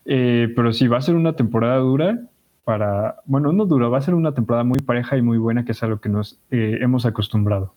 eh, 0.06 0.54
pero 0.56 0.72
sí 0.72 0.88
va 0.88 0.98
a 0.98 1.02
ser 1.02 1.16
una 1.16 1.36
temporada 1.36 1.78
dura 1.78 2.20
para, 2.64 3.18
bueno, 3.26 3.52
no 3.52 3.66
dura, 3.66 3.88
va 3.88 3.98
a 3.98 4.02
ser 4.02 4.14
una 4.14 4.34
temporada 4.34 4.64
muy 4.64 4.80
pareja 4.80 5.18
y 5.18 5.22
muy 5.22 5.38
buena 5.38 5.66
que 5.66 5.72
es 5.72 5.84
a 5.84 5.88
lo 5.88 6.00
que 6.00 6.10
nos 6.10 6.40
eh, 6.52 6.78
hemos 6.82 7.06
acostumbrado. 7.06 7.74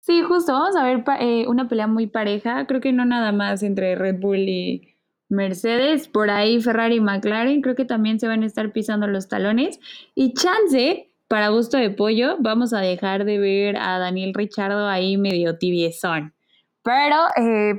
Sí, 0.00 0.22
justo, 0.22 0.52
vamos 0.52 0.76
a 0.76 0.84
ver 0.84 1.02
eh, 1.20 1.46
una 1.48 1.68
pelea 1.68 1.86
muy 1.86 2.06
pareja, 2.06 2.66
creo 2.66 2.80
que 2.80 2.92
no 2.92 3.04
nada 3.04 3.32
más 3.32 3.62
entre 3.62 3.94
Red 3.94 4.20
Bull 4.20 4.48
y 4.48 4.96
Mercedes, 5.28 6.08
por 6.08 6.28
ahí 6.30 6.60
Ferrari 6.60 6.96
y 6.96 7.00
McLaren, 7.00 7.62
creo 7.62 7.74
que 7.74 7.84
también 7.84 8.20
se 8.20 8.28
van 8.28 8.42
a 8.42 8.46
estar 8.46 8.72
pisando 8.72 9.06
los 9.06 9.28
talones 9.28 9.80
y 10.14 10.34
chance 10.34 11.10
para 11.28 11.48
gusto 11.48 11.78
de 11.78 11.90
pollo, 11.90 12.36
vamos 12.38 12.74
a 12.74 12.80
dejar 12.80 13.24
de 13.24 13.38
ver 13.38 13.76
a 13.78 13.98
Daniel 13.98 14.34
Richardo 14.34 14.86
ahí 14.86 15.16
medio 15.16 15.56
tibiezón. 15.56 16.34
Pero 16.82 17.16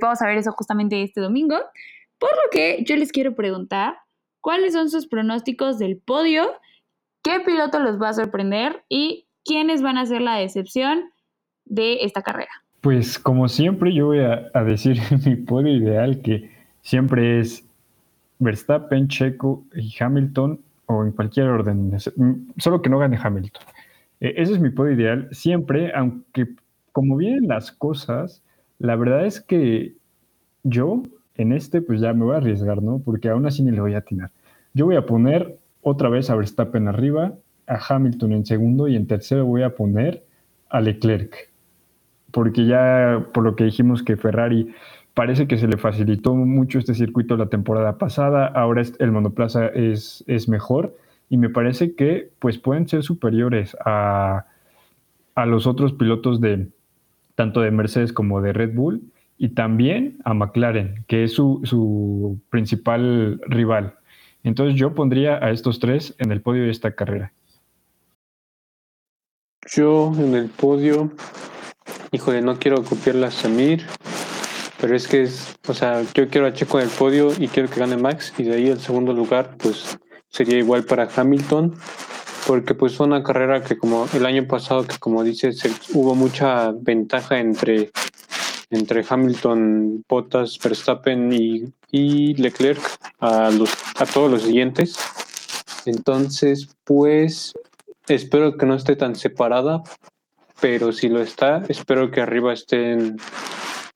vamos 0.01 0.19
a 0.19 0.26
ver 0.26 0.39
eso 0.39 0.51
justamente 0.51 1.03
este 1.03 1.21
domingo. 1.21 1.57
Por 2.20 2.30
lo 2.32 2.49
que 2.51 2.84
yo 2.86 2.95
les 2.95 3.11
quiero 3.11 3.36
preguntar, 3.36 3.97
¿cuáles 4.41 4.74
son 4.74 4.89
sus 4.89 5.07
pronósticos 5.07 5.78
del 5.78 5.97
podio? 5.97 6.53
¿Qué 7.24 7.39
piloto 7.39 7.80
los 7.80 8.01
va 8.01 8.09
a 8.09 8.13
sorprender? 8.13 8.84
¿Y 8.89 9.28
quiénes 9.43 9.82
van 9.82 9.97
a 9.97 10.05
ser 10.05 10.22
la 10.22 10.36
decepción 10.36 11.11
de 11.66 12.03
esta 12.03 12.22
carrera? 12.22 12.51
Pues 12.82 13.18
como 13.18 13.47
siempre 13.47 13.93
yo 13.93 14.07
voy 14.07 14.20
a, 14.20 14.51
decir 14.63 14.99
mi 15.26 15.36
podio 15.36 15.76
ideal 15.76 16.22
que 16.22 16.51
siempre 16.82 17.39
es 17.39 17.66
Verstappen, 18.39 19.07
Checo 19.07 19.63
y 19.74 19.93
Hamilton 19.99 20.59
o 20.88 21.03
en 21.03 21.11
cualquier 21.11 21.47
orden, 21.47 21.91
mm, 22.16 22.51
solo 22.57 22.82
que 22.82 22.89
no 22.89 22.99
gane 22.99 23.18
Hamilton. 23.22 23.63
E, 24.20 24.34
ese 24.38 24.53
es 24.53 24.59
mi 24.59 24.70
podio 24.70 24.93
ideal. 24.93 25.28
Siempre, 25.32 25.91
aunque 25.95 26.47
como 26.91 27.18
vienen 27.18 27.47
las 27.47 27.72
cosas, 27.72 28.43
la 28.80 28.95
verdad 28.95 29.26
es 29.26 29.41
que 29.41 29.95
yo 30.63 31.03
en 31.38 31.51
este 31.51 31.81
pues 31.81 32.01
ya 32.01 32.13
me 32.13 32.25
voy 32.25 32.36
a 32.36 32.38
arriesgar, 32.38 32.81
¿no? 32.81 32.99
Porque 33.03 33.29
aún 33.29 33.45
así 33.45 33.63
ni 33.63 33.71
le 33.71 33.81
voy 33.81 33.93
a 33.93 33.99
atinar. 33.99 34.31
Yo 34.73 34.86
voy 34.86 34.95
a 34.95 35.05
poner 35.05 35.57
otra 35.81 36.09
vez 36.09 36.29
a 36.29 36.36
Verstappen 36.36 36.88
arriba, 36.88 37.33
a 37.67 37.79
Hamilton 37.88 38.33
en 38.33 38.45
segundo 38.45 38.88
y 38.88 38.95
en 38.95 39.07
tercero 39.07 39.45
voy 39.45 39.63
a 39.63 39.75
poner 39.75 40.23
a 40.69 40.81
Leclerc. 40.81 41.49
Porque 42.31 42.65
ya 42.65 43.27
por 43.33 43.43
lo 43.43 43.55
que 43.55 43.63
dijimos 43.63 44.03
que 44.03 44.17
Ferrari 44.17 44.73
parece 45.13 45.47
que 45.47 45.57
se 45.57 45.67
le 45.67 45.77
facilitó 45.77 46.36
mucho 46.36 46.79
este 46.79 46.93
circuito 46.93 47.38
la 47.38 47.47
temporada 47.47 47.97
pasada, 47.97 48.47
ahora 48.47 48.83
el 48.99 49.11
monoplaza 49.11 49.67
es, 49.67 50.23
es 50.27 50.49
mejor 50.49 50.95
y 51.29 51.38
me 51.38 51.49
parece 51.49 51.95
que 51.95 52.29
pues 52.39 52.57
pueden 52.57 52.88
ser 52.88 53.03
superiores 53.03 53.75
a, 53.86 54.45
a 55.36 55.45
los 55.45 55.67
otros 55.67 55.93
pilotos 55.93 56.41
de 56.41 56.67
tanto 57.36 57.61
de 57.61 57.71
Mercedes 57.71 58.13
como 58.13 58.41
de 58.41 58.53
Red 58.53 58.73
Bull 58.73 59.01
y 59.38 59.49
también 59.49 60.17
a 60.23 60.33
McLaren, 60.33 61.03
que 61.07 61.23
es 61.23 61.33
su, 61.33 61.61
su 61.63 62.39
principal 62.49 63.41
rival. 63.47 63.95
Entonces 64.43 64.79
yo 64.79 64.93
pondría 64.93 65.43
a 65.43 65.51
estos 65.51 65.79
tres 65.79 66.15
en 66.19 66.31
el 66.31 66.41
podio 66.41 66.63
de 66.63 66.71
esta 66.71 66.91
carrera. 66.95 67.33
Yo 69.67 70.13
en 70.17 70.36
el 70.36 70.49
podio, 70.49 71.11
híjole, 72.11 72.41
no 72.41 72.59
quiero 72.59 72.83
copiarla 72.83 73.27
a 73.27 73.31
Samir, 73.31 73.83
pero 74.79 74.95
es 74.95 75.07
que 75.07 75.23
es, 75.23 75.57
o 75.67 75.73
sea, 75.73 76.03
yo 76.13 76.27
quiero 76.29 76.45
a 76.45 76.53
Checo 76.53 76.79
en 76.79 76.86
el 76.86 76.91
podio 76.91 77.31
y 77.39 77.47
quiero 77.47 77.69
que 77.69 77.79
gane 77.79 77.97
Max 77.97 78.33
y 78.38 78.43
de 78.43 78.55
ahí 78.55 78.67
el 78.67 78.79
segundo 78.79 79.13
lugar 79.13 79.55
pues 79.57 79.97
sería 80.29 80.59
igual 80.59 80.83
para 80.83 81.09
Hamilton 81.13 81.73
porque 82.45 82.75
pues 82.75 82.95
fue 82.95 83.07
una 83.07 83.23
carrera 83.23 83.63
que 83.63 83.77
como 83.77 84.07
el 84.13 84.25
año 84.25 84.45
pasado 84.47 84.86
que 84.86 84.97
como 84.99 85.23
dices 85.23 85.63
hubo 85.93 86.13
mucha 86.13 86.71
ventaja 86.71 87.39
entre 87.39 87.91
entre 88.70 89.05
Hamilton, 89.07 90.03
Bottas, 90.07 90.57
Verstappen 90.63 91.32
y, 91.34 92.34
Leclerc 92.36 92.82
a 93.20 93.47
a 93.47 94.05
todos 94.05 94.30
los 94.30 94.41
siguientes 94.41 94.97
entonces 95.86 96.68
pues 96.84 97.53
espero 98.09 98.57
que 98.57 98.66
no 98.66 98.76
esté 98.76 98.97
tan 98.97 99.16
separada 99.16 99.82
pero 100.59 100.91
si 100.91 101.07
lo 101.07 101.22
está 101.22 101.63
espero 101.70 102.11
que 102.11 102.20
arriba 102.20 102.51
estén 102.51 103.18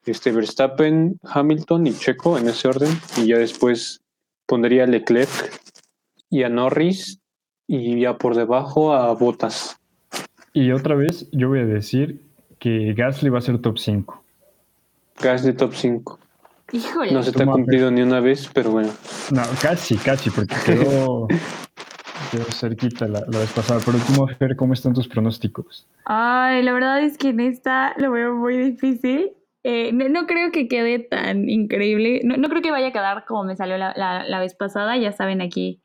este 0.06 0.32
Verstappen, 0.32 1.20
Hamilton 1.24 1.88
y 1.88 1.94
Checo 1.94 2.38
en 2.38 2.48
ese 2.48 2.68
orden 2.68 2.90
y 3.18 3.28
ya 3.28 3.38
después 3.38 4.02
pondría 4.46 4.86
Leclerc 4.86 5.30
y 6.30 6.44
a 6.44 6.50
Norris 6.50 7.20
y 7.68 8.02
ya 8.02 8.18
por 8.18 8.36
debajo 8.36 8.94
a 8.94 9.14
Botas. 9.14 9.80
Y 10.54 10.72
otra 10.72 10.96
vez 10.96 11.30
yo 11.32 11.50
voy 11.50 11.60
a 11.60 11.66
decir 11.66 12.22
que 12.60 12.94
Gasly 12.94 13.30
va 13.30 13.40
a 13.40 13.42
ser 13.42 13.60
top 13.60 13.78
5. 13.78 14.24
Gasly 15.22 15.54
top 15.54 15.74
5. 15.74 16.20
Híjole. 16.72 17.12
No 17.12 17.24
se 17.24 17.32
te 17.32 17.44
ha 17.44 17.46
cumplido 17.46 17.92
ni 17.92 18.02
una 18.02 18.20
vez, 18.20 18.50
pero 18.54 18.72
bueno. 18.72 18.92
No, 19.32 19.42
casi, 19.62 19.98
casi, 19.98 20.30
porque 20.30 20.56
quedó, 20.66 21.28
quedó 22.32 22.46
cerquita 22.52 23.08
la, 23.08 23.22
la, 23.28 23.40
vez 23.40 23.52
pasada. 23.52 23.82
Pero 23.84 23.98
tú, 24.00 24.28
ver 24.40 24.56
cómo 24.56 24.74
están 24.74 24.94
tus 24.94 25.08
pronósticos. 25.08 25.88
Ay, 26.06 26.64
la 26.64 26.74
verdad 26.74 27.02
es 27.02 27.18
que 27.18 27.30
en 27.30 27.40
esta 27.40 27.94
lo 27.98 28.12
veo 28.12 28.36
muy 28.36 28.58
difícil. 28.58 29.32
Eh, 29.64 29.92
no, 29.92 30.08
no, 30.08 30.26
creo 30.26 30.52
que 30.52 30.68
quede 30.68 31.00
tan 31.00 31.50
increíble. 31.50 32.22
No, 32.24 32.38
no, 32.38 32.48
creo 32.48 32.62
que 32.62 32.72
vaya 32.72 32.88
a 32.88 32.94
quedar 32.94 33.26
como 33.26 33.44
me 33.44 33.56
salió 33.56 33.78
la, 33.78 33.94
la, 33.96 34.24
la 34.24 34.40
vez 34.40 34.56
pasada. 34.56 34.96
Ya 34.98 35.12
saben, 35.12 35.42
aquí 35.42 35.82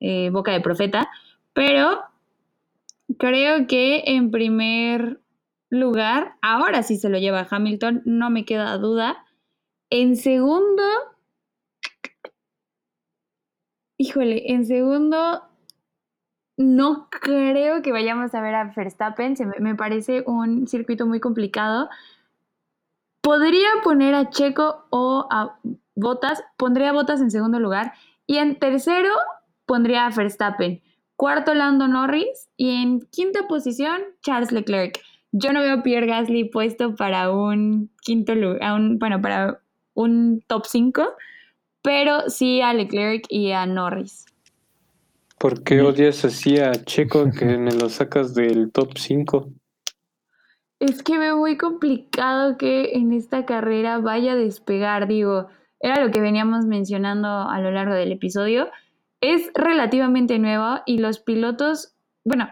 eh, 0.00 0.30
boca 0.30 0.52
de 0.52 0.60
profeta. 0.60 1.08
Pero 1.52 2.02
creo 3.18 3.66
que 3.66 4.02
en 4.06 4.30
primer 4.30 5.20
lugar, 5.70 6.36
ahora 6.42 6.82
sí 6.82 6.96
se 6.96 7.08
lo 7.08 7.18
lleva 7.18 7.46
Hamilton, 7.48 8.02
no 8.04 8.28
me 8.28 8.44
queda 8.44 8.76
duda. 8.76 9.24
En 9.88 10.16
segundo, 10.16 10.82
híjole, 13.96 14.52
en 14.52 14.66
segundo, 14.66 15.42
no 16.56 17.08
creo 17.10 17.80
que 17.80 17.92
vayamos 17.92 18.34
a 18.34 18.40
ver 18.42 18.54
a 18.54 18.72
Verstappen, 18.76 19.36
se 19.36 19.46
me, 19.46 19.74
parece 19.74 20.24
un 20.26 20.66
circuito 20.66 21.06
muy 21.06 21.20
complicado. 21.20 21.88
Podría 23.22 23.68
poner 23.82 24.14
a 24.14 24.30
Checo 24.30 24.86
o 24.90 25.26
a 25.30 25.58
Botas, 25.94 26.42
pondría 26.56 26.92
Botas 26.92 27.20
en 27.20 27.30
segundo 27.30 27.60
lugar. 27.60 27.92
Y 28.26 28.36
en 28.36 28.58
tercero 28.58 29.10
pondría 29.66 30.06
a 30.06 30.10
Verstappen. 30.10 30.82
Cuarto, 31.16 31.54
Lando 31.54 31.88
Norris. 31.88 32.48
Y 32.56 32.82
en 32.82 33.00
quinta 33.10 33.48
posición, 33.48 34.00
Charles 34.22 34.52
Leclerc. 34.52 35.00
Yo 35.32 35.52
no 35.52 35.60
veo 35.60 35.74
a 35.74 35.82
Pierre 35.82 36.06
Gasly 36.06 36.44
puesto 36.50 36.94
para 36.96 37.30
un 37.30 37.90
quinto 38.02 38.34
lugar, 38.34 38.80
bueno, 38.98 39.20
para 39.20 39.60
un 39.94 40.42
top 40.46 40.66
5, 40.66 41.14
pero 41.82 42.28
sí 42.28 42.60
a 42.60 42.74
Leclerc 42.74 43.24
y 43.28 43.52
a 43.52 43.66
Norris. 43.66 44.26
¿Por 45.38 45.62
qué 45.62 45.80
odias 45.80 46.24
así 46.24 46.58
a 46.58 46.72
Checo 46.72 47.30
que 47.38 47.44
me 47.44 47.72
lo 47.72 47.88
sacas 47.88 48.34
del 48.34 48.72
top 48.72 48.98
5? 48.98 49.48
Es 50.80 51.02
que 51.02 51.18
veo 51.18 51.36
muy 51.36 51.56
complicado 51.56 52.56
que 52.56 52.92
en 52.94 53.12
esta 53.12 53.44
carrera 53.44 53.98
vaya 53.98 54.32
a 54.32 54.36
despegar, 54.36 55.06
digo, 55.06 55.48
era 55.78 56.04
lo 56.04 56.10
que 56.10 56.20
veníamos 56.20 56.66
mencionando 56.66 57.28
a 57.28 57.60
lo 57.60 57.70
largo 57.70 57.94
del 57.94 58.12
episodio. 58.12 58.68
Es 59.20 59.50
relativamente 59.54 60.38
nueva 60.38 60.82
y 60.86 60.98
los 60.98 61.20
pilotos, 61.20 61.94
bueno, 62.24 62.48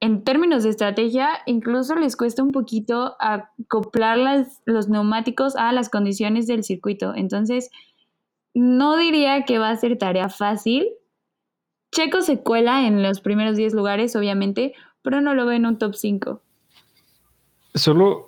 en 0.00 0.24
términos 0.24 0.64
de 0.64 0.70
estrategia, 0.70 1.28
incluso 1.44 1.94
les 1.94 2.16
cuesta 2.16 2.42
un 2.42 2.50
poquito 2.50 3.16
acoplar 3.20 4.46
los 4.64 4.88
neumáticos 4.88 5.56
a 5.56 5.72
las 5.72 5.90
condiciones 5.90 6.46
del 6.46 6.64
circuito. 6.64 7.14
Entonces, 7.14 7.70
no 8.54 8.96
diría 8.96 9.44
que 9.44 9.58
va 9.58 9.70
a 9.70 9.76
ser 9.76 9.98
tarea 9.98 10.30
fácil. 10.30 10.88
Checo 11.92 12.22
se 12.22 12.40
cuela 12.40 12.86
en 12.86 13.02
los 13.02 13.20
primeros 13.20 13.56
10 13.56 13.74
lugares, 13.74 14.16
obviamente, 14.16 14.72
pero 15.02 15.20
no 15.20 15.34
lo 15.34 15.44
veo 15.44 15.56
en 15.56 15.66
un 15.66 15.78
top 15.78 15.94
5. 15.94 16.40
Solo 17.74 18.26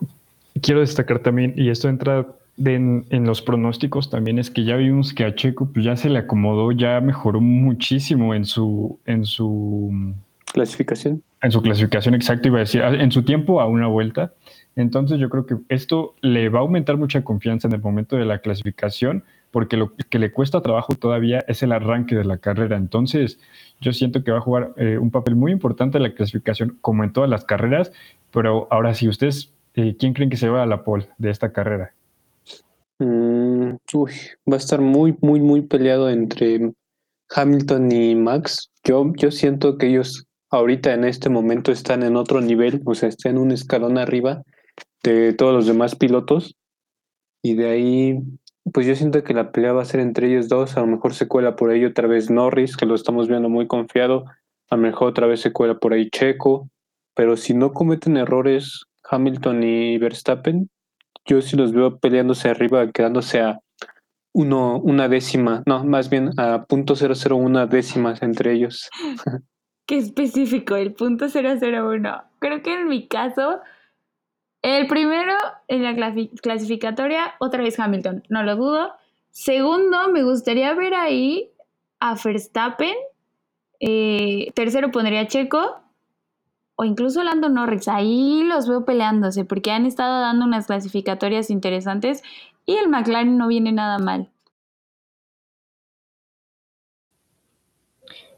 quiero 0.61 0.81
destacar 0.81 1.21
también, 1.21 1.55
y 1.57 1.71
esto 1.71 1.89
entra 1.89 2.27
en, 2.59 3.07
en, 3.09 3.25
los 3.25 3.41
pronósticos 3.41 4.11
también, 4.11 4.39
es 4.39 4.51
que 4.51 4.65
ya 4.65 4.77
vimos 4.77 5.15
que 5.15 5.25
a 5.25 5.35
Checo 5.35 5.67
pues 5.73 5.87
ya 5.87 5.97
se 5.97 6.11
le 6.11 6.19
acomodó, 6.19 6.71
ya 6.71 7.01
mejoró 7.01 7.41
muchísimo 7.41 8.35
en 8.35 8.45
su, 8.45 9.01
en 9.07 9.25
su 9.25 10.15
clasificación. 10.53 11.23
En 11.41 11.51
su 11.51 11.61
clasificación, 11.63 12.15
exacto, 12.15 12.49
iba 12.49 12.59
a 12.59 12.61
decir, 12.61 12.83
en 12.83 13.11
su 13.11 13.25
tiempo 13.25 13.61
a 13.61 13.67
una 13.67 13.89
vuelta. 13.89 14.33
Entonces 14.77 15.19
yo 15.19 15.29
creo 15.29 15.47
que 15.47 15.57
esto 15.69 16.15
le 16.21 16.49
va 16.49 16.61
a 16.61 16.63
aumentar 16.63 16.97
mucha 16.97 17.25
confianza 17.25 17.69
en 17.69 17.75
el 17.75 17.81
momento 17.81 18.17
de 18.17 18.25
la 18.25 18.39
clasificación, 18.39 19.25
porque 19.51 19.77
lo 19.77 19.95
que 19.95 20.19
le 20.19 20.33
cuesta 20.33 20.63
trabajo 20.63 20.95
todavía 20.95 21.45
es 21.49 21.63
el 21.63 21.73
arranque 21.73 22.15
de 22.15 22.25
la 22.25 22.39
carrera. 22.39 22.77
Entonces 22.77 23.39
yo 23.81 23.93
siento 23.93 24.25
que 24.25 24.31
va 24.31 24.39
a 24.39 24.43
jugar 24.43 24.73
eh, 24.77 24.99
un 24.99 25.11
papel 25.11 25.37
muy 25.37 25.53
importante 25.53 25.99
en 25.99 26.05
la 26.05 26.15
clasificación, 26.15 26.79
como 26.81 27.05
en 27.05 27.13
todas 27.13 27.29
las 27.29 27.45
carreras. 27.45 27.93
Pero 28.31 28.69
ahora 28.71 28.95
sí, 28.95 29.09
ustedes, 29.09 29.53
eh, 29.75 29.97
¿quién 29.99 30.15
creen 30.15 30.31
que 30.31 30.37
se 30.37 30.49
va 30.49 30.63
a 30.63 30.67
la 30.67 30.85
pole 30.85 31.09
de 31.19 31.31
esta 31.31 31.53
carrera? 31.53 31.93
Mm, 32.99 33.75
uy, 33.93 34.13
va 34.51 34.55
a 34.55 34.59
estar 34.59 34.81
muy, 34.81 35.17
muy, 35.21 35.41
muy 35.41 35.63
peleado 35.63 36.09
entre 36.09 36.73
Hamilton 37.35 37.93
y 37.93 38.15
Max. 38.15 38.71
Yo, 38.85 39.13
yo 39.17 39.31
siento 39.31 39.77
que 39.77 39.89
ellos 39.89 40.27
ahorita 40.53 40.93
en 40.93 41.05
este 41.05 41.31
momento 41.31 41.73
están 41.73 42.03
en 42.03 42.15
otro 42.15 42.41
nivel, 42.41 42.83
o 42.85 42.95
sea, 42.95 43.09
están 43.09 43.33
en 43.33 43.39
un 43.39 43.53
escalón 43.53 43.99
arriba 43.99 44.43
de 45.03 45.33
todos 45.33 45.53
los 45.53 45.67
demás 45.67 45.97
pilotos. 45.97 46.55
Y 47.43 47.55
de 47.55 47.71
ahí, 47.71 48.23
pues 48.73 48.87
yo 48.87 48.95
siento 48.95 49.25
que 49.25 49.35
la 49.35 49.51
pelea 49.51 49.73
va 49.73 49.83
a 49.83 49.87
ser 49.87 50.01
entre 50.01 50.29
ellos 50.29 50.49
dos. 50.49 50.77
A 50.77 50.81
lo 50.81 50.87
mejor 50.87 51.15
se 51.15 51.27
cuela 51.27 51.57
por 51.57 51.71
ahí 51.71 51.85
otra 51.85 52.07
vez 52.07 52.31
Norris, 52.31 52.77
que 52.77 52.87
lo 52.87 52.95
estamos 52.95 53.29
viendo 53.29 53.49
muy 53.49 53.67
confiado. 53.67 54.27
A 54.71 54.77
lo 54.77 54.83
mejor 54.83 55.09
otra 55.09 55.27
vez 55.27 55.41
se 55.41 55.53
cuela 55.53 55.79
por 55.79 55.95
ahí 55.95 56.09
Checo. 56.11 56.69
Pero 57.15 57.37
si 57.37 57.55
no 57.55 57.73
cometen 57.73 58.17
errores 58.17 58.85
Hamilton 59.11 59.63
y 59.63 59.99
Verstappen, 59.99 60.69
yo 61.25 61.41
sí 61.41 61.57
los 61.57 61.73
veo 61.73 61.99
peleándose 61.99 62.51
arriba, 62.51 62.91
quedándose 62.93 63.41
a 63.41 63.59
uno, 64.35 64.79
una 64.79 65.09
décima, 65.09 65.63
no, 65.67 65.85
más 65.85 66.09
bien 66.09 66.31
a 66.39 66.65
punto 66.65 66.95
una 67.35 67.67
décimas 67.67 68.23
entre 68.23 68.55
ellos. 68.55 68.89
Qué 69.87 69.99
específico, 69.99 70.77
el 70.77 70.95
punto 70.95 71.27
001. 71.29 72.23
Creo 72.39 72.63
que 72.63 72.75
en 72.75 72.89
mi 72.89 73.09
caso, 73.09 73.61
el 74.63 74.87
primero 74.87 75.35
en 75.69 75.83
la 75.83 75.95
clasificatoria, 76.41 77.35
otra 77.41 77.63
vez 77.63 77.79
Hamilton, 77.79 78.23
no 78.29 78.43
lo 78.43 78.57
dudo. 78.57 78.93
Segundo, 79.31 80.09
me 80.11 80.23
gustaría 80.23 80.73
ver 80.75 80.95
ahí 80.95 81.51
a 81.99 82.15
Verstappen. 82.15 82.95
Eh, 83.81 84.53
tercero 84.55 84.93
pondría 84.93 85.27
Checo 85.27 85.83
o 86.77 86.85
incluso 86.85 87.23
Lando 87.25 87.49
Norris. 87.49 87.89
Ahí 87.89 88.45
los 88.45 88.69
veo 88.69 88.85
peleándose 88.85 89.45
porque 89.45 89.73
han 89.73 89.87
estado 89.87 90.21
dando 90.21 90.45
unas 90.45 90.67
clasificatorias 90.67 91.51
interesantes 91.51 92.23
y 92.67 92.77
el 92.77 92.89
McLaren 92.89 93.37
no 93.37 93.49
viene 93.49 93.73
nada 93.73 93.99
mal. 93.99 94.31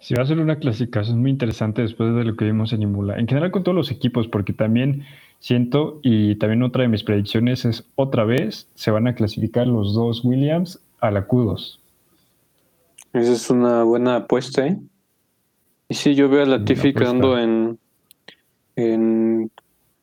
Sí, 0.04 0.12
va 0.12 0.22
a 0.22 0.26
ser 0.26 0.38
una 0.38 0.56
clasificación 0.56 1.22
muy 1.22 1.30
interesante 1.30 1.80
después 1.80 2.14
de 2.14 2.24
lo 2.24 2.36
que 2.36 2.44
vimos 2.44 2.74
en 2.74 2.82
Imula. 2.82 3.18
En 3.18 3.26
general 3.26 3.50
con 3.50 3.64
todos 3.64 3.74
los 3.74 3.90
equipos, 3.90 4.28
porque 4.28 4.52
también 4.52 5.06
siento, 5.38 5.98
y 6.02 6.34
también 6.34 6.62
otra 6.62 6.82
de 6.82 6.88
mis 6.88 7.02
predicciones 7.02 7.64
es 7.64 7.86
otra 7.94 8.24
vez 8.24 8.68
se 8.74 8.90
van 8.90 9.06
a 9.06 9.14
clasificar 9.14 9.66
los 9.66 9.94
dos 9.94 10.22
Williams 10.22 10.78
a 11.00 11.10
la 11.10 11.26
Q2. 11.26 11.78
Esa 13.14 13.32
es 13.32 13.48
una 13.48 13.82
buena 13.84 14.16
apuesta, 14.16 14.66
¿eh? 14.66 14.78
Y 15.88 15.94
sí, 15.94 16.14
yo 16.14 16.28
veo 16.28 16.42
a 16.42 16.46
Latifi 16.46 16.92
quedando 16.92 17.38
en, 17.38 17.78
en 18.76 19.50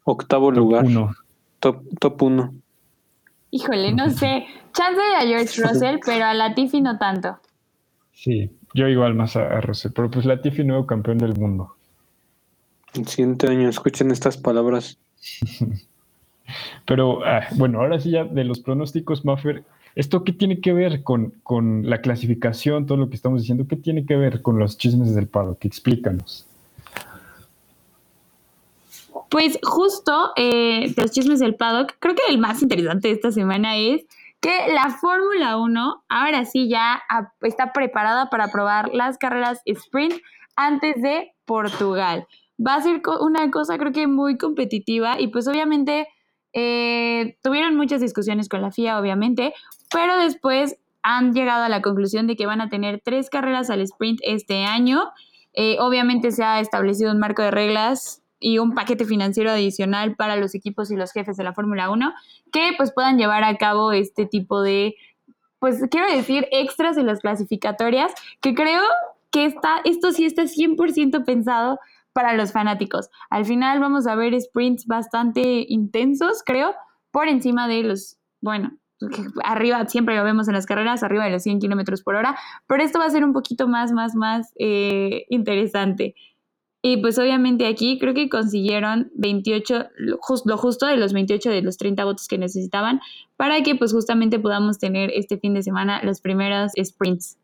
octavo 0.03 0.49
lugar. 0.49 0.87
Top, 1.59 1.83
top 1.99 2.23
uno. 2.23 2.55
Híjole, 3.51 3.93
no 3.93 4.09
sé. 4.09 4.47
Chance 4.73 5.01
a 5.19 5.27
George 5.27 5.61
Russell, 5.67 5.99
pero 6.03 6.25
a 6.25 6.33
Latifi 6.33 6.81
no 6.81 6.97
tanto. 6.97 7.37
Sí, 8.13 8.49
yo 8.73 8.87
igual 8.87 9.15
más 9.15 9.35
a, 9.35 9.61
Russell, 9.61 9.91
pero 9.93 10.09
pues 10.09 10.25
Latifi 10.25 10.63
nuevo 10.63 10.85
campeón 10.85 11.17
del 11.17 11.35
mundo. 11.35 11.75
El 12.93 13.07
siguiente 13.07 13.47
año, 13.47 13.69
escuchen 13.69 14.11
estas 14.11 14.37
palabras. 14.37 14.97
pero 16.85 17.25
ah, 17.25 17.47
bueno, 17.55 17.79
ahora 17.79 17.99
sí 17.99 18.11
ya 18.11 18.25
de 18.25 18.43
los 18.43 18.59
pronósticos, 18.59 19.23
Maffer, 19.25 19.63
¿esto 19.95 20.23
qué 20.23 20.33
tiene 20.33 20.59
que 20.59 20.73
ver 20.73 21.03
con, 21.03 21.33
con 21.43 21.89
la 21.89 22.01
clasificación, 22.01 22.85
todo 22.85 22.97
lo 22.97 23.09
que 23.09 23.15
estamos 23.15 23.41
diciendo? 23.41 23.65
¿Qué 23.67 23.75
tiene 23.75 24.05
que 24.05 24.15
ver 24.15 24.41
con 24.41 24.59
los 24.59 24.77
chismes 24.77 25.15
del 25.15 25.29
Que 25.59 25.67
Explícanos. 25.67 26.47
Pues 29.29 29.57
justo 29.63 30.31
eh, 30.35 30.93
de 30.93 31.01
los 31.01 31.11
chismes 31.11 31.39
del 31.39 31.55
paddock, 31.55 31.93
creo 31.99 32.15
que 32.15 32.23
el 32.27 32.37
más 32.37 32.61
interesante 32.61 33.07
de 33.07 33.13
esta 33.13 33.31
semana 33.31 33.77
es 33.77 34.05
que 34.41 34.73
la 34.73 34.89
Fórmula 34.89 35.57
1 35.57 36.03
ahora 36.09 36.45
sí 36.45 36.67
ya 36.67 37.03
está 37.41 37.73
preparada 37.73 38.29
para 38.29 38.47
probar 38.47 38.89
las 38.93 39.17
carreras 39.17 39.61
sprint 39.65 40.15
antes 40.55 41.01
de 41.01 41.31
Portugal. 41.45 42.27
Va 42.59 42.75
a 42.75 42.81
ser 42.81 43.01
una 43.21 43.49
cosa 43.51 43.77
creo 43.77 43.91
que 43.91 44.07
muy 44.07 44.37
competitiva 44.37 45.19
y 45.19 45.27
pues 45.27 45.47
obviamente 45.47 46.07
eh, 46.53 47.37
tuvieron 47.43 47.75
muchas 47.75 48.01
discusiones 48.01 48.49
con 48.49 48.61
la 48.61 48.71
FIA, 48.71 48.99
obviamente, 48.99 49.53
pero 49.91 50.17
después 50.17 50.75
han 51.03 51.33
llegado 51.33 51.63
a 51.63 51.69
la 51.69 51.81
conclusión 51.81 52.27
de 52.27 52.35
que 52.35 52.45
van 52.45 52.61
a 52.61 52.69
tener 52.69 53.01
tres 53.03 53.29
carreras 53.29 53.69
al 53.69 53.81
sprint 53.81 54.19
este 54.23 54.65
año. 54.65 55.11
Eh, 55.53 55.77
obviamente 55.79 56.31
se 56.31 56.43
ha 56.43 56.59
establecido 56.59 57.11
un 57.11 57.19
marco 57.19 57.41
de 57.41 57.51
reglas 57.51 58.20
y 58.41 58.57
un 58.57 58.73
paquete 58.73 59.05
financiero 59.05 59.51
adicional 59.51 60.15
para 60.15 60.35
los 60.35 60.53
equipos 60.55 60.91
y 60.91 60.97
los 60.97 61.13
jefes 61.13 61.37
de 61.37 61.43
la 61.45 61.53
Fórmula 61.53 61.89
1 61.89 62.13
que 62.51 62.71
pues 62.75 62.91
puedan 62.91 63.17
llevar 63.17 63.45
a 63.45 63.55
cabo 63.55 63.93
este 63.93 64.25
tipo 64.25 64.61
de, 64.61 64.95
pues 65.59 65.81
quiero 65.89 66.11
decir, 66.11 66.47
extras 66.51 66.97
en 66.97 67.05
las 67.05 67.19
clasificatorias, 67.19 68.11
que 68.41 68.53
creo 68.53 68.81
que 69.31 69.45
está, 69.45 69.79
esto 69.85 70.11
sí 70.11 70.25
está 70.25 70.43
100% 70.43 71.23
pensado 71.23 71.79
para 72.13 72.33
los 72.33 72.51
fanáticos. 72.51 73.09
Al 73.29 73.45
final 73.45 73.79
vamos 73.79 74.07
a 74.07 74.15
ver 74.15 74.39
sprints 74.41 74.85
bastante 74.87 75.65
intensos, 75.69 76.43
creo, 76.45 76.73
por 77.11 77.27
encima 77.27 77.67
de 77.67 77.83
los, 77.83 78.17
bueno, 78.41 78.71
arriba, 79.43 79.85
siempre 79.87 80.15
lo 80.15 80.23
vemos 80.23 80.47
en 80.47 80.53
las 80.53 80.65
carreras, 80.65 81.03
arriba 81.03 81.25
de 81.25 81.31
los 81.31 81.43
100 81.43 81.59
kilómetros 81.59 82.01
por 82.01 82.15
hora, 82.15 82.37
pero 82.67 82.83
esto 82.83 82.99
va 82.99 83.05
a 83.05 83.09
ser 83.09 83.23
un 83.23 83.33
poquito 83.33 83.67
más, 83.67 83.91
más, 83.91 84.15
más 84.15 84.51
eh, 84.57 85.25
interesante. 85.29 86.15
Y 86.83 86.97
pues 86.97 87.19
obviamente 87.19 87.67
aquí 87.67 87.99
creo 87.99 88.13
que 88.15 88.27
consiguieron 88.27 89.11
28, 89.13 89.89
lo, 89.97 90.17
justo 90.17 90.87
de 90.87 90.97
los 90.97 91.13
28 91.13 91.49
de 91.51 91.61
los 91.61 91.77
30 91.77 92.03
votos 92.05 92.27
que 92.27 92.39
necesitaban 92.39 92.99
para 93.37 93.61
que 93.61 93.75
pues 93.75 93.93
justamente 93.93 94.39
podamos 94.39 94.79
tener 94.79 95.11
este 95.13 95.37
fin 95.37 95.53
de 95.53 95.61
semana 95.61 96.01
los 96.03 96.21
primeros 96.21 96.71
sprints. 96.81 97.37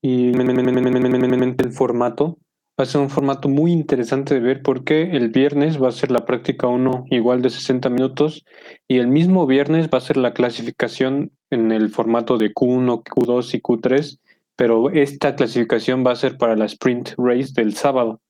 Y 0.00 0.32
el 0.32 1.72
formato 1.72 2.38
va 2.78 2.82
a 2.82 2.86
ser 2.86 3.00
un 3.00 3.10
formato 3.10 3.48
muy 3.48 3.70
interesante 3.70 4.34
de 4.34 4.40
ver 4.40 4.62
porque 4.62 5.02
el 5.12 5.28
viernes 5.28 5.80
va 5.80 5.88
a 5.88 5.92
ser 5.92 6.10
la 6.10 6.24
práctica 6.24 6.66
1 6.66 7.04
igual 7.10 7.42
de 7.42 7.50
60 7.50 7.88
minutos 7.90 8.44
y 8.88 8.98
el 8.98 9.06
mismo 9.06 9.46
viernes 9.46 9.88
va 9.88 9.98
a 9.98 10.00
ser 10.00 10.16
la 10.16 10.32
clasificación 10.32 11.30
en 11.50 11.70
el 11.70 11.90
formato 11.90 12.38
de 12.38 12.52
Q1, 12.52 13.04
Q2 13.04 13.54
y 13.54 13.60
Q3 13.60 14.18
pero 14.62 14.90
esta 14.90 15.34
clasificación 15.34 16.04
va 16.06 16.12
a 16.12 16.14
ser 16.14 16.38
para 16.38 16.54
la 16.54 16.66
sprint 16.66 17.14
race 17.18 17.52
del 17.52 17.74
sábado. 17.74 18.20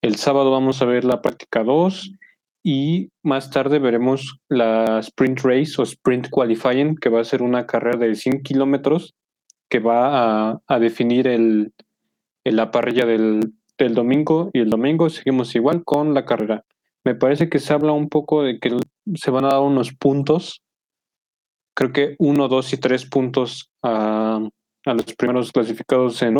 El 0.00 0.16
sábado 0.16 0.50
vamos 0.50 0.80
a 0.80 0.86
ver 0.86 1.04
la 1.04 1.20
práctica 1.20 1.62
2 1.62 2.14
y 2.64 3.10
más 3.22 3.50
tarde 3.50 3.78
veremos 3.78 4.40
la 4.48 5.00
sprint 5.00 5.40
race 5.40 5.74
o 5.76 5.82
sprint 5.82 6.30
qualifying, 6.30 6.96
que 6.96 7.10
va 7.10 7.20
a 7.20 7.24
ser 7.24 7.42
una 7.42 7.66
carrera 7.66 7.98
de 7.98 8.14
100 8.14 8.42
kilómetros 8.44 9.14
que 9.68 9.78
va 9.80 10.58
a, 10.66 10.78
definir 10.78 11.28
el, 11.28 11.74
la 12.44 12.70
parrilla 12.70 13.04
del, 13.04 13.52
del 13.76 13.94
domingo 13.94 14.48
y 14.54 14.60
el 14.60 14.70
domingo 14.70 15.10
seguimos 15.10 15.54
igual 15.54 15.84
con 15.84 16.14
la 16.14 16.24
carrera. 16.24 16.64
Me 17.04 17.14
parece 17.14 17.50
que 17.50 17.58
se 17.58 17.74
habla 17.74 17.92
un 17.92 18.08
poco 18.08 18.42
de 18.42 18.58
que 18.58 18.74
se 19.16 19.30
van 19.30 19.44
a 19.44 19.48
dar 19.48 19.60
unos 19.60 19.92
puntos, 19.92 20.62
creo 21.74 21.92
que 21.92 22.16
uno, 22.18 22.48
dos 22.48 22.72
y 22.72 22.78
tres 22.78 23.04
puntos 23.04 23.70
a, 23.82 24.40
a 24.88 24.94
los 24.94 25.14
primeros 25.14 25.52
clasificados 25.52 26.22
en 26.22 26.36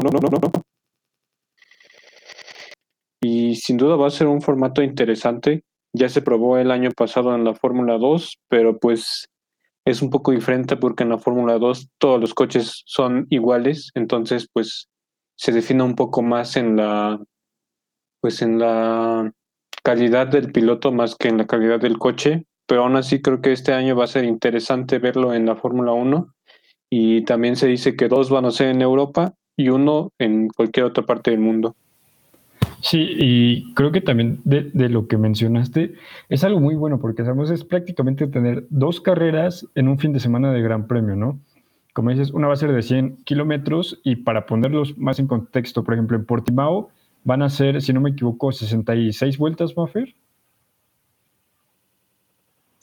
y 3.20 3.56
sin 3.56 3.76
duda 3.76 3.96
va 3.96 4.06
a 4.06 4.10
ser 4.10 4.26
un 4.26 4.40
formato 4.40 4.82
interesante. 4.82 5.64
Ya 5.92 6.08
se 6.08 6.22
probó 6.22 6.58
el 6.58 6.70
año 6.70 6.90
pasado 6.92 7.34
en 7.34 7.44
la 7.44 7.54
Fórmula 7.54 7.98
2, 7.98 8.38
pero 8.48 8.78
pues 8.78 9.28
es 9.84 10.02
un 10.02 10.10
poco 10.10 10.32
diferente 10.32 10.76
porque 10.76 11.02
en 11.02 11.10
la 11.10 11.18
Fórmula 11.18 11.58
2 11.58 11.88
todos 11.98 12.20
los 12.20 12.34
coches 12.34 12.82
son 12.86 13.26
iguales, 13.30 13.90
entonces 13.94 14.48
pues 14.52 14.88
se 15.36 15.52
define 15.52 15.82
un 15.82 15.94
poco 15.94 16.22
más 16.22 16.56
en 16.56 16.76
la 16.76 17.20
pues 18.20 18.42
en 18.42 18.58
la 18.58 19.32
calidad 19.82 20.26
del 20.26 20.52
piloto 20.52 20.92
más 20.92 21.16
que 21.16 21.28
en 21.28 21.38
la 21.38 21.46
calidad 21.46 21.80
del 21.80 21.98
coche, 21.98 22.44
pero 22.66 22.82
aún 22.82 22.96
así 22.96 23.22
creo 23.22 23.40
que 23.40 23.52
este 23.52 23.72
año 23.72 23.96
va 23.96 24.04
a 24.04 24.08
ser 24.08 24.24
interesante 24.24 24.98
verlo 24.98 25.32
en 25.32 25.46
la 25.46 25.56
Fórmula 25.56 25.92
1 25.92 26.34
y 26.90 27.22
también 27.22 27.56
se 27.56 27.66
dice 27.66 27.96
que 27.96 28.08
dos 28.08 28.30
van 28.30 28.44
a 28.44 28.50
ser 28.50 28.68
en 28.68 28.82
Europa 28.82 29.34
y 29.56 29.68
uno 29.68 30.10
en 30.18 30.48
cualquier 30.48 30.86
otra 30.86 31.04
parte 31.04 31.30
del 31.30 31.40
mundo. 31.40 31.74
Sí, 32.80 33.08
y 33.18 33.74
creo 33.74 33.90
que 33.90 34.00
también 34.00 34.40
de, 34.44 34.70
lo 34.88 35.08
que 35.08 35.18
mencionaste 35.18 35.94
es 36.28 36.44
algo 36.44 36.60
muy 36.60 36.76
bueno 36.76 37.00
porque 37.00 37.24
sabemos 37.24 37.50
es 37.50 37.64
prácticamente 37.64 38.28
tener 38.28 38.66
dos 38.70 39.00
carreras 39.00 39.66
en 39.74 39.88
un 39.88 39.98
fin 39.98 40.12
de 40.12 40.20
semana 40.20 40.52
de 40.52 40.62
Gran 40.62 40.86
Premio, 40.86 41.16
¿no? 41.16 41.40
Como 41.92 42.10
dices, 42.10 42.30
una 42.30 42.46
va 42.46 42.52
a 42.52 42.56
ser 42.56 42.72
de 42.72 42.82
100 42.82 43.24
kilómetros 43.24 44.00
y 44.04 44.16
para 44.16 44.46
ponerlos 44.46 44.96
más 44.96 45.18
en 45.18 45.26
contexto, 45.26 45.82
por 45.82 45.94
ejemplo, 45.94 46.16
en 46.16 46.24
Portimao 46.24 46.90
van 47.24 47.42
a 47.42 47.50
ser, 47.50 47.82
si 47.82 47.92
no 47.92 48.00
me 48.00 48.10
equivoco, 48.10 48.52
66 48.52 49.38
vueltas, 49.38 49.76
Maffer. 49.76 50.14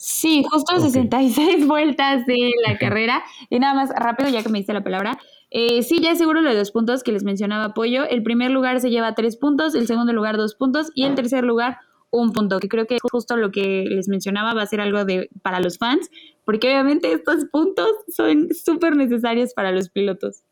Sí, 0.08 0.44
justo 0.48 0.78
66 0.78 1.66
vueltas 1.66 2.24
de 2.26 2.52
la 2.64 2.78
carrera. 2.78 3.24
Y 3.50 3.58
nada 3.58 3.74
más 3.74 3.90
rápido, 3.90 4.28
ya 4.28 4.40
que 4.40 4.48
me 4.48 4.58
diste 4.58 4.72
la 4.72 4.84
palabra. 4.84 5.18
Eh, 5.50 5.82
sí, 5.82 6.00
ya 6.00 6.14
seguro 6.14 6.42
lo 6.42 6.50
de 6.50 6.54
los 6.54 6.70
puntos 6.70 7.02
que 7.02 7.10
les 7.10 7.24
mencionaba 7.24 7.74
Pollo. 7.74 8.04
El 8.04 8.22
primer 8.22 8.52
lugar 8.52 8.80
se 8.80 8.90
lleva 8.90 9.16
tres 9.16 9.36
puntos, 9.36 9.74
el 9.74 9.88
segundo 9.88 10.12
lugar 10.12 10.36
dos 10.36 10.54
puntos 10.54 10.92
y 10.94 11.02
el 11.02 11.16
tercer 11.16 11.42
lugar 11.42 11.78
un 12.10 12.32
punto, 12.32 12.60
que 12.60 12.68
creo 12.68 12.86
que 12.86 12.98
justo 13.02 13.36
lo 13.36 13.50
que 13.50 13.84
les 13.88 14.06
mencionaba 14.06 14.54
va 14.54 14.62
a 14.62 14.66
ser 14.66 14.80
algo 14.80 15.04
de 15.04 15.28
para 15.42 15.58
los 15.58 15.76
fans, 15.76 16.08
porque 16.44 16.68
obviamente 16.68 17.12
estos 17.12 17.46
puntos 17.46 17.90
son 18.08 18.54
súper 18.54 18.94
necesarios 18.94 19.54
para 19.54 19.72
los 19.72 19.88
pilotos. 19.88 20.44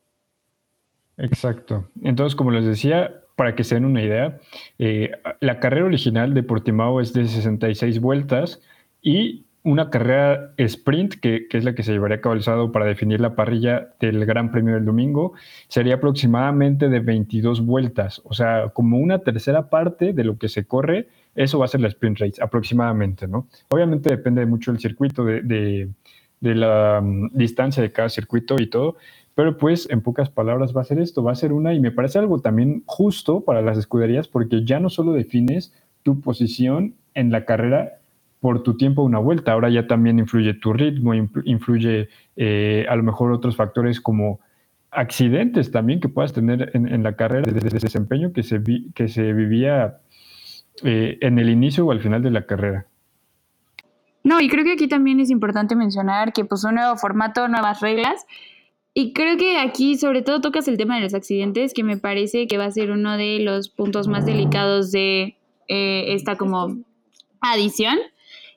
Exacto. 1.16 1.88
Entonces, 2.02 2.34
como 2.34 2.50
les 2.50 2.64
decía, 2.64 3.22
para 3.36 3.54
que 3.54 3.62
se 3.62 3.76
den 3.76 3.84
una 3.84 4.02
idea, 4.02 4.40
eh, 4.80 5.12
la 5.38 5.60
carrera 5.60 5.86
original 5.86 6.34
de 6.34 6.42
Portimao 6.42 7.00
es 7.00 7.12
de 7.12 7.28
66 7.28 8.00
vueltas 8.00 8.60
y 9.04 9.43
una 9.64 9.88
carrera 9.88 10.52
sprint, 10.58 11.14
que, 11.14 11.46
es 11.50 11.64
la 11.64 11.74
que 11.74 11.82
se 11.82 11.92
llevaría 11.92 12.18
a 12.18 12.20
cabo 12.20 12.34
el 12.34 12.42
sábado 12.42 12.70
para 12.70 12.84
definir 12.84 13.20
la 13.20 13.34
parrilla 13.34 13.94
del 13.98 14.24
Gran 14.26 14.52
Premio 14.52 14.74
del 14.74 14.84
domingo, 14.84 15.32
sería 15.68 15.94
aproximadamente 15.94 16.90
de 16.90 17.00
22 17.00 17.62
vueltas, 17.64 18.20
o 18.24 18.34
sea, 18.34 18.68
como 18.74 18.98
una 18.98 19.20
tercera 19.20 19.70
parte 19.70 20.12
de 20.12 20.22
lo 20.22 20.36
que 20.36 20.50
se 20.50 20.66
corre, 20.66 21.08
eso 21.34 21.58
va 21.58 21.64
a 21.64 21.68
ser 21.68 21.80
la 21.80 21.88
sprint 21.88 22.18
race, 22.18 22.42
aproximadamente, 22.42 23.26
¿no? 23.26 23.48
Obviamente 23.70 24.10
depende 24.10 24.44
mucho 24.44 24.70
del 24.70 24.80
circuito, 24.80 25.24
de, 25.24 25.40
de, 25.42 26.54
la 26.54 27.00
mm, 27.02 27.30
distancia 27.32 27.82
de 27.82 27.90
cada 27.90 28.10
circuito 28.10 28.56
y 28.60 28.68
todo, 28.68 28.96
pero 29.34 29.56
pues 29.56 29.88
en 29.90 30.02
pocas 30.02 30.28
palabras 30.28 30.76
va 30.76 30.82
a 30.82 30.84
ser 30.84 30.98
esto, 30.98 31.24
va 31.24 31.32
a 31.32 31.36
ser 31.36 31.54
una, 31.54 31.72
y 31.72 31.80
me 31.80 31.90
parece 31.90 32.18
algo 32.18 32.42
también 32.42 32.82
justo 32.84 33.40
para 33.40 33.62
las 33.62 33.78
escuderías, 33.78 34.28
porque 34.28 34.62
ya 34.62 34.78
no 34.78 34.90
solo 34.90 35.14
defines 35.14 35.72
tu 36.02 36.20
posición 36.20 36.96
en 37.14 37.30
la 37.32 37.46
carrera, 37.46 38.00
por 38.44 38.62
tu 38.62 38.76
tiempo 38.76 39.02
una 39.02 39.18
vuelta. 39.18 39.52
Ahora 39.52 39.70
ya 39.70 39.86
también 39.86 40.18
influye 40.18 40.52
tu 40.52 40.74
ritmo, 40.74 41.14
influye 41.14 42.10
eh, 42.36 42.84
a 42.90 42.94
lo 42.94 43.02
mejor 43.02 43.32
otros 43.32 43.56
factores 43.56 44.02
como 44.02 44.40
accidentes 44.90 45.70
también 45.70 45.98
que 45.98 46.10
puedas 46.10 46.34
tener 46.34 46.70
en, 46.74 47.02
la 47.02 47.16
carrera 47.16 47.50
de, 47.50 47.58
desempeño 47.58 48.34
que 48.34 48.42
se, 48.42 48.60
que 48.94 49.08
se 49.08 49.32
vivía 49.32 49.96
eh, 50.82 51.16
en 51.22 51.38
el 51.38 51.48
inicio 51.48 51.86
o 51.86 51.90
al 51.90 52.02
final 52.02 52.22
de 52.22 52.32
la 52.32 52.44
carrera. 52.44 52.86
No, 54.24 54.42
y 54.42 54.50
creo 54.50 54.62
que 54.62 54.72
aquí 54.72 54.88
también 54.88 55.20
es 55.20 55.30
importante 55.30 55.74
mencionar 55.74 56.34
que 56.34 56.44
pues 56.44 56.64
un 56.64 56.74
nuevo 56.74 56.98
formato, 56.98 57.48
nuevas 57.48 57.80
reglas. 57.80 58.26
Y 58.92 59.14
creo 59.14 59.38
que 59.38 59.56
aquí 59.56 59.96
sobre 59.96 60.20
todo 60.20 60.42
tocas 60.42 60.68
el 60.68 60.76
tema 60.76 60.96
de 60.96 61.00
los 61.00 61.14
accidentes, 61.14 61.72
que 61.72 61.82
me 61.82 61.96
parece 61.96 62.46
que 62.46 62.58
va 62.58 62.66
a 62.66 62.70
ser 62.70 62.90
uno 62.90 63.16
de 63.16 63.38
los 63.40 63.70
puntos 63.70 64.06
más 64.06 64.26
delicados 64.26 64.92
de 64.92 65.38
eh, 65.66 66.12
esta 66.12 66.36
como 66.36 66.76
adición. 67.40 67.96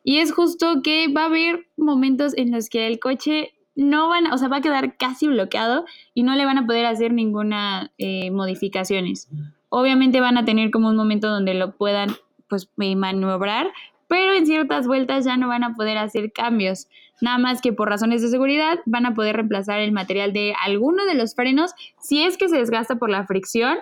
Y 0.08 0.20
es 0.20 0.32
justo 0.32 0.82
que 0.82 1.10
va 1.10 1.24
a 1.24 1.26
haber 1.26 1.68
momentos 1.76 2.34
en 2.38 2.54
los 2.54 2.70
que 2.70 2.88
el 2.88 2.98
coche 2.98 3.52
no 3.76 4.08
van, 4.08 4.32
o 4.32 4.38
sea, 4.38 4.48
va 4.48 4.58
a 4.58 4.62
quedar 4.62 4.96
casi 4.96 5.28
bloqueado 5.28 5.84
y 6.14 6.24
no 6.24 6.34
le 6.34 6.46
van 6.46 6.58
a 6.58 6.66
poder 6.66 6.86
hacer 6.86 7.12
ninguna 7.12 7.92
eh, 7.98 8.32
modificaciones. 8.32 9.28
Obviamente 9.68 10.22
van 10.22 10.38
a 10.38 10.46
tener 10.46 10.72
como 10.72 10.88
un 10.88 10.96
momento 10.96 11.28
donde 11.28 11.56
lo 11.56 11.76
puedan 11.76 12.16
pues 12.48 12.70
maniobrar, 12.78 13.68
pero 14.08 14.32
en 14.32 14.46
ciertas 14.46 14.88
vueltas 14.88 15.26
ya 15.26 15.36
no 15.36 15.50
van 15.50 15.66
a 15.66 15.76
poder 15.76 15.98
hacer 15.98 16.32
cambios. 16.32 16.88
Nada 17.20 17.38
más 17.38 17.60
que 17.60 17.74
por 17.74 17.90
razones 17.90 18.22
de 18.22 18.30
seguridad 18.30 18.80
van 18.86 19.06
a 19.08 19.14
poder 19.14 19.36
reemplazar 19.36 19.82
el 19.82 19.92
material 19.92 20.32
de 20.32 20.56
alguno 20.64 21.04
de 21.04 21.16
los 21.16 21.36
frenos 21.36 21.74
si 22.00 22.24
es 22.24 22.38
que 22.38 22.48
se 22.48 22.60
desgasta 22.60 22.96
por 22.96 23.10
la 23.10 23.26
fricción, 23.26 23.78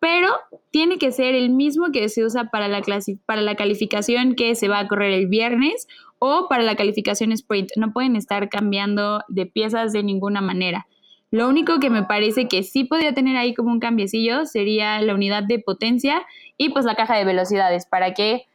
pero 0.00 0.28
tiene 0.70 0.98
que 0.98 1.12
ser 1.12 1.34
el 1.34 1.50
mismo 1.50 1.92
que 1.92 2.08
se 2.08 2.24
usa 2.24 2.50
para 2.50 2.68
la, 2.68 2.82
para 3.26 3.42
la 3.42 3.54
calificación 3.54 4.34
que 4.34 4.54
se 4.54 4.68
va 4.68 4.80
a 4.80 4.88
correr 4.88 5.12
el 5.12 5.26
viernes 5.26 5.86
o 6.18 6.48
para 6.48 6.62
la 6.62 6.74
calificación 6.74 7.32
sprint. 7.32 7.70
No 7.76 7.92
pueden 7.92 8.16
estar 8.16 8.48
cambiando 8.48 9.22
de 9.28 9.46
piezas 9.46 9.92
de 9.92 10.02
ninguna 10.02 10.40
manera. 10.40 10.86
Lo 11.30 11.48
único 11.48 11.78
que 11.78 11.90
me 11.90 12.02
parece 12.02 12.48
que 12.48 12.62
sí 12.62 12.84
podría 12.84 13.14
tener 13.14 13.36
ahí 13.36 13.54
como 13.54 13.70
un 13.70 13.78
cambiecillo 13.78 14.46
sería 14.46 15.00
la 15.00 15.14
unidad 15.14 15.44
de 15.44 15.60
potencia 15.60 16.22
y 16.56 16.70
pues 16.70 16.84
la 16.84 16.96
caja 16.96 17.16
de 17.16 17.24
velocidades 17.24 17.86
para 17.86 18.14
que 18.14 18.46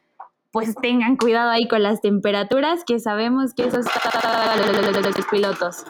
pues 0.50 0.74
tengan 0.74 1.16
cuidado 1.16 1.50
ahí 1.50 1.68
con 1.68 1.82
las 1.82 2.00
temperaturas 2.00 2.82
que 2.84 2.98
sabemos 2.98 3.54
que 3.54 3.64
eso 3.64 3.80
está 3.80 4.56
los 5.02 5.26
pilotos. 5.30 5.86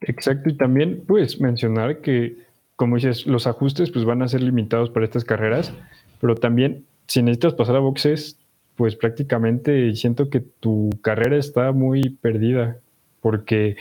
Exacto, 0.00 0.50
y 0.50 0.56
también 0.56 1.04
pues 1.06 1.40
mencionar 1.40 2.00
que 2.00 2.51
como 2.82 2.96
dices, 2.96 3.28
los 3.28 3.46
ajustes 3.46 3.92
pues 3.92 4.04
van 4.04 4.22
a 4.22 4.28
ser 4.28 4.42
limitados 4.42 4.90
para 4.90 5.04
estas 5.04 5.24
carreras, 5.24 5.72
pero 6.20 6.34
también 6.34 6.84
si 7.06 7.22
necesitas 7.22 7.54
pasar 7.54 7.76
a 7.76 7.78
boxes, 7.78 8.40
pues 8.74 8.96
prácticamente 8.96 9.94
siento 9.94 10.28
que 10.30 10.40
tu 10.40 10.90
carrera 11.00 11.36
está 11.36 11.70
muy 11.70 12.10
perdida 12.20 12.78
porque 13.20 13.76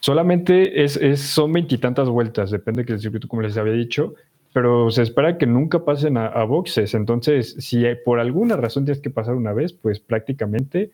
solamente 0.00 0.84
es, 0.84 1.00
son 1.18 1.50
veintitantas 1.50 2.10
vueltas, 2.10 2.50
depende 2.50 2.84
del 2.84 3.00
circuito, 3.00 3.26
como 3.26 3.40
les 3.40 3.56
había 3.56 3.72
dicho, 3.72 4.16
pero 4.52 4.90
se 4.90 5.00
espera 5.00 5.38
que 5.38 5.46
nunca 5.46 5.86
pasen 5.86 6.18
a, 6.18 6.44
boxes. 6.44 6.92
Entonces, 6.92 7.56
si 7.58 7.82
por 8.04 8.20
alguna 8.20 8.58
razón 8.58 8.84
tienes 8.84 9.00
que 9.00 9.08
pasar 9.08 9.34
una 9.34 9.54
vez, 9.54 9.72
pues 9.72 9.98
prácticamente 9.98 10.90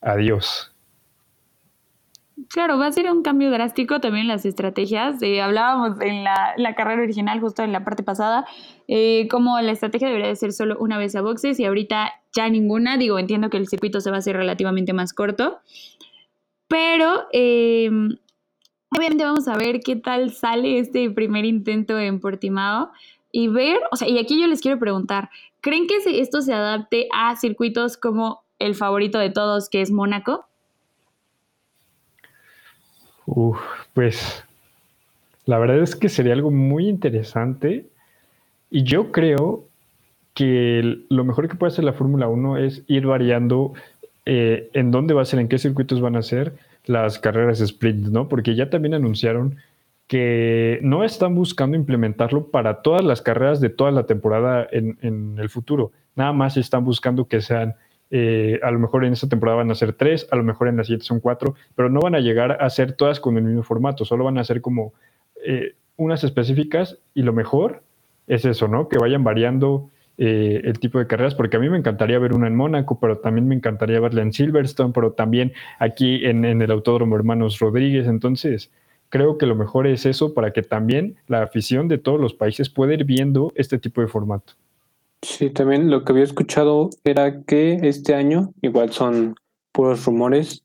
adiós. 0.00 0.73
Claro, 2.48 2.78
va 2.78 2.86
a 2.86 2.92
ser 2.92 3.10
un 3.10 3.22
cambio 3.22 3.50
drástico 3.50 4.00
también 4.00 4.22
en 4.22 4.28
las 4.28 4.44
estrategias. 4.44 5.22
Eh, 5.22 5.40
hablábamos 5.40 6.00
en 6.00 6.24
la, 6.24 6.74
carrera 6.76 7.02
original, 7.02 7.40
justo 7.40 7.62
en 7.62 7.72
la 7.72 7.84
parte 7.84 8.02
pasada, 8.02 8.44
eh, 8.88 9.28
como 9.28 9.60
la 9.60 9.70
estrategia 9.70 10.08
debería 10.08 10.28
de 10.28 10.36
ser 10.36 10.52
solo 10.52 10.76
una 10.80 10.98
vez 10.98 11.14
a 11.14 11.22
boxes 11.22 11.60
y 11.60 11.64
ahorita 11.64 12.12
ya 12.32 12.48
ninguna. 12.48 12.96
Digo, 12.96 13.18
entiendo 13.20 13.50
que 13.50 13.56
el 13.56 13.68
circuito 13.68 14.00
se 14.00 14.10
va 14.10 14.16
a 14.16 14.18
hacer 14.18 14.36
relativamente 14.36 14.92
más 14.92 15.12
corto, 15.12 15.60
pero 16.66 17.26
eh, 17.32 17.90
obviamente 18.90 19.24
vamos 19.24 19.46
a 19.46 19.56
ver 19.56 19.80
qué 19.80 19.94
tal 19.94 20.32
sale 20.32 20.80
este 20.80 21.10
primer 21.10 21.44
intento 21.44 21.98
en 22.00 22.18
Portimao 22.18 22.90
y 23.30 23.48
ver, 23.48 23.78
o 23.92 23.96
sea, 23.96 24.08
y 24.08 24.18
aquí 24.18 24.40
yo 24.40 24.48
les 24.48 24.60
quiero 24.60 24.78
preguntar, 24.80 25.30
¿creen 25.60 25.86
que 25.86 25.98
esto 26.20 26.42
se 26.42 26.52
adapte 26.52 27.08
a 27.12 27.36
circuitos 27.36 27.96
como 27.96 28.44
el 28.58 28.74
favorito 28.74 29.18
de 29.18 29.30
todos, 29.30 29.68
que 29.68 29.82
es 29.82 29.92
Mónaco? 29.92 30.46
Pues 33.94 34.44
la 35.46 35.58
verdad 35.58 35.78
es 35.78 35.96
que 35.96 36.08
sería 36.08 36.32
algo 36.32 36.50
muy 36.50 36.88
interesante 36.88 37.86
y 38.70 38.82
yo 38.84 39.12
creo 39.12 39.64
que 40.34 41.04
lo 41.08 41.24
mejor 41.24 41.48
que 41.48 41.54
puede 41.54 41.72
hacer 41.72 41.84
la 41.84 41.92
Fórmula 41.92 42.28
1 42.28 42.58
es 42.58 42.82
ir 42.88 43.06
variando 43.06 43.72
eh, 44.26 44.68
en 44.72 44.90
dónde 44.90 45.14
va 45.14 45.22
a 45.22 45.26
ser, 45.26 45.38
en 45.38 45.48
qué 45.48 45.58
circuitos 45.58 46.00
van 46.00 46.16
a 46.16 46.22
ser 46.22 46.54
las 46.86 47.18
carreras 47.18 47.60
sprint, 47.60 48.08
¿no? 48.08 48.28
Porque 48.28 48.54
ya 48.54 48.68
también 48.68 48.94
anunciaron 48.94 49.56
que 50.06 50.80
no 50.82 51.04
están 51.04 51.34
buscando 51.34 51.76
implementarlo 51.76 52.48
para 52.48 52.82
todas 52.82 53.04
las 53.04 53.22
carreras 53.22 53.60
de 53.60 53.70
toda 53.70 53.90
la 53.90 54.04
temporada 54.04 54.66
en, 54.70 54.98
en 55.02 55.38
el 55.38 55.48
futuro. 55.48 55.92
Nada 56.14 56.32
más 56.32 56.56
están 56.56 56.84
buscando 56.84 57.26
que 57.26 57.40
sean 57.40 57.74
eh, 58.10 58.60
a 58.62 58.70
lo 58.70 58.78
mejor 58.78 59.04
en 59.04 59.12
esta 59.12 59.28
temporada 59.28 59.58
van 59.58 59.70
a 59.70 59.74
ser 59.74 59.92
tres, 59.92 60.28
a 60.30 60.36
lo 60.36 60.44
mejor 60.44 60.68
en 60.68 60.76
la 60.76 60.84
siguiente 60.84 61.06
son 61.06 61.20
cuatro, 61.20 61.54
pero 61.74 61.88
no 61.88 62.00
van 62.00 62.14
a 62.14 62.20
llegar 62.20 62.62
a 62.62 62.70
ser 62.70 62.92
todas 62.92 63.20
con 63.20 63.36
el 63.36 63.44
mismo 63.44 63.62
formato, 63.62 64.04
solo 64.04 64.24
van 64.24 64.38
a 64.38 64.44
ser 64.44 64.60
como 64.60 64.92
eh, 65.44 65.74
unas 65.96 66.24
específicas 66.24 66.98
y 67.14 67.22
lo 67.22 67.32
mejor 67.32 67.82
es 68.26 68.44
eso, 68.44 68.68
¿no? 68.68 68.88
Que 68.88 68.98
vayan 68.98 69.24
variando 69.24 69.90
eh, 70.16 70.60
el 70.64 70.78
tipo 70.78 70.98
de 70.98 71.06
carreras, 71.06 71.34
porque 71.34 71.56
a 71.56 71.60
mí 71.60 71.68
me 71.68 71.78
encantaría 71.78 72.18
ver 72.18 72.34
una 72.34 72.46
en 72.46 72.56
Mónaco, 72.56 72.98
pero 73.00 73.18
también 73.18 73.48
me 73.48 73.54
encantaría 73.54 74.00
verla 74.00 74.22
en 74.22 74.32
Silverstone, 74.32 74.92
pero 74.92 75.12
también 75.12 75.52
aquí 75.78 76.24
en, 76.24 76.44
en 76.44 76.62
el 76.62 76.70
Autódromo 76.70 77.16
Hermanos 77.16 77.58
Rodríguez, 77.58 78.06
entonces 78.06 78.70
creo 79.08 79.38
que 79.38 79.46
lo 79.46 79.54
mejor 79.54 79.86
es 79.86 80.06
eso 80.06 80.34
para 80.34 80.52
que 80.52 80.62
también 80.62 81.16
la 81.26 81.42
afición 81.42 81.88
de 81.88 81.98
todos 81.98 82.20
los 82.20 82.34
países 82.34 82.68
pueda 82.68 82.94
ir 82.94 83.04
viendo 83.04 83.52
este 83.54 83.78
tipo 83.78 84.00
de 84.00 84.08
formato. 84.08 84.54
Sí, 85.24 85.48
también 85.48 85.90
lo 85.90 86.04
que 86.04 86.12
había 86.12 86.24
escuchado 86.24 86.90
era 87.02 87.42
que 87.44 87.78
este 87.82 88.14
año, 88.14 88.52
igual 88.60 88.92
son 88.92 89.36
puros 89.72 90.04
rumores, 90.04 90.64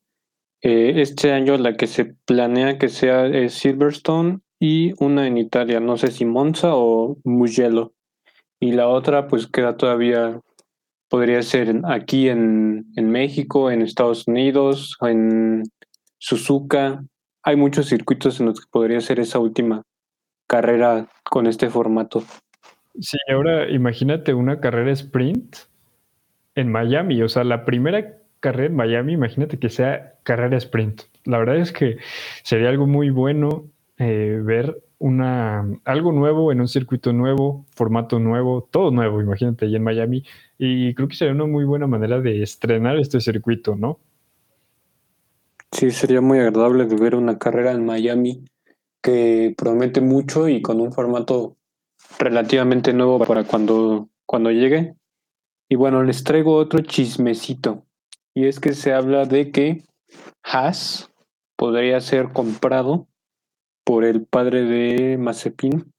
eh, 0.61 0.95
este 0.97 1.31
año 1.31 1.57
la 1.57 1.77
que 1.77 1.87
se 1.87 2.13
planea 2.25 2.77
que 2.77 2.89
sea 2.89 3.25
es 3.25 3.53
Silverstone 3.53 4.39
y 4.59 4.91
una 5.01 5.27
en 5.27 5.37
Italia, 5.37 5.79
no 5.79 5.95
sé 5.95 6.11
si 6.11 6.25
Monza 6.25 6.75
o 6.75 7.17
Mugello. 7.23 7.93
Y 8.59 8.73
la 8.73 8.89
otra 8.89 9.27
pues 9.27 9.47
queda 9.47 9.77
todavía, 9.77 10.41
podría 11.07 11.41
ser 11.41 11.81
aquí 11.85 12.27
en, 12.27 12.91
en 12.97 13.09
México, 13.09 13.71
en 13.71 13.81
Estados 13.81 14.27
Unidos, 14.27 14.97
en 14.99 15.63
Suzuka. 16.17 17.01
Hay 17.43 17.55
muchos 17.55 17.87
circuitos 17.87 18.41
en 18.41 18.47
los 18.47 18.59
que 18.59 18.67
podría 18.69 18.99
ser 18.99 19.21
esa 19.21 19.39
última 19.39 19.83
carrera 20.47 21.07
con 21.23 21.47
este 21.47 21.69
formato. 21.69 22.25
Sí, 23.01 23.17
ahora 23.31 23.69
imagínate 23.69 24.33
una 24.33 24.59
carrera 24.59 24.91
sprint 24.91 25.55
en 26.55 26.71
Miami, 26.71 27.21
o 27.21 27.29
sea, 27.29 27.43
la 27.43 27.65
primera 27.65 28.17
carrera 28.39 28.67
en 28.67 28.75
Miami, 28.75 29.13
imagínate 29.13 29.59
que 29.59 29.69
sea 29.69 30.15
carrera 30.23 30.57
sprint. 30.57 31.03
La 31.25 31.37
verdad 31.37 31.57
es 31.57 31.71
que 31.71 31.97
sería 32.43 32.69
algo 32.69 32.87
muy 32.87 33.09
bueno 33.09 33.65
eh, 33.97 34.41
ver 34.43 34.81
una, 34.97 35.65
algo 35.85 36.11
nuevo 36.11 36.51
en 36.51 36.59
un 36.59 36.67
circuito 36.67 37.13
nuevo, 37.13 37.65
formato 37.75 38.19
nuevo, 38.19 38.67
todo 38.69 38.91
nuevo, 38.91 39.21
imagínate, 39.21 39.65
ahí 39.65 39.75
en 39.75 39.83
Miami. 39.83 40.25
Y 40.57 40.93
creo 40.93 41.07
que 41.07 41.15
sería 41.15 41.33
una 41.33 41.45
muy 41.45 41.63
buena 41.63 41.87
manera 41.87 42.19
de 42.19 42.43
estrenar 42.43 42.97
este 42.97 43.21
circuito, 43.21 43.75
¿no? 43.75 43.99
Sí, 45.71 45.91
sería 45.91 46.19
muy 46.19 46.39
agradable 46.39 46.85
ver 46.85 47.15
una 47.15 47.37
carrera 47.37 47.71
en 47.71 47.85
Miami 47.85 48.43
que 49.01 49.53
promete 49.57 50.01
mucho 50.01 50.49
y 50.49 50.61
con 50.61 50.81
un 50.81 50.91
formato 50.91 51.55
relativamente 52.17 52.93
nuevo 52.93 53.19
para 53.19 53.43
cuando, 53.43 54.09
cuando 54.25 54.51
llegue. 54.51 54.95
Y 55.69 55.75
bueno, 55.75 56.03
les 56.03 56.23
traigo 56.23 56.55
otro 56.55 56.81
chismecito. 56.81 57.85
Y 58.33 58.47
es 58.47 58.59
que 58.59 58.73
se 58.73 58.93
habla 58.93 59.25
de 59.25 59.51
que 59.51 59.83
Haas 60.43 61.11
podría 61.55 61.99
ser 62.01 62.31
comprado 62.31 63.07
por 63.83 64.05
el 64.05 64.25
padre 64.25 64.63
de 64.63 65.17
Mazepin, 65.17 65.93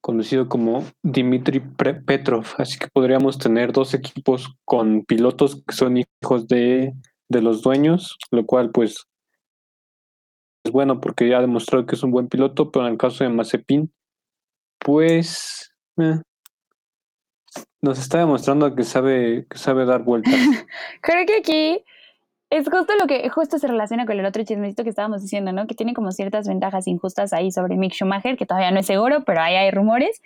conocido 0.00 0.48
como 0.48 0.84
Dimitri 1.02 1.60
Petrov. 1.60 2.46
Así 2.58 2.78
que 2.78 2.88
podríamos 2.92 3.38
tener 3.38 3.72
dos 3.72 3.94
equipos 3.94 4.54
con 4.64 5.04
pilotos 5.04 5.62
que 5.66 5.74
son 5.74 5.96
hijos 5.96 6.46
de, 6.48 6.94
de 7.28 7.42
los 7.42 7.62
dueños, 7.62 8.16
lo 8.30 8.46
cual 8.46 8.70
pues 8.70 9.06
es 10.64 10.70
bueno 10.70 11.00
porque 11.00 11.28
ya 11.28 11.38
ha 11.38 11.40
demostrado 11.42 11.86
que 11.86 11.96
es 11.96 12.02
un 12.02 12.12
buen 12.12 12.28
piloto, 12.28 12.70
pero 12.70 12.86
en 12.86 12.92
el 12.92 12.98
caso 12.98 13.24
de 13.24 13.30
Mazepin, 13.30 13.92
pues 14.84 15.72
eh, 15.98 16.20
nos 17.80 17.98
está 17.98 18.18
demostrando 18.18 18.74
que 18.74 18.84
sabe, 18.84 19.46
que 19.48 19.58
sabe 19.58 19.84
dar 19.84 20.02
vueltas. 20.02 20.34
Creo 21.00 21.26
que 21.26 21.36
aquí 21.38 21.84
es 22.50 22.68
justo 22.68 22.92
lo 23.00 23.06
que 23.06 23.28
justo 23.30 23.58
se 23.58 23.66
relaciona 23.66 24.06
con 24.06 24.18
el 24.18 24.26
otro 24.26 24.44
chismecito 24.44 24.84
que 24.84 24.90
estábamos 24.90 25.22
diciendo, 25.22 25.52
¿no? 25.52 25.66
Que 25.66 25.74
tiene 25.74 25.94
como 25.94 26.12
ciertas 26.12 26.46
ventajas 26.46 26.86
injustas 26.86 27.32
ahí 27.32 27.50
sobre 27.50 27.76
Mick 27.76 27.94
Schumacher, 27.94 28.36
que 28.36 28.46
todavía 28.46 28.70
no 28.70 28.80
es 28.80 28.86
seguro, 28.86 29.24
pero 29.24 29.40
ahí 29.40 29.54
hay 29.54 29.70
rumores. 29.70 30.20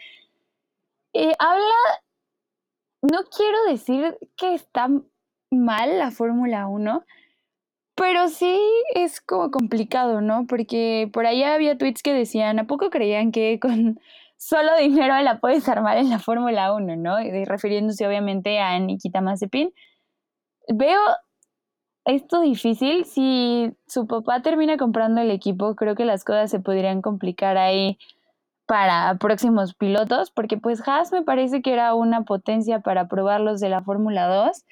Eh, 1.13 1.33
habla, 1.39 1.63
no 3.03 3.21
quiero 3.25 3.65
decir 3.69 4.19
que 4.37 4.55
está 4.55 4.89
mal 5.51 5.99
la 5.99 6.11
Fórmula 6.11 6.67
1, 6.67 7.05
pero 7.95 8.29
sí 8.29 8.61
es 8.95 9.21
como 9.21 9.51
complicado, 9.51 10.21
¿no? 10.21 10.47
Porque 10.47 11.09
por 11.13 11.27
ahí 11.27 11.43
había 11.43 11.79
tweets 11.79 12.03
que 12.03 12.13
decían, 12.13 12.59
¿a 12.59 12.67
poco 12.67 12.91
creían 12.91 13.33
que 13.33 13.59
con 13.61 14.01
solo 14.37 14.77
dinero 14.79 15.21
la 15.21 15.39
puedes 15.41 15.69
armar 15.69 15.99
en 15.99 16.11
la 16.11 16.19
Fórmula 16.19 16.73
1, 16.75 16.97
¿no? 16.97 17.21
Y 17.21 17.45
refiriéndose 17.45 18.07
obviamente 18.07 18.59
a 18.61 18.79
Nikita 18.79 19.21
Mazepin. 19.21 19.73
Veo 20.69 21.01
esto 22.05 22.41
difícil. 22.41 23.05
Si 23.05 23.73
su 23.87 24.07
papá 24.07 24.43
termina 24.43 24.77
comprando 24.77 25.21
el 25.21 25.31
equipo, 25.31 25.75
creo 25.75 25.95
que 25.95 26.05
las 26.05 26.25
cosas 26.25 26.51
se 26.51 26.61
podrían 26.61 27.03
complicar 27.03 27.57
ahí 27.59 27.99
para 28.67 29.17
próximos 29.19 29.75
pilotos, 29.75 30.31
porque 30.31 30.59
pues 30.59 30.87
Haas 30.87 31.13
me 31.13 31.23
parece 31.23 31.63
que 31.63 31.73
era 31.73 31.95
una 31.95 32.23
potencia 32.23 32.81
para 32.81 33.09
probarlos 33.09 33.61
de 33.61 33.69
la 33.69 33.83
Fórmula 33.83 34.27
2 34.27 34.65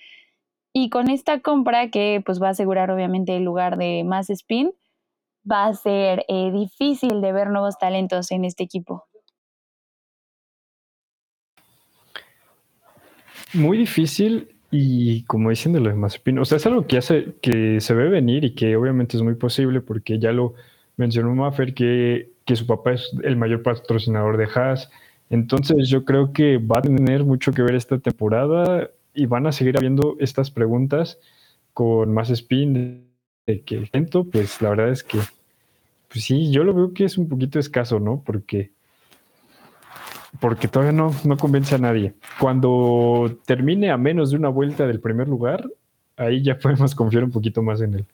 Y 0.72 0.90
con 0.90 1.08
esta 1.10 1.40
compra, 1.40 1.90
que 1.90 2.22
pues 2.24 2.42
va 2.42 2.48
a 2.48 2.50
asegurar 2.50 2.90
obviamente 2.90 3.36
el 3.36 3.44
lugar 3.44 3.76
de 3.78 4.02
más 4.04 4.30
spin, 4.30 4.72
va 5.50 5.66
a 5.66 5.74
ser 5.74 6.24
eh, 6.28 6.50
difícil 6.52 7.20
de 7.20 7.32
ver 7.32 7.50
nuevos 7.50 7.78
talentos 7.78 8.32
en 8.32 8.44
este 8.44 8.64
equipo. 8.64 9.04
Muy 13.54 13.78
difícil 13.78 14.48
y 14.70 15.22
como 15.22 15.50
dicen 15.50 15.72
de 15.72 15.80
los 15.80 15.94
Mazepin, 15.94 16.38
o 16.38 16.44
sea, 16.44 16.56
es 16.56 16.66
algo 16.66 16.86
que, 16.86 16.96
hace, 16.98 17.34
que 17.40 17.80
se 17.80 17.94
ve 17.94 18.08
venir 18.08 18.44
y 18.44 18.54
que 18.54 18.76
obviamente 18.76 19.16
es 19.16 19.22
muy 19.22 19.34
posible 19.34 19.80
porque 19.80 20.18
ya 20.18 20.32
lo 20.32 20.54
mencionó 20.96 21.34
Maffer 21.34 21.74
que, 21.74 22.30
que 22.44 22.56
su 22.56 22.66
papá 22.66 22.92
es 22.92 23.10
el 23.22 23.36
mayor 23.36 23.62
patrocinador 23.62 24.36
de 24.36 24.48
Haas. 24.52 24.90
Entonces 25.30 25.88
yo 25.88 26.04
creo 26.04 26.32
que 26.32 26.58
va 26.58 26.78
a 26.78 26.82
tener 26.82 27.24
mucho 27.24 27.52
que 27.52 27.62
ver 27.62 27.74
esta 27.74 27.98
temporada 27.98 28.90
y 29.14 29.26
van 29.26 29.46
a 29.46 29.52
seguir 29.52 29.76
habiendo 29.76 30.16
estas 30.18 30.50
preguntas 30.50 31.18
con 31.72 32.12
más 32.12 32.30
spin 32.30 33.04
de 33.46 33.60
que 33.62 33.76
el 33.76 34.08
pues 34.32 34.60
la 34.62 34.70
verdad 34.70 34.90
es 34.90 35.02
que, 35.02 35.18
pues 36.08 36.24
sí, 36.24 36.50
yo 36.50 36.64
lo 36.64 36.74
veo 36.74 36.94
que 36.94 37.04
es 37.04 37.18
un 37.18 37.28
poquito 37.28 37.58
escaso, 37.58 38.00
¿no? 38.00 38.22
Porque, 38.24 38.70
porque 40.40 40.68
todavía 40.68 40.92
no, 40.92 41.12
no 41.24 41.36
convence 41.36 41.74
a 41.74 41.78
nadie. 41.78 42.14
Cuando 42.38 43.38
termine 43.46 43.90
a 43.90 43.96
menos 43.96 44.30
de 44.30 44.36
una 44.36 44.48
vuelta 44.48 44.86
del 44.86 45.00
primer 45.00 45.28
lugar, 45.28 45.68
ahí 46.16 46.42
ya 46.42 46.58
podemos 46.62 46.94
confiar 46.94 47.24
un 47.24 47.30
poquito 47.30 47.62
más 47.62 47.80
en 47.80 47.94
él. 47.94 48.06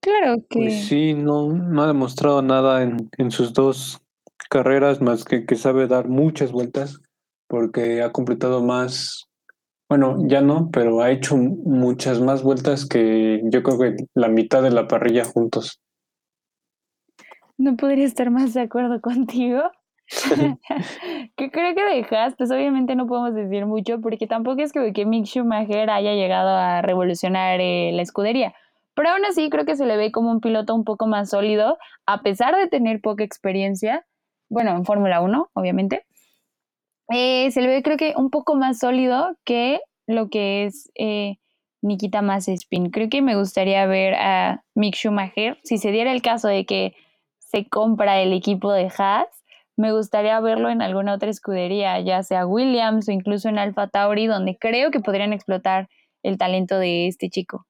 Claro 0.00 0.36
que. 0.48 0.60
Pues 0.60 0.86
sí, 0.86 1.14
no, 1.14 1.52
no 1.52 1.82
ha 1.82 1.86
demostrado 1.86 2.42
nada 2.42 2.82
en, 2.82 3.10
en 3.18 3.30
sus 3.30 3.52
dos 3.52 4.00
carreras 4.48 5.00
más 5.00 5.24
que 5.24 5.44
que 5.44 5.56
sabe 5.56 5.88
dar 5.88 6.08
muchas 6.08 6.52
vueltas 6.52 7.00
porque 7.48 8.02
ha 8.02 8.12
completado 8.12 8.62
más, 8.62 9.26
bueno, 9.88 10.18
ya 10.26 10.40
no, 10.40 10.70
pero 10.72 11.00
ha 11.00 11.10
hecho 11.10 11.36
muchas 11.36 12.20
más 12.20 12.42
vueltas 12.42 12.86
que 12.86 13.40
yo 13.44 13.62
creo 13.62 13.78
que 13.78 13.96
la 14.14 14.28
mitad 14.28 14.62
de 14.62 14.70
la 14.70 14.88
parrilla 14.88 15.24
juntos. 15.24 15.80
No 17.58 17.76
podría 17.76 18.04
estar 18.04 18.30
más 18.30 18.54
de 18.54 18.62
acuerdo 18.62 19.00
contigo. 19.00 19.62
que 21.36 21.50
creo 21.50 21.74
que 21.74 21.84
dejas, 21.84 22.34
pues 22.36 22.50
obviamente 22.50 22.94
no 22.94 23.06
podemos 23.06 23.34
decir 23.34 23.66
mucho 23.66 24.00
porque 24.00 24.26
tampoco 24.26 24.62
es 24.62 24.72
que, 24.72 24.92
que 24.92 25.06
Mick 25.06 25.26
Schumacher 25.26 25.90
haya 25.90 26.14
llegado 26.14 26.50
a 26.50 26.82
revolucionar 26.82 27.60
eh, 27.60 27.90
la 27.92 28.02
escudería. 28.02 28.54
Pero 28.94 29.10
aún 29.10 29.24
así 29.26 29.50
creo 29.50 29.66
que 29.66 29.76
se 29.76 29.84
le 29.84 29.96
ve 29.96 30.10
como 30.10 30.30
un 30.30 30.40
piloto 30.40 30.74
un 30.74 30.84
poco 30.84 31.06
más 31.06 31.30
sólido, 31.30 31.76
a 32.06 32.22
pesar 32.22 32.56
de 32.56 32.66
tener 32.66 33.00
poca 33.00 33.24
experiencia, 33.24 34.06
bueno, 34.48 34.70
en 34.70 34.84
Fórmula 34.84 35.20
1, 35.20 35.50
obviamente. 35.52 36.06
Eh, 37.10 37.50
se 37.50 37.60
le 37.60 37.68
ve 37.68 37.82
creo 37.82 37.96
que 37.96 38.14
un 38.16 38.30
poco 38.30 38.56
más 38.56 38.78
sólido 38.78 39.36
que 39.44 39.80
lo 40.06 40.28
que 40.28 40.64
es 40.64 40.90
eh, 40.94 41.36
Nikita 41.82 42.22
Mazepin. 42.22 42.90
Creo 42.90 43.08
que 43.10 43.22
me 43.22 43.36
gustaría 43.36 43.84
ver 43.86 44.14
a 44.14 44.64
Mick 44.74 44.94
Schumacher, 44.94 45.58
si 45.62 45.78
se 45.78 45.90
diera 45.92 46.12
el 46.12 46.22
caso 46.22 46.48
de 46.48 46.64
que 46.64 46.94
compra 47.64 48.20
el 48.20 48.32
equipo 48.34 48.72
de 48.72 48.90
Haas, 48.98 49.44
me 49.76 49.92
gustaría 49.92 50.38
verlo 50.40 50.70
en 50.70 50.82
alguna 50.82 51.14
otra 51.14 51.30
escudería, 51.30 52.00
ya 52.00 52.22
sea 52.22 52.46
Williams 52.46 53.08
o 53.08 53.12
incluso 53.12 53.48
en 53.48 53.58
Alfa 53.58 53.88
Tauri, 53.88 54.26
donde 54.26 54.56
creo 54.56 54.90
que 54.90 55.00
podrían 55.00 55.32
explotar 55.32 55.88
el 56.22 56.38
talento 56.38 56.78
de 56.78 57.06
este 57.08 57.28
chico. 57.30 57.66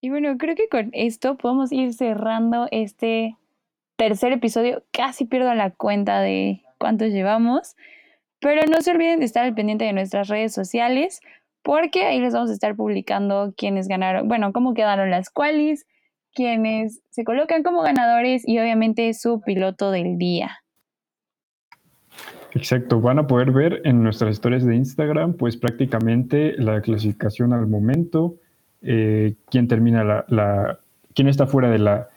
Y 0.00 0.10
bueno, 0.10 0.36
creo 0.38 0.54
que 0.54 0.68
con 0.68 0.90
esto 0.92 1.36
podemos 1.36 1.72
ir 1.72 1.94
cerrando 1.94 2.68
este 2.70 3.36
tercer 3.96 4.32
episodio. 4.32 4.82
Casi 4.90 5.24
pierdo 5.24 5.54
la 5.54 5.70
cuenta 5.70 6.20
de 6.20 6.62
cuántos 6.78 7.08
llevamos. 7.08 7.76
Pero 8.40 8.60
no 8.70 8.82
se 8.82 8.90
olviden 8.90 9.20
de 9.20 9.24
estar 9.24 9.44
al 9.44 9.54
pendiente 9.54 9.86
de 9.86 9.94
nuestras 9.94 10.28
redes 10.28 10.52
sociales 10.52 11.20
porque 11.62 12.04
ahí 12.04 12.20
les 12.20 12.34
vamos 12.34 12.50
a 12.50 12.52
estar 12.52 12.76
publicando 12.76 13.54
quiénes 13.56 13.88
ganaron, 13.88 14.28
bueno, 14.28 14.52
cómo 14.52 14.74
quedaron 14.74 15.10
las 15.10 15.30
qualis, 15.30 15.86
quienes 16.34 17.00
se 17.10 17.24
colocan 17.24 17.62
como 17.62 17.82
ganadores 17.82 18.46
y 18.46 18.58
obviamente 18.58 19.12
su 19.14 19.40
piloto 19.40 19.90
del 19.90 20.18
día. 20.18 20.58
Exacto, 22.52 23.00
van 23.00 23.18
a 23.18 23.26
poder 23.26 23.50
ver 23.50 23.80
en 23.84 24.02
nuestras 24.02 24.32
historias 24.32 24.64
de 24.64 24.76
Instagram, 24.76 25.34
pues 25.34 25.56
prácticamente 25.56 26.54
la 26.56 26.80
clasificación 26.82 27.52
al 27.52 27.66
momento, 27.66 28.36
eh, 28.82 29.34
quién 29.50 29.66
termina 29.66 30.04
la, 30.04 30.24
la, 30.28 30.78
quién 31.14 31.26
está 31.26 31.46
fuera 31.46 31.68
de 31.70 31.78
la, 31.78 32.08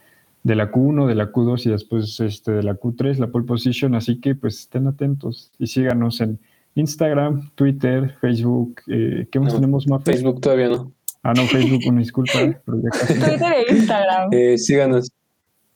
de 0.44 0.54
la 0.54 0.70
Q1, 0.70 1.06
de 1.06 1.14
la 1.14 1.32
Q2 1.32 1.66
y 1.66 1.70
después 1.70 2.20
este, 2.20 2.52
de 2.52 2.62
la 2.62 2.74
Q3, 2.74 3.18
la 3.18 3.28
pole 3.28 3.46
position. 3.46 3.94
Así 3.94 4.20
que 4.20 4.34
pues 4.34 4.60
estén 4.60 4.86
atentos 4.86 5.50
y 5.58 5.66
síganos 5.66 6.20
en 6.20 6.38
Instagram, 6.74 7.50
Twitter, 7.54 8.16
Facebook. 8.20 8.80
Eh, 8.86 9.26
¿Qué 9.30 9.40
más 9.40 9.54
tenemos 9.54 9.88
más? 9.88 10.04
Facebook 10.04 10.40
todavía 10.40 10.68
no. 10.68 10.92
Ah, 11.22 11.32
no, 11.34 11.42
Facebook, 11.46 11.80
una 11.88 12.00
disculpa. 12.00 12.32
Twitter 12.64 13.52
e 13.68 13.72
Instagram. 13.74 14.28
Eh, 14.32 14.58
síganos. 14.58 15.10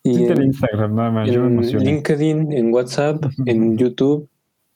Y 0.03 0.15
Twitter 0.15 0.41
e 0.41 0.45
Instagram, 0.45 0.95
nada 0.95 1.11
más. 1.11 1.29
En 1.29 1.61
LinkedIn, 1.61 2.53
en 2.53 2.73
WhatsApp, 2.73 3.25
en 3.47 3.77
YouTube, 3.77 4.29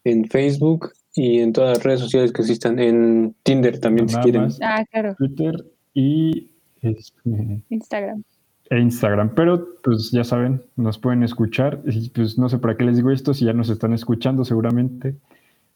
en 0.04 0.28
Facebook 0.28 0.92
y 1.14 1.40
en 1.40 1.52
todas 1.52 1.76
las 1.76 1.84
redes 1.84 2.00
sociales 2.00 2.32
que 2.32 2.42
existan. 2.42 2.78
En 2.78 3.34
Tinder 3.42 3.78
también, 3.78 4.08
si 4.08 4.16
quieren. 4.16 4.48
Ah, 4.62 4.84
claro. 4.90 5.14
Twitter 5.16 5.64
y 5.94 6.50
este, 6.82 7.62
Instagram 7.70 8.22
e 8.70 8.78
Instagram. 8.80 9.34
Pero 9.34 9.78
pues 9.82 10.10
ya 10.10 10.24
saben, 10.24 10.62
nos 10.76 10.98
pueden 10.98 11.22
escuchar. 11.22 11.82
Y 11.86 12.10
pues 12.10 12.38
no 12.38 12.48
sé 12.48 12.58
para 12.58 12.76
qué 12.76 12.84
les 12.84 12.96
digo 12.96 13.10
esto, 13.10 13.34
si 13.34 13.44
ya 13.44 13.52
nos 13.52 13.70
están 13.70 13.92
escuchando 13.92 14.44
seguramente. 14.44 15.16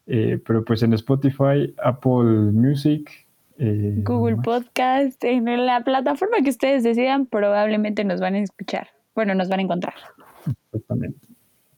Eh, 0.06 0.40
pero 0.44 0.64
pues 0.64 0.82
en 0.82 0.92
Spotify, 0.94 1.74
Apple 1.82 2.52
Music. 2.52 3.10
Eh, 3.62 3.96
Google 3.98 4.38
Podcast, 4.42 5.22
en 5.22 5.44
la 5.66 5.84
plataforma 5.84 6.38
que 6.42 6.48
ustedes 6.48 6.82
decidan, 6.82 7.26
probablemente 7.26 8.04
nos 8.04 8.18
van 8.18 8.34
a 8.34 8.38
escuchar. 8.38 8.88
Bueno, 9.14 9.34
nos 9.34 9.50
van 9.50 9.60
a 9.60 9.62
encontrar. 9.62 9.94
Exactamente. 10.72 11.28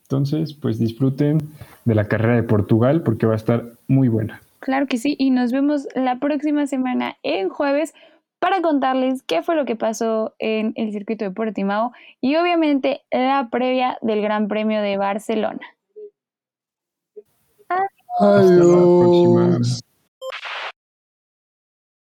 Entonces, 0.02 0.54
pues 0.54 0.78
disfruten 0.78 1.38
de 1.84 1.94
la 1.96 2.06
carrera 2.06 2.36
de 2.36 2.44
Portugal 2.44 3.02
porque 3.02 3.26
va 3.26 3.32
a 3.32 3.36
estar 3.36 3.64
muy 3.88 4.06
buena. 4.06 4.40
Claro 4.60 4.86
que 4.86 4.96
sí, 4.96 5.16
y 5.18 5.30
nos 5.30 5.50
vemos 5.50 5.88
la 5.96 6.20
próxima 6.20 6.68
semana 6.68 7.16
en 7.24 7.48
jueves 7.48 7.94
para 8.38 8.62
contarles 8.62 9.24
qué 9.24 9.42
fue 9.42 9.56
lo 9.56 9.64
que 9.64 9.74
pasó 9.74 10.34
en 10.38 10.74
el 10.76 10.92
circuito 10.92 11.24
de 11.24 11.32
Portimao 11.32 11.90
y 12.20 12.36
obviamente 12.36 13.00
la 13.10 13.48
previa 13.50 13.98
del 14.02 14.22
Gran 14.22 14.46
Premio 14.46 14.80
de 14.82 14.98
Barcelona. 14.98 15.66
Adiós. 18.20 19.82